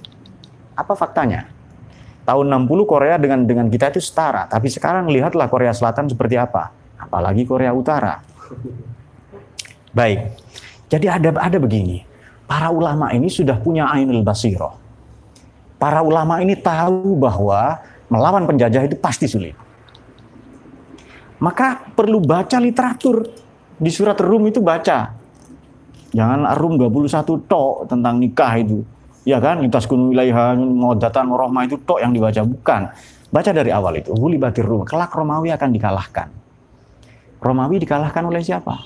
Apa 0.73 0.97
faktanya? 0.97 1.51
Tahun 2.25 2.47
60 2.47 2.89
Korea 2.89 3.21
dengan 3.21 3.45
dengan 3.45 3.67
kita 3.69 3.93
itu 3.93 4.01
setara, 4.01 4.49
tapi 4.49 4.71
sekarang 4.71 5.11
lihatlah 5.11 5.45
Korea 5.45 5.75
Selatan 5.75 6.09
seperti 6.09 6.41
apa, 6.41 6.73
apalagi 6.97 7.45
Korea 7.45 7.69
Utara. 7.69 8.23
Baik. 9.93 10.31
Jadi 10.89 11.05
ada 11.05 11.29
ada 11.37 11.57
begini. 11.61 12.01
Para 12.49 12.73
ulama 12.73 13.13
ini 13.13 13.29
sudah 13.29 13.59
punya 13.61 13.91
ainul 13.93 14.25
basiro. 14.25 14.79
Para 15.77 16.01
ulama 16.01 16.41
ini 16.41 16.57
tahu 16.57 17.13
bahwa 17.19 17.77
melawan 18.09 18.47
penjajah 18.49 18.89
itu 18.89 18.97
pasti 18.97 19.29
sulit. 19.29 19.64
Maka 21.39 21.91
perlu 21.95 22.23
baca 22.23 22.57
literatur. 22.59 23.27
Di 23.75 23.91
surat 23.91 24.15
Rum 24.15 24.47
itu 24.47 24.63
baca 24.63 25.25
Jangan 26.15 26.47
Arum 26.47 26.79
21 26.79 27.11
tok 27.43 27.91
tentang 27.91 28.15
nikah 28.23 28.55
itu. 28.55 28.87
Ya 29.27 29.43
kan, 29.43 29.59
lintas 29.59 29.83
gunung 29.83 30.15
wilayah 30.15 30.55
ngodatan 30.55 31.27
rohma 31.27 31.67
itu 31.67 31.75
tok 31.83 31.99
yang 31.99 32.15
dibaca. 32.15 32.39
Bukan. 32.39 32.81
Baca 33.35 33.51
dari 33.51 33.67
awal 33.75 33.99
itu. 33.99 34.15
Huli 34.15 34.39
batir 34.39 34.63
rum. 34.63 34.87
Kelak 34.87 35.11
Romawi 35.11 35.51
akan 35.51 35.75
dikalahkan. 35.75 36.31
Romawi 37.43 37.83
dikalahkan 37.83 38.23
oleh 38.23 38.39
siapa? 38.39 38.79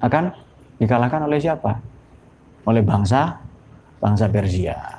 Akan 0.00 0.32
dikalahkan 0.80 1.28
oleh 1.28 1.36
siapa? 1.36 1.84
Oleh 2.64 2.80
bangsa 2.80 3.44
bangsa 4.00 4.24
Persia. 4.32 4.97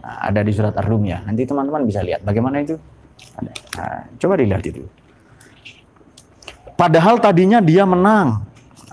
Ada 0.00 0.40
di 0.40 0.52
surat 0.52 0.74
Ar-Rum 0.76 1.04
ya. 1.04 1.20
Nanti 1.24 1.44
teman-teman 1.44 1.84
bisa 1.84 2.00
lihat 2.00 2.24
bagaimana 2.24 2.64
itu. 2.64 2.80
Nah, 3.40 4.08
coba 4.16 4.40
dilihat 4.40 4.64
itu. 4.64 4.84
Padahal 6.76 7.20
tadinya 7.20 7.60
dia 7.60 7.84
menang. 7.84 8.40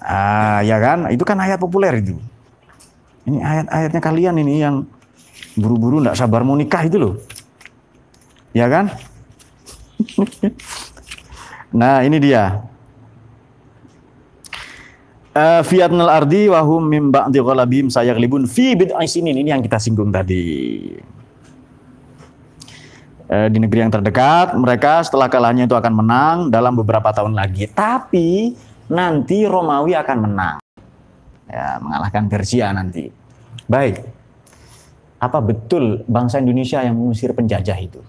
Ah, 0.03 0.59
ya 0.59 0.75
kan? 0.79 1.07
Itu 1.07 1.23
kan 1.23 1.39
ayat 1.39 1.59
populer 1.59 2.03
itu. 2.03 2.19
Ini 3.27 3.39
ayat-ayatnya 3.43 4.01
kalian 4.03 4.35
ini 4.39 4.63
yang 4.63 4.87
buru-buru 5.55 6.03
nggak 6.03 6.15
sabar 6.19 6.43
mau 6.43 6.55
nikah 6.55 6.83
itu 6.83 6.99
loh. 6.99 7.15
Ya 8.51 8.67
kan? 8.67 8.91
nah, 11.79 12.03
ini 12.03 12.19
dia. 12.19 12.63
Uh, 15.37 15.61
Fiatnal 15.61 16.09
ardi 16.09 16.49
wahum 16.49 16.81
mim 16.81 17.13
ba'di 17.13 17.37
ghalabim 17.37 17.93
sayaglibun 17.93 18.49
fi 18.49 18.73
bid'ai 18.73 19.05
sinin 19.05 19.37
ini 19.37 19.53
yang 19.53 19.61
kita 19.61 19.77
singgung 19.77 20.09
tadi. 20.09 20.97
Uh, 23.29 23.45
di 23.45 23.61
negeri 23.61 23.85
yang 23.85 23.93
terdekat 23.93 24.57
mereka 24.57 25.05
setelah 25.05 25.29
kalahnya 25.29 25.69
itu 25.69 25.77
akan 25.77 25.93
menang 25.93 26.37
dalam 26.49 26.73
beberapa 26.73 27.13
tahun 27.13 27.37
lagi. 27.37 27.69
Tapi 27.69 28.57
nanti 28.89 29.45
Romawi 29.45 29.93
akan 29.93 30.17
menang. 30.25 30.57
Ya, 31.45 31.77
mengalahkan 31.85 32.25
Persia 32.33 32.73
nanti. 32.73 33.13
Baik. 33.69 34.09
Apa 35.21 35.37
betul 35.37 36.01
bangsa 36.09 36.41
Indonesia 36.41 36.81
yang 36.81 36.97
mengusir 36.97 37.37
penjajah 37.37 37.77
itu? 37.77 38.01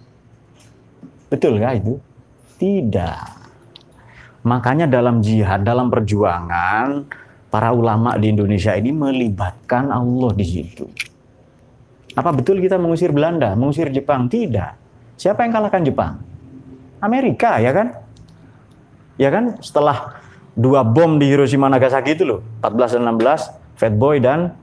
Betul 1.28 1.60
nggak 1.60 1.84
itu? 1.84 2.00
Tidak. 2.56 3.37
Makanya 4.48 4.88
dalam 4.88 5.20
jihad, 5.20 5.60
dalam 5.60 5.92
perjuangan, 5.92 7.04
para 7.52 7.68
ulama 7.76 8.16
di 8.16 8.32
Indonesia 8.32 8.72
ini 8.72 8.96
melibatkan 8.96 9.92
Allah 9.92 10.32
di 10.32 10.46
situ. 10.48 10.88
Apa 12.16 12.32
betul 12.32 12.64
kita 12.64 12.80
mengusir 12.80 13.12
Belanda, 13.12 13.52
mengusir 13.52 13.92
Jepang? 13.92 14.24
Tidak. 14.24 14.72
Siapa 15.20 15.44
yang 15.44 15.52
kalahkan 15.52 15.84
Jepang? 15.84 16.16
Amerika, 17.04 17.60
ya 17.60 17.76
kan? 17.76 17.92
Ya 19.20 19.28
kan? 19.28 19.60
Setelah 19.60 20.16
dua 20.56 20.80
bom 20.80 21.20
di 21.20 21.28
Hiroshima 21.28 21.68
Nagasaki 21.68 22.16
itu 22.16 22.24
loh, 22.24 22.40
14 22.64 22.96
dan 22.96 23.04
16, 23.12 23.52
Fat 23.76 23.94
Boy 23.94 24.16
dan 24.18 24.56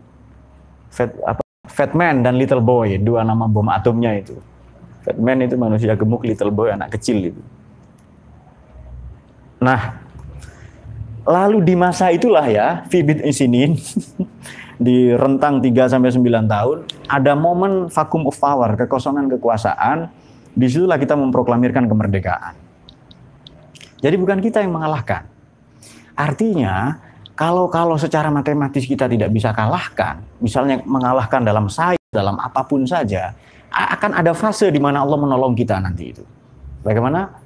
Fat 0.90 1.14
apa? 1.22 1.46
Fat 1.66 1.92
Man 1.94 2.26
dan 2.26 2.42
Little 2.42 2.64
Boy, 2.64 2.98
dua 2.98 3.22
nama 3.22 3.46
bom 3.46 3.70
atomnya 3.70 4.18
itu. 4.18 4.36
Fat 5.06 5.16
Man 5.22 5.46
itu 5.46 5.56
manusia 5.56 5.94
gemuk, 5.94 6.26
Little 6.26 6.52
Boy 6.52 6.74
anak 6.74 6.98
kecil 6.98 7.32
itu. 7.32 7.42
Nah, 9.66 9.97
lalu 11.26 11.66
di 11.66 11.74
masa 11.74 12.13
itulah 12.13 12.45
ya, 12.45 12.86
Fibit 12.86 13.26
Isinin 13.26 13.74
di 14.86 15.09
rentang 15.09 15.57
3 15.57 15.89
sampai 15.97 16.13
9 16.13 16.22
tahun 16.45 16.78
ada 17.09 17.34
momen 17.34 17.89
vakum 17.89 18.30
of 18.30 18.38
power, 18.38 18.78
kekosongan 18.78 19.26
kekuasaan. 19.34 20.13
Di 20.55 20.72
situlah 20.72 20.95
kita 20.95 21.20
memproklamirkan 21.20 21.84
kemerdekaan. 21.84 22.55
Jadi 23.99 24.16
bukan 24.16 24.39
kita 24.39 24.63
yang 24.63 24.72
mengalahkan. 24.72 25.28
Artinya, 26.16 26.95
kalau 27.36 27.68
kalau 27.68 27.99
secara 27.99 28.32
matematis 28.32 28.88
kita 28.88 29.11
tidak 29.11 29.36
bisa 29.36 29.51
kalahkan, 29.51 30.24
misalnya 30.39 30.80
mengalahkan 30.88 31.43
dalam 31.43 31.68
sains, 31.68 31.99
dalam 32.07 32.39
apa 32.39 32.63
pun 32.63 32.88
saja, 32.88 33.36
akan 33.68 34.16
ada 34.16 34.32
fase 34.32 34.72
di 34.72 34.80
mana 34.80 35.03
Allah 35.03 35.20
menolong 35.20 35.51
kita 35.59 35.76
nanti 35.84 36.16
itu. 36.16 36.24
Bagaimana? 36.88 37.45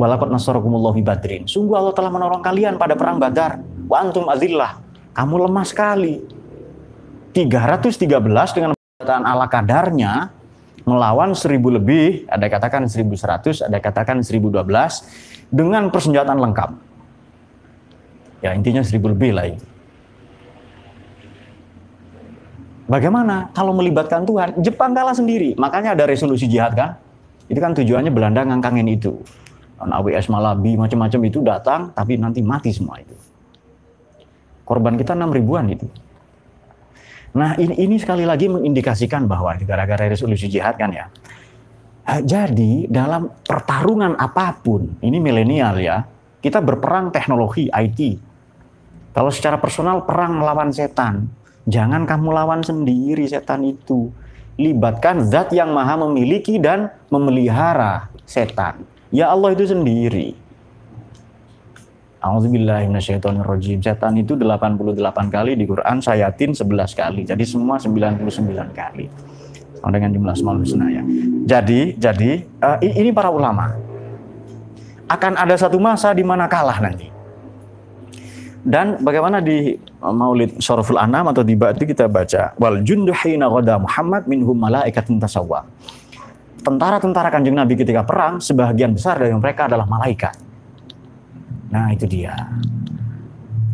Walakot 0.00 0.32
nasarakumullah 0.32 0.96
badrin. 1.04 1.44
Sungguh 1.44 1.76
Allah 1.76 1.92
telah 1.92 2.08
menolong 2.08 2.40
kalian 2.40 2.80
pada 2.80 2.96
perang 2.96 3.20
Badar. 3.20 3.60
Wa 3.84 4.00
antum 4.00 4.32
azillah. 4.32 4.80
Kamu 5.12 5.44
lemah 5.44 5.66
sekali. 5.68 6.24
313 7.36 8.08
dengan 8.56 8.72
perkataan 8.72 9.28
ala 9.28 9.44
kadarnya 9.44 10.32
melawan 10.88 11.36
1000 11.36 11.76
lebih, 11.76 12.24
ada 12.32 12.48
katakan 12.48 12.88
1100, 12.88 13.60
ada 13.60 13.76
katakan 13.76 14.24
1012 14.24 15.04
dengan 15.52 15.92
persenjataan 15.92 16.40
lengkap. 16.48 16.70
Ya 18.40 18.56
intinya 18.56 18.80
1000 18.80 19.04
lebih 19.04 19.36
lah 19.36 19.52
itu. 19.52 19.64
Bagaimana 22.88 23.52
kalau 23.52 23.76
melibatkan 23.76 24.24
Tuhan? 24.24 24.64
Jepang 24.64 24.96
kalah 24.96 25.14
sendiri, 25.14 25.54
makanya 25.60 25.92
ada 25.92 26.08
resolusi 26.08 26.48
jihad 26.48 26.72
kan? 26.74 26.96
Itu 27.46 27.60
kan 27.62 27.76
tujuannya 27.76 28.10
Belanda 28.10 28.42
ngangkangin 28.42 28.88
itu. 28.90 29.20
AWS 29.80 30.28
Malabi 30.28 30.76
macam-macam 30.76 31.20
itu 31.24 31.40
datang 31.40 31.88
tapi 31.96 32.20
nanti 32.20 32.44
mati 32.44 32.68
semua 32.68 33.00
itu. 33.00 33.16
Korban 34.68 35.00
kita 35.00 35.16
6 35.16 35.32
ribuan 35.32 35.66
itu. 35.72 35.88
Nah 37.30 37.54
ini, 37.56 37.78
ini 37.78 37.96
sekali 37.96 38.26
lagi 38.26 38.50
mengindikasikan 38.50 39.24
bahwa 39.24 39.54
gara-gara 39.62 40.10
resolusi 40.10 40.50
jihad 40.50 40.76
kan 40.76 40.90
ya. 40.92 41.06
Jadi 42.10 42.90
dalam 42.90 43.30
pertarungan 43.46 44.18
apa 44.18 44.58
pun, 44.58 44.98
ini 44.98 45.22
milenial 45.22 45.78
ya, 45.78 46.02
kita 46.42 46.58
berperang 46.58 47.14
teknologi 47.14 47.70
IT. 47.70 48.18
Kalau 49.14 49.30
secara 49.30 49.62
personal 49.62 50.02
perang 50.02 50.42
melawan 50.42 50.74
setan, 50.74 51.30
jangan 51.70 52.10
kamu 52.10 52.34
lawan 52.34 52.66
sendiri 52.66 53.30
setan 53.30 53.62
itu. 53.62 54.10
Libatkan 54.58 55.22
zat 55.30 55.54
yang 55.54 55.70
maha 55.70 56.02
memiliki 56.02 56.58
dan 56.58 56.90
memelihara 57.14 58.10
setan. 58.26 58.82
Ya 59.10 59.26
Allah 59.30 59.54
itu 59.54 59.66
sendiri. 59.66 60.38
A'udzubillahiminasyaitonirrojim. 62.22 63.82
Setan 63.82 64.14
itu 64.20 64.38
88 64.38 64.94
kali 65.32 65.58
di 65.58 65.64
Quran, 65.66 65.98
sayatin 65.98 66.54
11 66.54 66.94
kali. 66.94 67.22
Jadi 67.26 67.42
semua 67.42 67.80
99 67.80 68.70
kali. 68.70 69.10
Sama 69.80 69.90
dengan 69.90 70.10
jumlah 70.12 70.34
semua 70.36 70.54
husna 70.60 70.86
ya. 70.92 71.02
Jadi, 71.48 71.96
jadi 71.96 72.44
uh, 72.60 72.78
ini 72.84 73.10
para 73.10 73.32
ulama. 73.32 73.74
Akan 75.10 75.34
ada 75.34 75.56
satu 75.58 75.80
masa 75.82 76.14
di 76.14 76.22
mana 76.22 76.46
kalah 76.46 76.78
nanti. 76.78 77.10
Dan 78.60 79.00
bagaimana 79.00 79.40
di 79.40 79.72
Maulid 80.04 80.60
Syaraful 80.60 81.00
Anam 81.00 81.32
atau 81.32 81.40
di 81.40 81.56
itu 81.56 81.84
kita 81.88 82.04
baca 82.12 82.52
wal 82.60 82.84
jundu 82.84 83.16
hina 83.16 83.48
Muhammad 83.80 84.28
minhum 84.28 84.52
malaikatun 84.52 85.16
tasawwa 85.16 85.64
tentara-tentara 86.60 87.28
kanjeng 87.32 87.56
Nabi 87.56 87.74
ketika 87.76 88.04
perang, 88.04 88.38
sebagian 88.38 88.92
besar 88.92 89.16
dari 89.16 89.32
mereka 89.32 89.66
adalah 89.66 89.88
malaikat. 89.88 90.36
Nah 91.72 91.90
itu 91.94 92.04
dia. 92.04 92.36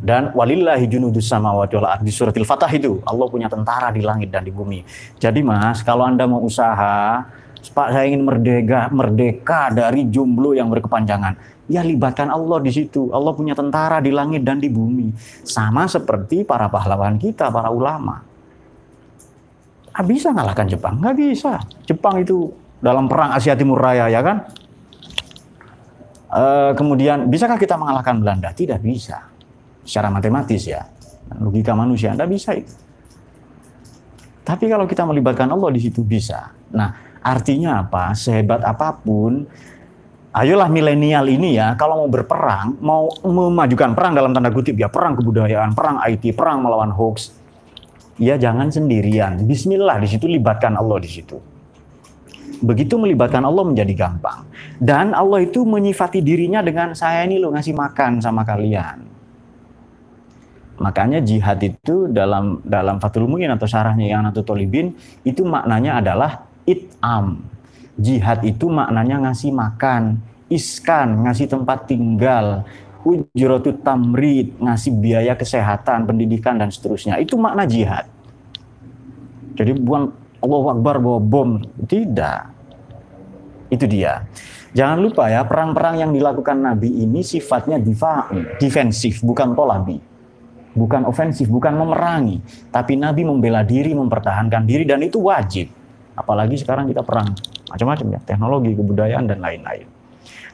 Dan 0.07 0.30
walillahi 0.30 0.87
junudus 0.87 1.26
samawati 1.26 1.74
wal 1.82 1.99
di 1.99 2.14
suratil 2.14 2.47
Fatah 2.47 2.70
itu 2.70 3.03
Allah 3.03 3.26
punya 3.26 3.51
tentara 3.51 3.91
di 3.91 4.07
langit 4.07 4.30
dan 4.30 4.47
di 4.47 4.55
bumi. 4.55 4.87
Jadi 5.18 5.43
Mas, 5.43 5.82
kalau 5.82 6.07
Anda 6.07 6.30
mau 6.30 6.39
usaha, 6.47 7.26
Pak 7.74 7.89
saya 7.91 8.07
ingin 8.07 8.22
merdeka, 8.22 8.87
merdeka 8.95 9.74
dari 9.74 10.07
jomblo 10.07 10.55
yang 10.55 10.70
berkepanjangan. 10.70 11.34
Ya 11.66 11.82
libatkan 11.82 12.30
Allah 12.30 12.62
di 12.62 12.70
situ. 12.70 13.11
Allah 13.11 13.34
punya 13.34 13.59
tentara 13.59 13.99
di 13.99 14.14
langit 14.14 14.47
dan 14.47 14.62
di 14.62 14.70
bumi. 14.70 15.11
Sama 15.43 15.91
seperti 15.91 16.47
para 16.47 16.70
pahlawan 16.70 17.18
kita, 17.18 17.51
para 17.51 17.74
ulama. 17.74 18.22
Nggak 19.91 20.07
bisa 20.07 20.28
ngalahkan 20.30 20.66
Jepang, 20.70 20.95
nggak 21.03 21.16
bisa. 21.18 21.59
Jepang 21.82 22.22
itu 22.22 22.55
dalam 22.80 23.08
perang 23.08 23.32
Asia 23.32 23.56
Timur 23.56 23.80
Raya 23.80 24.08
ya 24.12 24.20
kan? 24.20 24.46
E, 26.28 26.44
kemudian 26.76 27.28
bisakah 27.30 27.56
kita 27.56 27.78
mengalahkan 27.80 28.20
Belanda? 28.20 28.52
Tidak 28.52 28.80
bisa. 28.80 29.24
Secara 29.86 30.12
matematis 30.12 30.66
ya. 30.66 30.84
Logika 31.40 31.74
manusia 31.74 32.14
tidak 32.14 32.30
bisa 32.30 32.54
itu. 32.54 32.74
Tapi 34.46 34.70
kalau 34.70 34.86
kita 34.86 35.02
melibatkan 35.02 35.50
Allah 35.50 35.74
di 35.74 35.82
situ 35.82 36.06
bisa. 36.06 36.54
Nah, 36.70 37.18
artinya 37.18 37.82
apa? 37.82 38.14
Sehebat 38.14 38.62
apa 38.62 38.94
pun, 38.94 39.42
ayolah 40.30 40.70
milenial 40.70 41.26
ini 41.26 41.58
ya, 41.58 41.74
kalau 41.74 42.06
mau 42.06 42.10
berperang, 42.12 42.78
mau 42.78 43.10
memajukan 43.26 43.98
perang 43.98 44.14
dalam 44.14 44.30
tanda 44.30 44.54
kutip 44.54 44.78
ya, 44.78 44.86
perang 44.86 45.18
kebudayaan, 45.18 45.74
perang 45.74 45.98
IT, 46.06 46.30
perang 46.38 46.62
melawan 46.62 46.94
hoax, 46.94 47.34
ya 48.22 48.38
jangan 48.38 48.70
sendirian. 48.70 49.42
Bismillah 49.42 49.98
di 49.98 50.08
situ 50.14 50.30
libatkan 50.30 50.78
Allah 50.78 51.02
di 51.02 51.10
situ. 51.10 51.55
Begitu 52.62 52.96
melibatkan 52.96 53.44
Allah 53.44 53.64
menjadi 53.66 53.92
gampang. 53.92 54.48
Dan 54.80 55.12
Allah 55.12 55.44
itu 55.44 55.64
menyifati 55.66 56.24
dirinya 56.24 56.64
dengan 56.64 56.96
saya 56.96 57.24
ini 57.24 57.36
lo 57.36 57.52
ngasih 57.52 57.76
makan 57.76 58.20
sama 58.20 58.46
kalian. 58.46 59.16
Makanya 60.76 61.24
jihad 61.24 61.57
itu 61.64 62.09
dalam 62.12 62.61
dalam 62.61 63.00
Fathul 63.00 63.24
Mu'in 63.24 63.48
atau 63.48 63.64
syarahnya 63.64 64.12
yang 64.12 64.20
Nato 64.24 64.44
Tolibin 64.44 64.92
itu 65.24 65.40
maknanya 65.40 66.04
adalah 66.04 66.44
it'am. 66.68 67.40
Jihad 67.96 68.44
itu 68.44 68.68
maknanya 68.68 69.24
ngasih 69.24 69.57
makan, 69.57 70.20
iskan, 70.52 71.24
ngasih 71.24 71.48
tempat 71.48 71.88
tinggal, 71.88 72.68
ujratu 73.09 73.72
tamrid, 73.80 74.52
ngasih 74.61 74.92
biaya 75.00 75.32
kesehatan, 75.32 76.04
pendidikan 76.04 76.61
dan 76.61 76.68
seterusnya. 76.68 77.16
Itu 77.16 77.40
makna 77.40 77.64
jihad. 77.64 78.04
Jadi 79.57 79.72
bukan 79.80 80.12
Allah 80.47 80.64
Akbar 80.78 81.03
bawa 81.03 81.18
bom. 81.18 81.51
Tidak. 81.84 82.40
Itu 83.68 83.84
dia. 83.90 84.22
Jangan 84.76 84.99
lupa 85.01 85.26
ya, 85.32 85.42
perang-perang 85.42 85.99
yang 85.99 86.12
dilakukan 86.12 86.61
Nabi 86.61 87.03
ini 87.03 87.24
sifatnya 87.24 87.80
diva, 87.80 88.28
defensif, 88.61 89.24
bukan 89.24 89.57
tolabi. 89.57 89.99
Bukan 90.76 91.09
ofensif, 91.09 91.49
bukan 91.49 91.72
memerangi. 91.72 92.44
Tapi 92.68 93.01
Nabi 93.01 93.24
membela 93.24 93.64
diri, 93.64 93.97
mempertahankan 93.97 94.68
diri, 94.68 94.84
dan 94.84 95.01
itu 95.01 95.16
wajib. 95.24 95.72
Apalagi 96.12 96.61
sekarang 96.61 96.92
kita 96.92 97.01
perang. 97.01 97.32
Macam-macam 97.72 98.07
ya, 98.12 98.20
teknologi, 98.20 98.76
kebudayaan, 98.76 99.24
dan 99.24 99.40
lain-lain. 99.40 99.88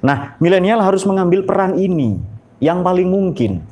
Nah, 0.06 0.38
milenial 0.38 0.78
harus 0.82 1.02
mengambil 1.02 1.42
peran 1.42 1.74
ini 1.74 2.22
yang 2.62 2.86
paling 2.86 3.10
mungkin. 3.10 3.71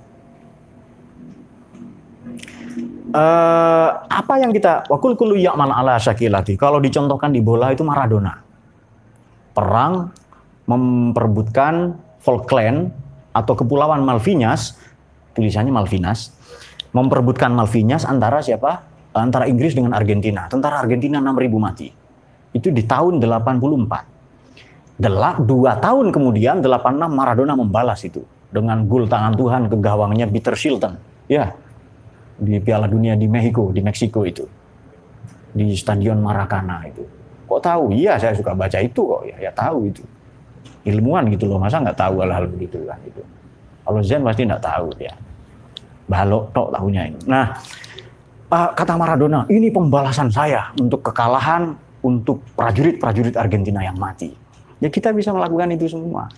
Eh, 3.10 3.88
apa 4.06 4.34
yang 4.38 4.54
kita 4.54 4.86
wakul 4.90 5.18
kulu 5.18 5.34
ya'mal 5.36 5.70
ala 5.70 5.98
syakilati. 5.98 6.54
Kalau 6.54 6.78
dicontohkan 6.78 7.34
di 7.34 7.42
bola 7.42 7.74
itu 7.74 7.82
Maradona. 7.82 8.34
Perang 9.50 10.14
memperebutkan 10.70 11.98
Falkland 12.22 12.94
atau 13.34 13.54
kepulauan 13.58 14.06
Malvinas, 14.06 14.78
tulisannya 15.34 15.74
Malvinas, 15.74 16.30
memperebutkan 16.94 17.50
Malvinas 17.50 18.06
antara 18.06 18.42
siapa? 18.42 18.86
Antara 19.10 19.50
Inggris 19.50 19.74
dengan 19.74 19.90
Argentina. 19.98 20.46
Tentara 20.46 20.78
Argentina 20.86 21.18
6000 21.18 21.58
mati. 21.58 21.90
Itu 22.54 22.70
di 22.70 22.86
tahun 22.86 23.18
84. 23.18 25.00
Delak, 25.00 25.42
dua 25.48 25.80
tahun 25.80 26.12
kemudian 26.12 26.60
86 26.60 27.08
Maradona 27.08 27.56
membalas 27.56 28.04
itu 28.04 28.20
dengan 28.52 28.84
gol 28.84 29.08
tangan 29.08 29.32
Tuhan 29.38 29.62
ke 29.70 29.76
gawangnya 29.80 30.28
Peter 30.28 30.52
Shilton. 30.52 30.98
Ya, 31.30 31.54
di 32.40 32.56
Piala 32.58 32.88
Dunia 32.88 33.14
di 33.14 33.28
Meksiko, 33.28 33.70
di 33.70 33.84
Meksiko 33.84 34.24
itu. 34.24 34.48
Di 35.52 35.76
Stadion 35.76 36.24
Maracana 36.24 36.80
itu. 36.88 37.04
Kok 37.44 37.60
tahu? 37.60 37.92
Iya, 37.92 38.16
saya 38.16 38.32
suka 38.32 38.56
baca 38.56 38.80
itu 38.80 39.02
kok. 39.04 39.22
Ya, 39.28 39.36
ya 39.36 39.50
tahu 39.52 39.92
itu. 39.92 40.00
Ilmuwan 40.88 41.28
gitu 41.28 41.44
loh, 41.44 41.60
masa 41.60 41.82
nggak 41.84 41.98
tahu 41.98 42.24
hal-hal 42.24 42.48
begitu 42.48 42.80
kan 42.88 42.96
itu. 43.04 43.20
Kalau 43.84 44.00
Zen 44.00 44.24
pasti 44.24 44.48
nggak 44.48 44.64
tahu 44.64 44.88
ya. 44.96 45.12
Balok 46.08 46.50
tok 46.56 46.72
tahunya 46.72 47.02
ini. 47.12 47.20
Nah, 47.28 47.52
kata 48.48 48.94
Maradona, 48.96 49.44
ini 49.52 49.68
pembalasan 49.68 50.32
saya 50.32 50.72
untuk 50.80 51.04
kekalahan 51.04 51.74
untuk 52.00 52.40
prajurit-prajurit 52.56 53.36
Argentina 53.36 53.84
yang 53.84 53.98
mati. 54.00 54.32
Ya 54.80 54.88
kita 54.88 55.12
bisa 55.12 55.34
melakukan 55.36 55.68
itu 55.76 55.92
semua. 55.92 56.32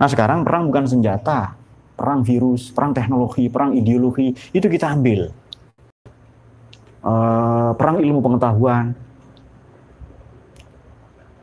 Nah 0.00 0.08
sekarang 0.08 0.40
perang 0.40 0.72
bukan 0.72 0.88
senjata, 0.88 1.52
perang 1.96 2.20
virus, 2.20 2.70
perang 2.70 2.92
teknologi, 2.92 3.48
perang 3.48 3.72
ideologi, 3.72 4.36
itu 4.52 4.66
kita 4.68 4.92
ambil. 4.92 5.32
Uh, 7.00 7.72
perang 7.74 7.98
ilmu 8.04 8.20
pengetahuan. 8.20 8.92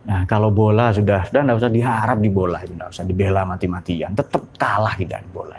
Nah, 0.04 0.28
kalau 0.28 0.52
bola 0.52 0.92
sudah, 0.92 1.24
sudah 1.32 1.42
tidak 1.42 1.58
usah 1.64 1.72
diharap 1.72 2.20
di 2.20 2.30
bola, 2.30 2.60
tidak 2.62 2.92
usah 2.92 3.08
dibela 3.08 3.48
mati-matian, 3.48 4.12
tetap 4.12 4.44
kalah 4.60 4.94
kita 5.00 5.24
di 5.24 5.30
bola. 5.32 5.56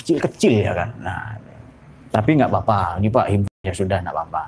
Kecil-kecil 0.00 0.64
ya 0.64 0.72
kan. 0.72 0.90
Nah, 1.04 1.36
tapi 2.08 2.40
nggak 2.40 2.48
apa-apa, 2.48 2.96
ini 2.96 3.12
Pak 3.12 3.26
ya 3.68 3.74
sudah 3.76 4.00
nggak 4.00 4.14
apa-apa. 4.16 4.42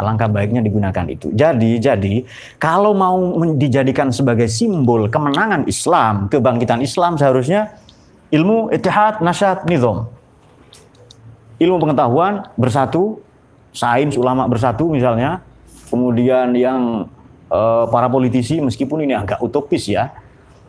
Alangkah 0.00 0.32
baiknya 0.32 0.64
digunakan 0.64 1.04
itu. 1.12 1.28
Jadi, 1.36 1.76
jadi 1.76 2.24
kalau 2.56 2.96
mau 2.96 3.20
dijadikan 3.52 4.08
sebagai 4.08 4.48
simbol 4.48 5.12
kemenangan 5.12 5.68
Islam, 5.68 6.32
kebangkitan 6.32 6.80
Islam 6.80 7.20
seharusnya 7.20 7.76
Ilmu 8.30 8.70
itihad, 8.70 9.18
nasyat, 9.18 9.66
nizam. 9.66 10.06
Ilmu 11.58 11.76
pengetahuan 11.82 12.46
bersatu, 12.54 13.18
sains 13.74 14.14
ulama 14.14 14.46
bersatu 14.46 14.86
misalnya. 14.86 15.42
Kemudian 15.90 16.54
yang 16.54 17.10
uh, 17.50 17.84
para 17.90 18.06
politisi 18.06 18.62
meskipun 18.62 19.02
ini 19.02 19.18
agak 19.18 19.42
utopis 19.42 19.90
ya. 19.90 20.14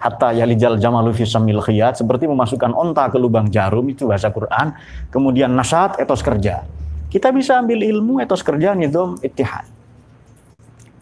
Hatta 0.02 0.34
yalijal 0.34 0.82
jamalu 0.82 1.14
fi 1.14 1.30
samil 1.30 1.62
khiyat 1.62 2.02
seperti 2.02 2.26
memasukkan 2.26 2.74
onta 2.74 3.06
ke 3.14 3.22
lubang 3.22 3.46
jarum 3.54 3.86
itu 3.94 4.10
bahasa 4.10 4.34
Quran. 4.34 4.74
Kemudian 5.14 5.54
nasyat 5.54 6.02
etos 6.02 6.26
kerja. 6.26 6.66
Kita 7.14 7.30
bisa 7.30 7.62
ambil 7.62 7.86
ilmu 7.86 8.18
etos 8.18 8.42
kerja 8.42 8.74
nizam 8.74 9.22
itihad. 9.22 9.70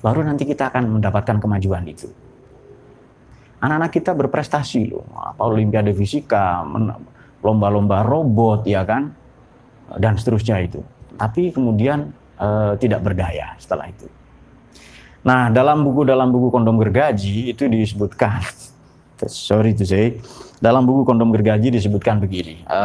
Baru 0.03 0.27
nanti 0.27 0.43
kita 0.43 0.67
akan 0.67 0.99
mendapatkan 0.99 1.39
kemajuan 1.39 1.87
itu 1.87 2.11
anak-anak 3.59 3.91
kita 3.91 4.11
berprestasi 4.15 4.87
loh, 4.87 5.05
apa 5.19 5.43
olimpiade 5.43 5.91
fisika, 5.91 6.63
lomba-lomba 7.43 8.03
robot 8.07 8.63
ya 8.63 8.87
kan, 8.87 9.11
dan 9.99 10.15
seterusnya 10.15 10.63
itu. 10.63 10.79
Tapi 11.19 11.51
kemudian 11.51 12.15
e, 12.39 12.47
tidak 12.79 13.03
berdaya 13.03 13.55
setelah 13.59 13.91
itu. 13.91 14.07
Nah, 15.27 15.51
dalam 15.51 15.83
buku 15.83 16.07
dalam 16.07 16.31
buku 16.31 16.47
kondom 16.47 16.79
gergaji 16.79 17.51
itu 17.51 17.67
disebutkan, 17.67 18.39
sorry 19.27 19.75
to 19.75 19.83
say, 19.83 20.15
dalam 20.63 20.87
buku 20.87 21.03
kondom 21.03 21.35
gergaji 21.35 21.75
disebutkan 21.75 22.23
begini, 22.23 22.63
e, 22.63 22.81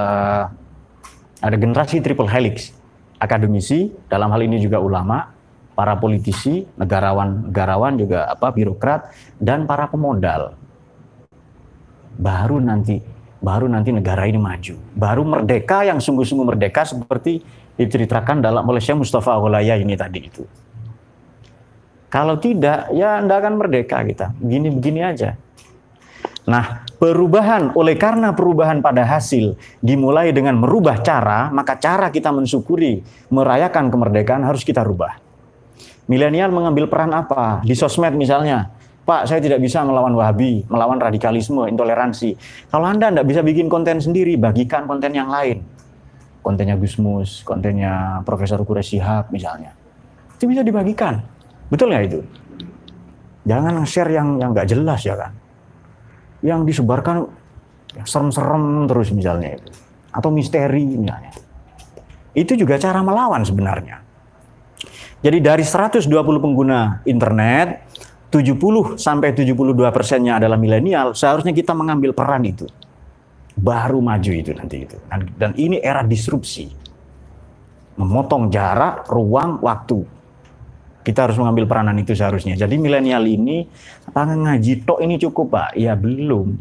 ada 1.38 1.56
generasi 1.60 2.02
triple 2.02 2.26
helix, 2.26 2.74
akademisi, 3.22 3.94
dalam 4.10 4.34
hal 4.34 4.42
ini 4.42 4.58
juga 4.58 4.82
ulama, 4.82 5.30
para 5.74 5.98
politisi, 5.98 6.66
negarawan-negarawan 6.78 7.98
juga 7.98 8.30
apa 8.30 8.54
birokrat 8.54 9.10
dan 9.42 9.66
para 9.66 9.90
pemodal 9.90 10.63
baru 12.18 12.58
nanti 12.62 12.98
baru 13.44 13.68
nanti 13.68 13.92
negara 13.92 14.24
ini 14.24 14.40
maju. 14.40 14.74
Baru 14.96 15.22
merdeka 15.28 15.84
yang 15.84 16.00
sungguh-sungguh 16.00 16.56
merdeka 16.56 16.88
seperti 16.88 17.44
diceritakan 17.76 18.40
dalam 18.40 18.64
oleh 18.64 18.80
Syekh 18.80 19.04
Mustafa 19.04 19.36
Awalaya 19.36 19.76
ini 19.76 19.92
tadi 19.92 20.20
itu. 20.24 20.42
Kalau 22.08 22.38
tidak, 22.38 22.94
ya 22.94 23.18
Anda 23.20 23.42
akan 23.42 23.58
merdeka 23.58 24.00
kita. 24.06 24.32
Begini-begini 24.38 25.02
aja. 25.02 25.34
Nah, 26.46 26.86
perubahan 27.00 27.74
oleh 27.74 27.98
karena 27.98 28.30
perubahan 28.36 28.78
pada 28.78 29.02
hasil 29.02 29.58
dimulai 29.82 30.30
dengan 30.30 30.60
merubah 30.60 31.02
cara, 31.02 31.50
maka 31.50 31.74
cara 31.74 32.14
kita 32.14 32.30
mensyukuri, 32.30 33.02
merayakan 33.34 33.90
kemerdekaan 33.90 34.46
harus 34.46 34.62
kita 34.62 34.86
rubah. 34.86 35.18
Milenial 36.06 36.52
mengambil 36.52 36.86
peran 36.86 37.16
apa? 37.16 37.64
Di 37.64 37.72
sosmed 37.72 38.14
misalnya 38.14 38.70
Pak, 39.04 39.28
saya 39.28 39.36
tidak 39.36 39.60
bisa 39.60 39.84
melawan 39.84 40.16
Wahabi, 40.16 40.64
melawan 40.64 40.96
radikalisme, 40.96 41.68
intoleransi. 41.68 42.40
Kalau 42.72 42.88
Anda 42.88 43.12
tidak 43.12 43.26
bisa 43.28 43.40
bikin 43.44 43.68
konten 43.68 44.00
sendiri, 44.00 44.40
bagikan 44.40 44.88
konten 44.88 45.12
yang 45.12 45.28
lain. 45.28 45.60
Kontennya 46.40 46.80
Gusmus, 46.80 47.44
kontennya 47.44 48.24
Profesor 48.24 48.60
Quraish 48.64 48.96
Shihab 48.96 49.28
misalnya. 49.28 49.76
Itu 50.40 50.48
bisa 50.48 50.64
dibagikan. 50.64 51.20
Betul 51.68 51.92
nggak 51.92 52.04
itu? 52.08 52.20
Jangan 53.44 53.84
share 53.84 54.08
yang 54.08 54.40
yang 54.40 54.56
nggak 54.56 54.72
jelas 54.72 55.04
ya 55.04 55.20
kan. 55.20 55.32
Yang 56.40 56.60
disebarkan 56.72 57.28
serem-serem 58.08 58.88
terus 58.88 59.12
misalnya 59.12 59.60
itu. 59.60 59.68
Atau 60.16 60.32
misteri 60.32 60.84
misalnya. 60.84 61.32
Itu 62.32 62.56
juga 62.56 62.80
cara 62.80 63.04
melawan 63.04 63.44
sebenarnya. 63.44 64.00
Jadi 65.24 65.38
dari 65.40 65.64
120 65.64 66.08
pengguna 66.40 67.00
internet, 67.08 67.84
70 68.34 68.98
sampai 68.98 69.30
72 69.30 69.54
persennya 69.94 70.42
adalah 70.42 70.58
milenial, 70.58 71.14
seharusnya 71.14 71.54
kita 71.54 71.70
mengambil 71.70 72.10
peran 72.10 72.42
itu. 72.42 72.66
Baru 73.54 74.02
maju 74.02 74.32
itu 74.34 74.50
nanti 74.50 74.82
itu. 74.82 74.98
Dan 75.38 75.54
ini 75.54 75.78
era 75.78 76.02
disrupsi. 76.02 76.66
Memotong 77.94 78.50
jarak, 78.50 79.06
ruang, 79.06 79.62
waktu. 79.62 80.02
Kita 81.06 81.30
harus 81.30 81.38
mengambil 81.38 81.70
peranan 81.70 81.94
itu 81.94 82.10
seharusnya. 82.10 82.58
Jadi 82.58 82.74
milenial 82.74 83.22
ini, 83.22 83.70
apa 84.10 84.26
ngaji 84.26 84.82
tok 84.82 84.98
ini 84.98 85.14
cukup 85.22 85.54
Pak? 85.54 85.78
Ya 85.78 85.94
belum. 85.94 86.58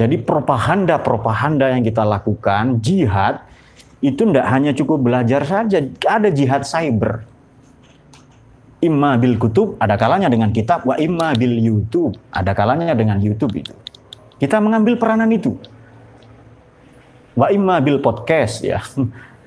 Jadi 0.00 0.16
propaganda-propaganda 0.16 1.76
yang 1.76 1.84
kita 1.84 2.08
lakukan, 2.08 2.80
jihad, 2.80 3.44
itu 4.00 4.24
tidak 4.24 4.48
hanya 4.48 4.72
cukup 4.72 5.04
belajar 5.04 5.44
saja, 5.44 5.84
ada 6.08 6.32
jihad 6.32 6.64
cyber 6.64 7.33
imma 8.84 9.16
bil 9.16 9.40
kutub 9.40 9.80
ada 9.80 9.96
kalanya 9.96 10.28
dengan 10.28 10.52
kitab 10.52 10.84
wa 10.84 11.00
imma 11.00 11.32
bil 11.32 11.56
YouTube 11.56 12.12
ada 12.28 12.52
kalanya 12.52 12.92
dengan 12.92 13.16
YouTube 13.16 13.56
itu. 13.56 13.72
Kita 14.36 14.60
mengambil 14.60 15.00
peranan 15.00 15.32
itu. 15.32 15.56
Wa 17.32 17.48
imma 17.48 17.80
bil 17.80 17.98
podcast 18.04 18.60
ya. 18.60 18.84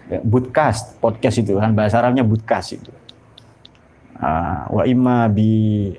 Podcast 0.08 0.96
podcast 1.04 1.36
itu 1.36 1.60
kan 1.60 1.76
bahasa 1.76 2.00
Arabnya 2.00 2.24
podcast 2.24 2.80
itu. 2.80 2.92
Uh, 4.18 4.80
wa 4.80 4.84
imma 4.88 5.28
bi 5.28 5.92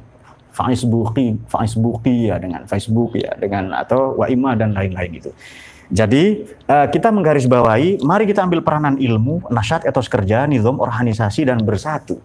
Facebooki 0.48 1.36
Facebooki 1.44 2.32
ya 2.32 2.40
dengan 2.40 2.64
Facebook 2.64 3.20
ya 3.20 3.36
dengan 3.36 3.76
atau 3.76 4.16
wa 4.16 4.26
imma 4.32 4.56
dan 4.56 4.72
lain-lain 4.72 5.12
itu. 5.20 5.30
Jadi 5.92 6.40
uh, 6.68 6.88
kita 6.88 7.12
menggarisbawahi, 7.12 8.00
mari 8.00 8.24
kita 8.24 8.48
ambil 8.48 8.64
peranan 8.64 8.96
ilmu, 8.96 9.44
nasihat 9.52 9.84
etos 9.84 10.08
kerja, 10.08 10.48
nizam, 10.48 10.80
organisasi 10.80 11.44
dan 11.44 11.60
bersatu 11.60 12.16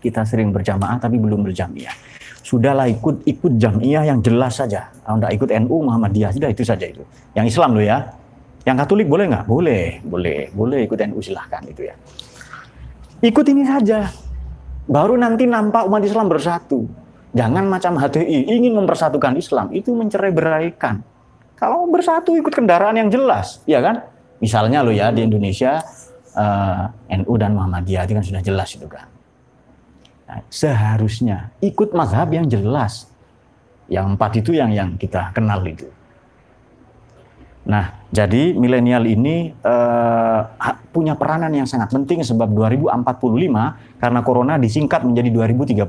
kita 0.00 0.24
sering 0.24 0.50
berjamaah 0.50 0.96
tapi 0.96 1.20
belum 1.20 1.44
berjamiah. 1.44 1.92
Sudahlah 2.40 2.88
ikut 2.88 3.22
ikut 3.28 3.52
jamiah 3.60 4.02
yang 4.02 4.24
jelas 4.24 4.58
saja. 4.58 4.88
Tidak 4.90 5.30
ikut 5.36 5.48
NU 5.68 5.86
Muhammadiyah 5.86 6.32
sudah 6.32 6.50
itu 6.50 6.64
saja 6.64 6.88
itu. 6.88 7.04
Yang 7.36 7.54
Islam 7.54 7.76
loh 7.76 7.84
ya. 7.84 8.10
Yang 8.64 8.76
Katolik 8.84 9.06
boleh 9.06 9.24
nggak? 9.28 9.44
Boleh, 9.44 10.00
boleh, 10.02 10.50
boleh 10.50 10.80
ikut 10.88 10.98
NU 11.12 11.20
silahkan 11.20 11.62
itu 11.68 11.86
ya. 11.86 11.94
Ikut 13.20 13.44
ini 13.46 13.62
saja. 13.68 14.08
Baru 14.88 15.14
nanti 15.20 15.44
nampak 15.44 15.86
umat 15.86 16.02
Islam 16.02 16.26
bersatu. 16.26 16.88
Jangan 17.36 17.68
macam 17.70 17.94
HTI 17.94 18.50
ingin 18.50 18.74
mempersatukan 18.74 19.38
Islam 19.38 19.70
itu 19.70 19.94
mencerai 19.94 20.32
beraikan. 20.34 21.04
Kalau 21.54 21.86
bersatu 21.86 22.34
ikut 22.34 22.50
kendaraan 22.50 22.96
yang 22.96 23.12
jelas, 23.12 23.60
ya 23.68 23.84
kan? 23.84 24.02
Misalnya 24.40 24.80
lo 24.80 24.90
ya 24.90 25.12
di 25.12 25.22
Indonesia 25.28 25.78
uh, 26.34 26.88
eh, 27.06 27.20
NU 27.20 27.34
dan 27.36 27.54
Muhammadiyah 27.54 28.08
itu 28.08 28.12
kan 28.16 28.24
sudah 28.24 28.42
jelas 28.42 28.68
itu 28.74 28.88
kan 28.88 29.19
seharusnya 30.52 31.52
ikut 31.62 31.92
mazhab 31.92 32.30
yang 32.30 32.46
jelas. 32.46 33.08
Yang 33.90 34.06
empat 34.14 34.32
itu 34.38 34.50
yang 34.54 34.70
yang 34.70 34.94
kita 34.94 35.34
kenal 35.34 35.58
itu. 35.66 35.90
Nah, 37.66 38.06
jadi 38.08 38.56
milenial 38.56 39.04
ini 39.04 39.52
uh, 39.62 40.40
punya 40.90 41.14
peranan 41.14 41.52
yang 41.52 41.68
sangat 41.68 41.92
penting 41.92 42.22
sebab 42.24 42.50
2045 42.50 43.98
karena 44.00 44.20
corona 44.24 44.54
disingkat 44.56 45.04
menjadi 45.04 45.28
2035. 45.74 45.86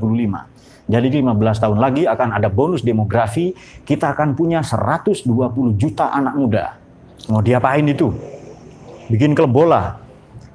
Jadi 0.92 1.08
15 1.24 1.64
tahun 1.64 1.78
lagi 1.80 2.04
akan 2.10 2.30
ada 2.36 2.50
bonus 2.52 2.84
demografi, 2.84 3.56
kita 3.88 4.12
akan 4.12 4.36
punya 4.36 4.60
120 4.60 5.24
juta 5.80 6.12
anak 6.12 6.36
muda. 6.36 6.66
Mau 7.32 7.40
diapain 7.40 7.86
itu? 7.86 8.12
Bikin 9.08 9.32
klub 9.38 9.56
bola, 9.56 10.02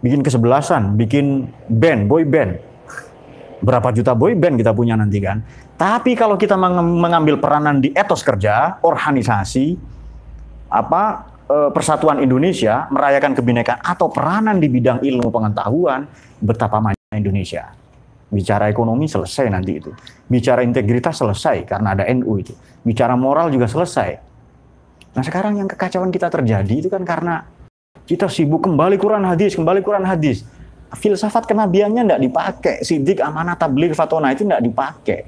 bikin 0.04 0.20
kesebelasan, 0.20 0.98
bikin 0.98 1.48
band, 1.72 2.10
boy 2.10 2.26
band. 2.26 2.60
Berapa 3.56 3.88
juta 3.92 4.12
boy 4.12 4.36
band 4.36 4.60
kita 4.60 4.76
punya 4.76 4.94
nanti 4.96 5.16
kan? 5.20 5.40
Tapi 5.76 6.12
kalau 6.12 6.36
kita 6.36 6.56
mengambil 6.56 7.40
peranan 7.40 7.80
di 7.80 7.92
etos 7.96 8.20
kerja, 8.20 8.80
organisasi, 8.84 9.76
apa 10.68 11.24
eh, 11.48 11.70
Persatuan 11.72 12.20
Indonesia 12.20 12.90
merayakan 12.92 13.32
kebinekaan 13.32 13.80
atau 13.80 14.12
peranan 14.12 14.60
di 14.60 14.68
bidang 14.68 15.00
ilmu 15.00 15.28
pengetahuan 15.32 16.04
betapa 16.42 16.82
banyak 16.82 17.16
Indonesia. 17.16 17.72
Bicara 18.26 18.66
ekonomi 18.66 19.06
selesai 19.06 19.46
nanti 19.48 19.78
itu. 19.78 19.90
Bicara 20.26 20.66
integritas 20.66 21.16
selesai 21.22 21.62
karena 21.62 21.94
ada 21.94 22.04
NU 22.10 22.42
itu. 22.42 22.52
Bicara 22.82 23.14
moral 23.14 23.54
juga 23.54 23.70
selesai. 23.70 24.18
Nah 25.14 25.22
sekarang 25.24 25.56
yang 25.56 25.68
kekacauan 25.70 26.12
kita 26.12 26.28
terjadi 26.28 26.74
itu 26.74 26.92
kan 26.92 27.06
karena 27.06 27.46
kita 28.04 28.28
sibuk 28.28 28.66
kembali 28.66 29.00
Quran 29.00 29.24
hadis, 29.24 29.54
kembali 29.56 29.80
Quran 29.80 30.04
hadis. 30.04 30.44
Filsafat 30.94 31.50
kenabiannya 31.50 32.06
tidak 32.06 32.20
dipakai. 32.22 32.76
Sidik, 32.86 33.18
amanah, 33.18 33.58
tabligh, 33.58 33.96
fatona 33.96 34.30
itu 34.30 34.46
tidak 34.46 34.62
dipakai 34.62 35.20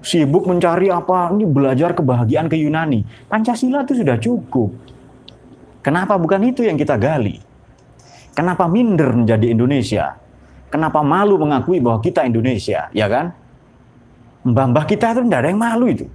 sibuk 0.00 0.48
mencari 0.48 0.88
apa 0.88 1.28
ini 1.32 1.44
belajar 1.44 1.92
kebahagiaan 1.92 2.48
ke 2.48 2.56
Yunani. 2.56 3.04
Pancasila 3.28 3.84
itu 3.84 4.00
sudah 4.00 4.16
cukup. 4.16 4.72
Kenapa 5.80 6.16
bukan 6.20 6.40
itu 6.44 6.64
yang 6.64 6.76
kita 6.76 6.96
gali? 7.00 7.40
Kenapa 8.36 8.68
minder 8.68 9.12
menjadi 9.16 9.52
Indonesia? 9.52 10.16
Kenapa 10.70 11.02
malu 11.02 11.36
mengakui 11.40 11.82
bahwa 11.82 11.98
kita 11.98 12.22
Indonesia, 12.24 12.88
ya 12.94 13.06
kan? 13.10 13.34
Mbah-mbah 14.46 14.84
kita 14.86 15.12
itu 15.12 15.20
tidak 15.26 15.40
ada 15.44 15.48
yang 15.50 15.60
malu 15.60 15.86
itu. 15.90 16.06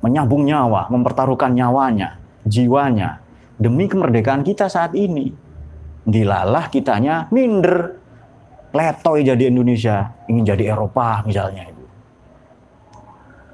Menyambung 0.00 0.46
nyawa, 0.46 0.88
mempertaruhkan 0.88 1.52
nyawanya, 1.52 2.16
jiwanya, 2.46 3.20
demi 3.60 3.90
kemerdekaan 3.90 4.46
kita 4.46 4.70
saat 4.70 4.94
ini. 4.96 5.34
Dilalah 6.08 6.72
kitanya 6.72 7.28
minder. 7.28 8.00
Letoy 8.68 9.24
jadi 9.24 9.48
Indonesia, 9.48 10.12
ingin 10.28 10.44
jadi 10.44 10.76
Eropa 10.76 11.24
misalnya. 11.24 11.72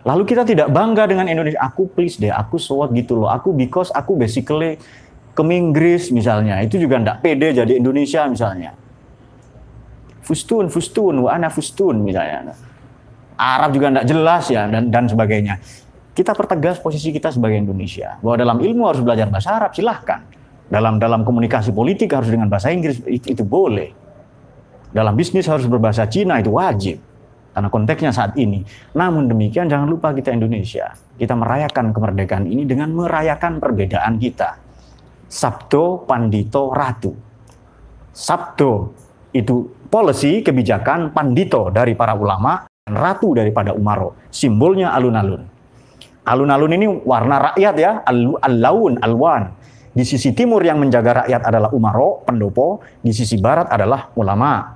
Lalu 0.04 0.22
kita 0.28 0.44
tidak 0.44 0.68
bangga 0.68 1.08
dengan 1.08 1.24
Indonesia. 1.30 1.56
Aku 1.64 1.88
please 1.88 2.20
deh, 2.20 2.28
aku 2.28 2.60
sewot 2.60 2.92
gitu 2.92 3.24
loh. 3.24 3.30
Aku 3.32 3.56
because 3.56 3.88
aku 3.94 4.20
basically 4.20 4.76
ke 5.32 5.42
Inggris 5.48 6.12
misalnya. 6.12 6.60
Itu 6.60 6.76
juga 6.76 7.00
ndak 7.00 7.24
pede 7.24 7.56
jadi 7.56 7.80
Indonesia 7.80 8.28
misalnya. 8.28 8.76
Fustun, 10.20 10.68
fustun, 10.68 11.24
wa 11.24 11.30
ana 11.32 11.48
fustun 11.48 12.04
misalnya. 12.04 12.52
Arab 13.34 13.70
juga 13.72 13.90
ndak 13.90 14.06
jelas 14.06 14.44
ya 14.52 14.68
dan 14.68 14.92
dan 14.92 15.08
sebagainya. 15.08 15.58
Kita 16.14 16.36
pertegas 16.36 16.78
posisi 16.78 17.10
kita 17.10 17.32
sebagai 17.32 17.58
Indonesia. 17.58 18.20
Bahwa 18.22 18.36
dalam 18.38 18.58
ilmu 18.62 18.86
harus 18.86 19.02
belajar 19.02 19.26
bahasa 19.32 19.56
Arab, 19.56 19.74
silahkan. 19.74 20.22
Dalam 20.64 20.96
dalam 20.96 21.22
komunikasi 21.22 21.70
politik 21.70 22.16
harus 22.16 22.32
dengan 22.32 22.48
bahasa 22.48 22.72
Inggris, 22.72 23.04
itu, 23.04 23.36
itu 23.36 23.44
boleh. 23.44 23.92
Dalam 24.94 25.12
bisnis 25.14 25.44
harus 25.50 25.66
berbahasa 25.68 26.08
Cina, 26.08 26.40
itu 26.40 26.54
wajib 26.54 26.98
karena 27.54 27.70
konteksnya 27.70 28.10
saat 28.10 28.34
ini. 28.34 28.66
Namun 28.98 29.30
demikian 29.30 29.70
jangan 29.70 29.86
lupa 29.86 30.10
kita 30.10 30.34
Indonesia. 30.34 30.90
Kita 31.14 31.38
merayakan 31.38 31.94
kemerdekaan 31.94 32.50
ini 32.50 32.66
dengan 32.66 32.90
merayakan 32.90 33.62
perbedaan 33.62 34.18
kita. 34.18 34.58
Sabdo, 35.30 36.02
Pandito, 36.02 36.74
Ratu. 36.74 37.14
Sabdo 38.10 38.90
itu 39.30 39.70
policy, 39.86 40.42
kebijakan, 40.42 41.14
Pandito 41.14 41.70
dari 41.70 41.94
para 41.94 42.18
ulama, 42.18 42.66
dan 42.66 42.98
Ratu 42.98 43.38
daripada 43.38 43.70
Umaro. 43.70 44.18
Simbolnya 44.34 44.90
alun-alun. 44.90 45.46
Alun-alun 46.26 46.72
ini 46.74 46.86
warna 47.06 47.52
rakyat 47.52 47.74
ya, 47.78 47.92
al-laun, 48.42 48.98
alwan. 48.98 49.54
Di 49.94 50.02
sisi 50.02 50.34
timur 50.34 50.58
yang 50.66 50.82
menjaga 50.82 51.22
rakyat 51.22 51.42
adalah 51.46 51.70
Umaro, 51.70 52.26
pendopo. 52.26 52.82
Di 52.98 53.14
sisi 53.14 53.38
barat 53.38 53.70
adalah 53.70 54.10
ulama, 54.18 54.74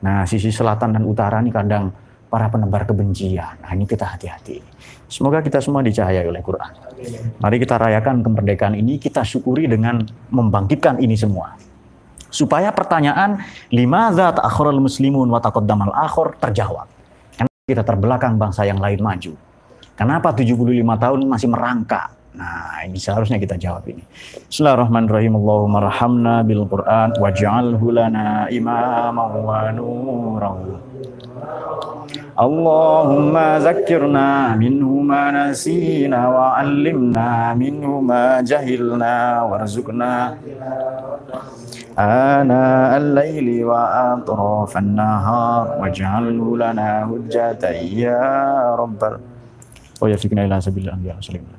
Nah, 0.00 0.24
sisi 0.24 0.48
selatan 0.48 0.96
dan 0.96 1.04
utara 1.04 1.44
ini 1.44 1.52
kadang 1.52 1.92
para 2.32 2.48
penebar 2.48 2.88
kebencian. 2.88 3.60
Nah, 3.60 3.70
ini 3.76 3.84
kita 3.84 4.16
hati-hati. 4.16 4.62
Semoga 5.10 5.44
kita 5.44 5.60
semua 5.60 5.84
dicahayai 5.84 6.24
oleh 6.24 6.40
Quran. 6.40 6.72
Mari 7.42 7.56
kita 7.60 7.76
rayakan 7.76 8.24
kemerdekaan 8.24 8.78
ini, 8.78 8.96
kita 8.96 9.26
syukuri 9.26 9.68
dengan 9.68 10.00
membangkitkan 10.32 11.02
ini 11.02 11.18
semua. 11.18 11.58
Supaya 12.30 12.70
pertanyaan 12.70 13.42
lima 13.74 14.14
zat 14.14 14.38
akhirul 14.38 14.78
muslimun 14.78 15.26
wa 15.26 15.42
taqaddamal 15.42 15.90
akhir 15.90 16.38
terjawab. 16.38 16.86
Kenapa 17.34 17.66
kita 17.66 17.82
terbelakang 17.82 18.38
bangsa 18.38 18.62
yang 18.62 18.78
lain 18.78 19.02
maju? 19.02 19.34
Kenapa 19.98 20.32
75 20.32 20.54
tahun 20.96 21.20
masih 21.26 21.48
merangkak? 21.50 22.19
Nah, 22.35 22.83
ini 22.83 22.99
seharusnya 22.99 23.39
kita 23.39 23.55
jawab 23.55 23.87
ini. 23.87 24.03
Bismillahirrahmanirrahim. 24.51 25.39
Allahumma 25.39 25.87
rahamna 25.87 26.43
bil 26.43 26.67
Qur'an 26.67 27.15
waj'alhu 27.15 27.95
lana 27.95 28.51
imaman 28.51 29.31
wa 29.39 29.71
nuran. 29.71 30.83
Allahumma 32.35 33.63
zakkirna 33.63 34.51
minhu 34.59 34.99
ma 34.99 35.31
nasina 35.31 36.27
wa 36.27 36.59
'allimna 36.59 37.55
minhu 37.55 38.03
ma 38.03 38.43
jahilna 38.43 39.47
warzuqna 39.47 40.35
آناء 41.95 42.91
الليل 42.97 43.63
وأطراف 43.63 44.77
النهار 44.77 45.63
واجعله 45.79 46.47
لنا 46.57 46.89
هجة 47.07 47.63
يا 48.03 48.27
رب 48.75 49.01
ويفقنا 50.03 50.41
إلى 50.45 50.59
سبيل 50.59 50.83
الأنبياء 50.91 51.15
والسلام 51.15 51.58